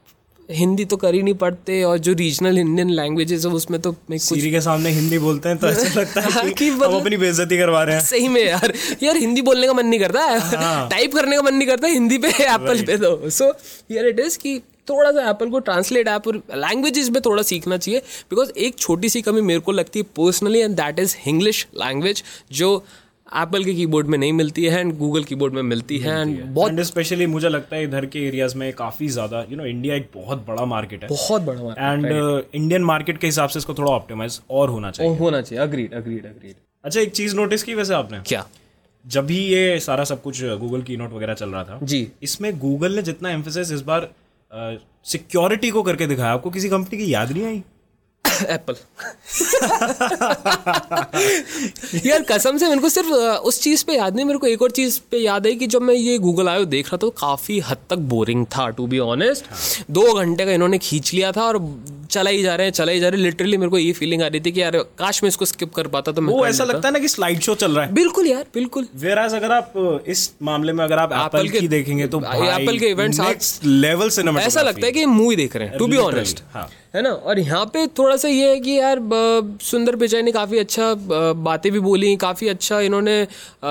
हिंदी 0.50 0.84
तो 0.84 0.96
कर 0.96 1.14
ही 1.14 1.22
नहीं 1.22 1.34
पढ़ते 1.34 1.82
और 1.82 1.98
जो 1.98 2.12
रीजनल 2.12 2.58
इंडियन 2.58 2.90
लैंग्वेजेस 2.90 3.44
है 3.46 3.50
उसमें 3.52 3.80
तो 3.80 3.90
मैं 3.92 4.18
कुछ 4.18 4.38
सीरी 4.38 4.50
के 4.50 4.60
सामने 4.60 4.90
हिंदी 4.90 5.18
बोलते 5.18 5.48
हैं 5.48 5.58
तो 5.58 5.66
ऐसा 5.68 6.00
लगता 6.00 6.20
है 6.20 6.50
कि, 6.50 6.68
हम 6.68 6.76
मतलब 6.76 7.00
अपनी 7.00 7.16
बेइज्जती 7.16 7.58
करवा 7.58 7.82
रहे 7.82 7.96
हैं। 7.96 8.02
सही 8.02 8.28
में 8.28 8.46
यार। 8.46 8.72
यार 9.02 9.16
हिंदी 9.16 9.42
बोलने 9.42 9.66
का 9.66 9.72
मन 9.72 9.86
नहीं 9.86 10.00
करता। 10.00 10.20
है। 10.24 10.40
टाइप 10.88 11.14
हाँ। 11.14 11.22
करने 11.22 11.36
का 11.36 11.42
मन 11.42 11.54
नहीं 11.54 11.68
करता 11.68 11.88
हिंदी 11.88 12.18
पे 12.18 12.28
एप्पल 12.44 12.82
पे 12.82 12.96
तो। 12.96 13.30
सो 13.30 13.52
यार 13.90 14.06
इट 14.06 14.20
इज़ 14.20 14.38
कि 14.38 14.58
थोड़ा 14.88 15.10
सा 15.12 15.30
एप्पल 15.30 15.50
को 15.50 15.58
ट्रांसलेट 15.58 16.08
ऐप 16.08 16.26
और 16.26 16.36
लैंग्वेजेस 16.54 17.10
में 17.10 17.22
थोड़ा 17.22 17.42
सीखना 17.42 17.76
चाहिए 17.76 18.00
बिकॉज़ 18.30 18.50
एक 18.50 18.78
छोटी 18.78 19.08
सी 19.08 19.22
कमी 19.22 19.40
मेरे 19.40 19.60
को 19.60 19.72
लगती 19.72 19.98
है 19.98 20.04
personally 20.04 20.58
and 20.58 20.76
that 20.76 20.98
is 20.98 21.16
English 21.28 21.66
language 21.74 22.22
जो 22.52 22.84
एप्पल 23.26 23.64
के 23.64 23.72
कीबोर्ड 23.74 24.06
में 24.06 24.16
नहीं 24.18 24.32
मिलती 24.32 24.64
है 24.64 24.80
एंड 24.80 24.92
गूगल 24.98 25.24
कीबोर्ड 25.24 25.54
में 25.54 25.62
मिलती 25.62 25.98
है 25.98 26.20
एंड 26.20 26.42
बहुत 26.54 26.80
स्पेशली 26.86 27.26
मुझे 27.26 27.48
लगता 27.48 27.76
है 27.76 27.84
इधर 27.84 28.06
के 28.06 28.26
एरियाज़ 28.26 28.56
में 28.58 28.72
काफ़ी 28.72 29.08
ज़्यादा 29.08 29.44
यू 29.50 29.56
नो 29.56 29.64
इंडिया 29.66 29.94
एक 29.94 30.08
बहुत 30.14 30.44
बड़ा 30.48 30.64
मार्केट 30.64 31.02
है। 31.02 31.08
बहुत 31.08 31.42
बड़ा 31.42 31.62
मार्केट 31.62 31.84
एंड 31.84 32.44
इंडियन 32.54 32.84
मार्केट 32.84 33.18
के 33.18 33.26
हिसाब 33.26 33.48
से 33.48 33.58
इसको 33.58 33.74
थोड़ा 33.74 33.90
ऑप्टिमाइज 33.92 34.40
और 34.50 34.70
होना 34.70 34.90
चाहिए। 34.90 35.16
होना 35.16 35.40
चाहिए। 35.40 35.62
अग्रीड 35.64 35.94
अग्रीड 35.94 36.26
अग्रीड 36.26 36.54
अच्छा 36.84 37.00
एक 37.00 37.12
चीज़ 37.12 37.36
नोटिस 37.36 37.62
की 37.62 37.74
वैसे 37.74 37.94
आपने? 37.94 38.20
क्या? 38.26 38.46
जब 39.04 39.26
भी 39.26 39.38
ये 39.38 39.78
सारा 39.80 40.04
सब 40.04 40.22
कुछ 40.22 40.42
गूगल 40.44 40.82
की 40.82 40.96
नोट 40.96 41.12
वगैरह 41.12 41.34
चल 41.34 41.50
रहा 41.50 41.64
था 41.64 41.78
जी। 41.82 42.06
इसमें 42.22 42.58
गूगल 42.58 42.96
ने 42.96 43.02
जितना 43.02 43.30
एम्फोसिस 43.30 43.72
इस 43.72 43.80
बार 43.82 44.08
सिक्योरिटी 45.06 45.70
को 45.70 45.82
करके 45.82 46.06
दिखाया। 46.06 46.32
आपको 46.32 46.50
किसी 46.50 46.68
कंपनी 46.68 46.98
की 46.98 47.12
याद 47.14 47.32
नहीं 47.32 47.44
आई? 47.44 47.62
एप्पल 48.42 48.74
यार 52.08 52.22
कसम 52.22 52.58
से 52.58 52.68
मेरे 52.68 52.80
को 52.80 52.88
सिर्फ़ 52.88 53.08
उस 53.50 53.60
चीज़ 53.62 53.84
पे 53.84 53.94
याद 53.96 54.16
नहीं 54.16 54.26
मेरे 54.26 54.38
को 54.38 54.46
एक 54.46 54.62
और 54.62 54.70
चीज़ 54.70 55.00
पे 55.10 55.18
याद 55.18 55.46
है 55.46 55.54
कि 55.54 55.66
जब 55.66 55.82
मैं 55.82 55.94
ये 55.94 56.18
गूगल 56.18 56.48
आयो 56.48 56.64
देख 56.64 56.86
रहा 56.86 56.92
था 56.92 56.96
तो 56.96 57.10
काफ़ी 57.10 57.60
हद 57.60 57.76
तक 57.90 57.96
बोरिंग 57.96 58.46
था 58.46 58.68
टू 58.70 58.86
बी 58.86 58.98
ऑनेस्ट 58.98 59.44
दो 59.90 60.12
घंटे 60.14 60.44
का 60.44 60.52
इन्होंने 60.52 60.78
खींच 60.78 61.14
लिया 61.14 61.32
था 61.32 61.42
और 61.42 61.82
चला 62.10 62.30
ही 62.30 62.42
जा 62.42 62.54
रहे 62.54 62.66
हैं 62.66 62.72
चला 62.72 62.92
ही 62.92 63.00
जा 63.00 63.08
रहे 63.08 63.18
हैं। 63.18 63.24
लिटरली 63.24 63.56
मेरे 63.56 63.70
को 63.70 63.78
ये 63.78 63.92
फीलिंग 63.92 64.22
आ 64.22 64.26
रही 64.26 64.40
थी 64.40 64.52
कि 64.52 64.62
यार 64.62 64.76
काश 64.98 65.22
मैं 65.22 65.28
इसको 65.28 65.44
स्किप 65.44 65.72
कर 65.74 65.86
पाता 65.86 66.12
तो 66.12 66.22
मैं 66.22 66.32
वो 66.34 66.46
ऐसा 66.46 66.64
लगता 66.64 66.88
है 66.88 66.92
ना 66.92 66.98
कि 66.98 67.08
स्लाइड 67.08 67.40
शो 67.40 67.54
चल 67.54 67.72
रहा 67.72 67.84
है। 67.84 67.92
बिल्कुल 67.94 68.26
यार 68.26 68.44
बिल्कुल। 68.54 68.86
वेर 68.96 69.18
अगर 69.18 69.52
आप 69.52 69.72
इस 70.06 70.30
मामले 70.42 70.72
में 70.72 70.84
अगर 70.84 70.98
आप 70.98 71.12
एप्पल 71.12 71.48
के 71.48 71.60
देखेंगे 71.68 72.06
तो 72.06 72.18
एप्पल 72.18 72.78
के 72.78 72.86
इवेंट्स 72.86 73.60
लेवल 73.64 74.08
से 74.08 74.22
ऐसा 74.22 74.62
लगता 74.62 74.86
है 74.86 74.92
कि 74.92 75.06
मूवी 75.06 75.36
देख 75.36 75.56
रहे 75.56 75.68
हैं 75.68 75.78
टू 75.78 75.86
बी 75.86 75.96
ऑनेस्ट 75.96 76.42
है 76.96 77.02
ना? 77.02 77.10
और 77.10 77.38
यहाँ 77.38 77.64
पे 77.66 77.86
थोड़ा 77.98 78.16
सा 78.16 78.28
ये 78.28 78.48
है 78.48 78.60
कि 78.60 78.70
यार 78.72 79.00
सुंदर 79.62 79.96
पिचाई 79.96 80.22
ने 80.22 80.32
काफ़ी 80.32 80.58
अच्छा 80.58 80.92
बातें 81.40 81.70
भी 81.72 81.80
बोली 81.80 82.14
काफ़ी 82.18 82.48
अच्छा 82.48 82.80
इन्होंने 82.80 83.20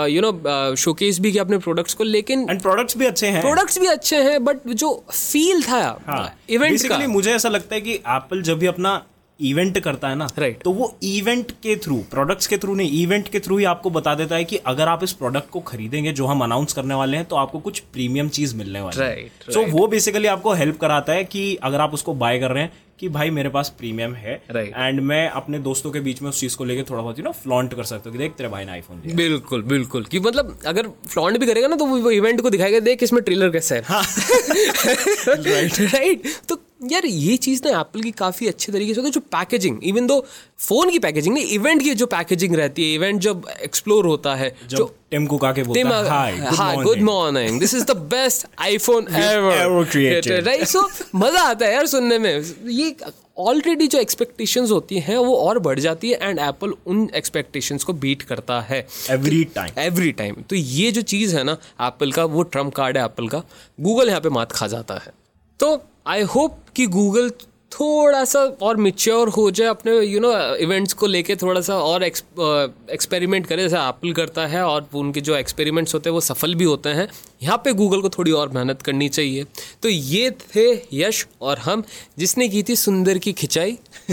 यू 0.09 0.21
नो 0.21 0.75
शोकेस 0.77 1.19
भी 1.19 1.31
किया 1.31 1.43
अपने 1.43 1.57
प्रोडक्ट्स 1.59 1.93
को 1.93 2.03
लेकिन 2.03 2.45
एंड 2.49 2.61
प्रोडक्ट्स 2.61 2.97
भी 2.97 3.05
अच्छे 3.05 3.27
हैं। 3.27 3.41
प्रोडक्ट्स 3.41 3.79
भी 3.79 3.87
अच्छे 3.87 4.21
हैं 4.23 4.43
बट 4.45 4.67
जो 4.67 4.93
फील 5.11 5.63
था 5.63 5.81
हाँ, 6.07 6.37
इवेंट 6.49 6.87
का। 6.87 7.07
मुझे 7.09 7.33
ऐसा 7.33 7.49
लगता 7.49 7.75
है 7.75 7.81
कि 7.81 7.93
एप्पल 7.93 8.41
जब 8.41 8.59
भी 8.59 8.67
अपना 8.67 9.01
इवेंट 9.39 9.77
करता 9.79 10.09
है 10.09 10.15
ना 10.15 10.27
राइट 10.39 10.61
तो 10.63 10.71
वो 10.71 10.85
इवेंट 11.03 11.49
के 11.63 11.75
थ्रू 11.75 11.95
प्रोडक्ट्स 12.11 12.47
के 12.47 12.57
थ्रू 12.57 12.75
नहीं 12.75 13.01
इवेंट 13.01 13.27
के 13.27 13.39
थ्रू 13.39 13.57
ही 13.57 13.65
आपको 13.65 13.89
बता 13.89 14.13
देता 14.15 14.35
है 14.35 14.43
कि 14.43 14.57
अगर 14.65 14.87
आप 14.87 15.03
इस 15.03 15.13
प्रोडक्ट 15.13 15.49
को 15.49 15.59
खरीदेंगे 15.61 16.11
जो 16.11 16.25
हम 16.25 16.43
अनाउंस 16.43 16.73
करने 16.73 16.95
वाले 16.95 17.17
हैं 17.17 17.25
तो 17.25 17.35
आपको 17.35 17.59
कुछ 17.59 17.79
प्रीमियम 17.93 18.29
चीज़ 18.29 18.55
मिलने 18.55 18.81
वाली 18.81 18.99
है। 18.99 19.07
राइट 19.07 19.51
सो 19.53 19.65
वो 19.71 19.87
बेसिकली 19.87 20.27
आपको 20.27 20.53
हेल्प 20.53 20.77
कराता 20.77 21.13
है 21.13 21.23
कि 21.25 21.43
अगर 21.63 21.79
आप 21.79 21.93
उसको 21.93 22.13
बाय 22.13 22.39
कर 22.39 22.51
रहे 22.51 22.63
हैं 22.63 22.71
कि 22.99 23.07
भाई 23.09 23.29
मेरे 23.29 23.49
पास 23.49 23.69
प्रीमियम 23.69 24.13
है 24.15 24.33
एंड 24.55 24.99
मैं 24.99 25.27
अपने 25.29 25.59
दोस्तों 25.59 25.91
के 25.91 25.99
बीच 25.99 26.21
में 26.21 26.29
उस 26.29 26.39
चीज़ 26.39 26.55
को 26.57 26.65
लेकर 26.65 26.89
थोड़ा 26.89 27.01
बहुत 27.01 27.17
यू 27.19 27.23
नो 27.25 27.31
फ्लॉन्ट 27.31 27.73
कर 27.73 27.83
सकता 27.83 28.09
हूँ 28.09 28.11
कि 28.11 28.23
देख 28.23 28.31
तेरे 28.31 28.49
भाई 28.49 28.65
ने 28.65 28.71
आईफोन 28.71 29.01
बिल्कुल 29.15 29.63
बिल्कुल। 29.63 30.03
कि 30.03 30.19
मतलब 30.19 30.57
अगर 30.65 30.87
फ्लॉन्ट 31.07 31.37
भी 31.37 31.45
करेगा 31.45 31.67
ना 31.67 31.75
तो 31.75 31.85
वो 31.85 32.11
इवेंट 32.11 32.41
को 32.41 32.49
दिखाएगा 32.49 32.79
देख 32.79 33.03
इसमें 33.03 33.23
ट्रेलर 33.23 33.49
कैसा 33.49 33.75
है। 33.75 33.81
राइट 33.81 35.79
हाँ। 35.79 35.85
राइट 35.93 36.27
तो 36.49 36.55
यार 36.91 37.05
ये 37.05 37.37
चीज़ 37.37 37.61
ना 37.65 37.79
एप्पल 37.79 38.01
की 38.01 38.11
काफ़ी 38.13 38.47
अच्छे 38.47 38.71
तरीके 38.71 38.93
से 38.93 39.01
होती 39.01 39.07
है 39.07 39.11
जो 39.11 39.21
पैकेजिंग 39.31 39.79
इवन 39.83 40.07
दो 40.07 40.19
फ़ोन 40.59 40.89
की 40.91 40.99
पैकेजिंग 40.99 41.35
नहीं 41.35 41.45
इवेंट 41.55 41.81
की 41.83 41.93
जो 41.95 42.05
पैकेजिंग 42.07 42.55
रहती 42.55 42.83
है 42.83 42.93
इवेंट 42.95 43.21
जब 43.21 43.47
एक्सप्लोर 43.63 44.05
होता 44.05 44.35
है 44.35 44.53
जो 44.67 44.85
टिम 45.11 45.25
कुक 45.27 45.45
आके 45.45 45.63
बोलता 45.63 45.97
है 45.97 46.09
hi 46.09 46.37
hi 46.57 46.77
good 46.83 47.01
morning 47.01 47.59
this 47.59 47.73
is 47.73 47.85
the 47.85 47.97
best 48.13 48.47
iPhone 48.61 49.07
ever 49.15 49.83
created 49.91 50.47
right 50.47 50.67
so 50.67 50.87
मज़ा 51.15 51.41
आता 51.41 51.65
है 51.65 51.73
यार 51.73 51.85
सुनने 51.87 52.19
में। 52.19 52.43
ये 52.69 52.95
ऑलरेडी 53.37 53.87
जो 53.87 53.99
एक्सपेक्टेशंस 53.99 54.71
होती 54.71 54.99
हैं 54.99 55.17
वो 55.17 55.35
और 55.37 55.59
बढ़ 55.59 55.79
जाती 55.79 56.09
है 56.09 56.29
एंड 56.29 56.39
एप्पल 56.39 56.73
उन 56.87 57.09
एक्सपेक्टेशंस 57.15 57.83
को 57.83 57.93
बीट 57.95 58.21
करता 58.21 58.59
है। 58.61 58.79
एवरी 59.11 59.43
टाइम 59.55 59.79
एवरी 59.79 60.11
टाइम 60.11 60.35
तो 60.49 60.55
ये 60.55 60.91
जो 60.91 61.01
चीज़ 61.03 61.35
है 61.37 61.43
ना 61.43 61.57
एप्पल 61.81 62.11
का 62.11 62.25
वो 62.25 62.43
ट्रंप 62.45 62.73
कार्ड 62.75 62.97
है 62.97 63.03
एप्पल 63.05 63.27
का। 63.27 63.43
गूगल 63.79 64.09
यहाँ 64.09 64.21
पे 64.21 64.29
मात 64.29 64.51
खा 64.51 64.67
जाता 64.67 64.93
है। 64.95 65.13
तो 65.59 65.75
आई 66.05 66.21
होप 66.33 66.57
कि 66.75 66.85
गूगल 66.95 67.29
थोड़ा 67.79 68.25
सा 68.25 68.39
और 68.39 68.77
मिच्योर 68.77 69.29
हो 69.29 69.51
जाए 69.51 69.67
अपने 69.67 69.99
यू 69.99 70.19
नो 70.19 70.55
इवेंट्स 70.55 70.93
को 70.93 71.07
लेके 71.07 71.35
थोड़ा 71.35 71.61
सा 71.61 71.75
और 71.75 72.03
एक्सपेरिमेंट 72.03 73.47
करे 73.47 73.61
जैसे 73.61 73.75
एप्पल 73.75 74.13
करता 74.13 74.47
है 74.47 74.63
और 74.63 74.89
उनके 74.93 75.21
जो 75.21 75.35
एक्सपेरिमेंट्स 75.35 75.93
होते 75.93 76.09
हैं 76.09 76.13
वो 76.13 76.21
सफल 76.21 76.55
भी 76.55 76.63
होते 76.63 76.89
हैं। 76.89 77.09
यहाँ 77.43 77.57
पे 77.57 77.73
गूगल 77.73 78.01
को 78.01 78.09
थोड़ी 78.09 78.31
और 78.31 78.49
मेहनत 78.49 78.81
करनी 78.81 79.09
चाहिए। 79.09 79.43
तो 79.81 79.89
ये 79.89 80.31
थे 80.31 80.81
यश 80.93 81.27
और 81.41 81.57
हम 81.57 81.83
जिसने 82.19 82.49
की 82.49 82.63
थी 82.63 82.75
सुंदर 82.75 83.17
की 83.17 83.33
खिंचाई। 83.33 83.77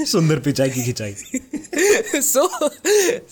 सुंदर 0.00 0.38
पिचाई 0.38 0.70
की 0.70 0.84
खिंचाई। 0.84 1.14
सो 2.20 2.68
so, 2.68 2.70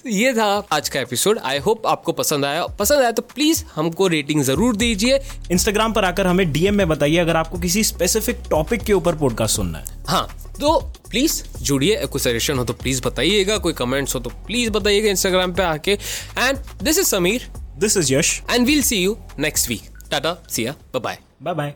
ये 0.07 0.33
था 0.33 0.67
आज 0.73 0.89
का 0.89 1.01
एपिसोड 1.01 1.39
आई 1.39 1.59
होप 1.59 1.87
आपको 1.87 2.13
पसंद 2.13 2.45
आया। 2.45 2.67
पसंद 2.67 2.99
आया 2.99 3.11
तो 3.11 3.23
प्लीज़ 3.23 3.65
हमको 3.75 4.07
रेटिंग 4.07 4.43
ज़रूर 4.43 4.77
दीजिए। 4.77 5.21
इंस्टाग्राम 5.53 5.93
पर 5.93 6.05
आकर 6.05 6.27
हमें 6.27 6.53
डीएम 6.53 6.75
में 6.75 6.89
बताइए 6.89 7.17
अगर 7.17 7.37
आपको 7.37 7.59
किसी 7.59 7.85
स्पेसिफिक 7.85 8.37
टॉपिक 8.51 8.81
के 8.81 8.93
ऊपर 8.93 9.15
पॉडकास्ट 9.15 9.57
सुनना 9.67 9.79
है। 9.79 10.05
हाँ 10.09 10.27
तो 10.61 10.79
प्लीज़ 11.11 11.43
जुड़िए 11.63 12.07
कोई 12.07 12.21
सजेशन 12.21 12.59
हो 12.59 12.65
तो 12.65 12.73
प्लीज़ 12.75 13.03
बताइएगा 13.03 13.59
कोई 13.59 13.73
कमेंट्स 13.73 14.15
हो 14.15 14.21
तो 14.21 14.31
प्लीज़ 14.47 14.71
बताइएगा 14.71 15.11
इंस्टाग्राम 15.11 15.53
पे 15.55 15.63
आके। 15.63 15.93
And 16.39 16.59
this 16.83 16.99
is 16.99 17.07
Sameer 17.07 17.49
this 17.79 17.97
is 17.97 18.15
Yash 18.15 18.41
and 18.51 18.67
we'll 18.67 18.83
see 18.83 19.03
you 19.03 19.17
next 19.39 19.69
week 19.69 19.91
tata 20.11 20.37
see ya 20.51 20.75
bye 20.95 21.19
bye 21.43 21.55
bye 21.55 21.75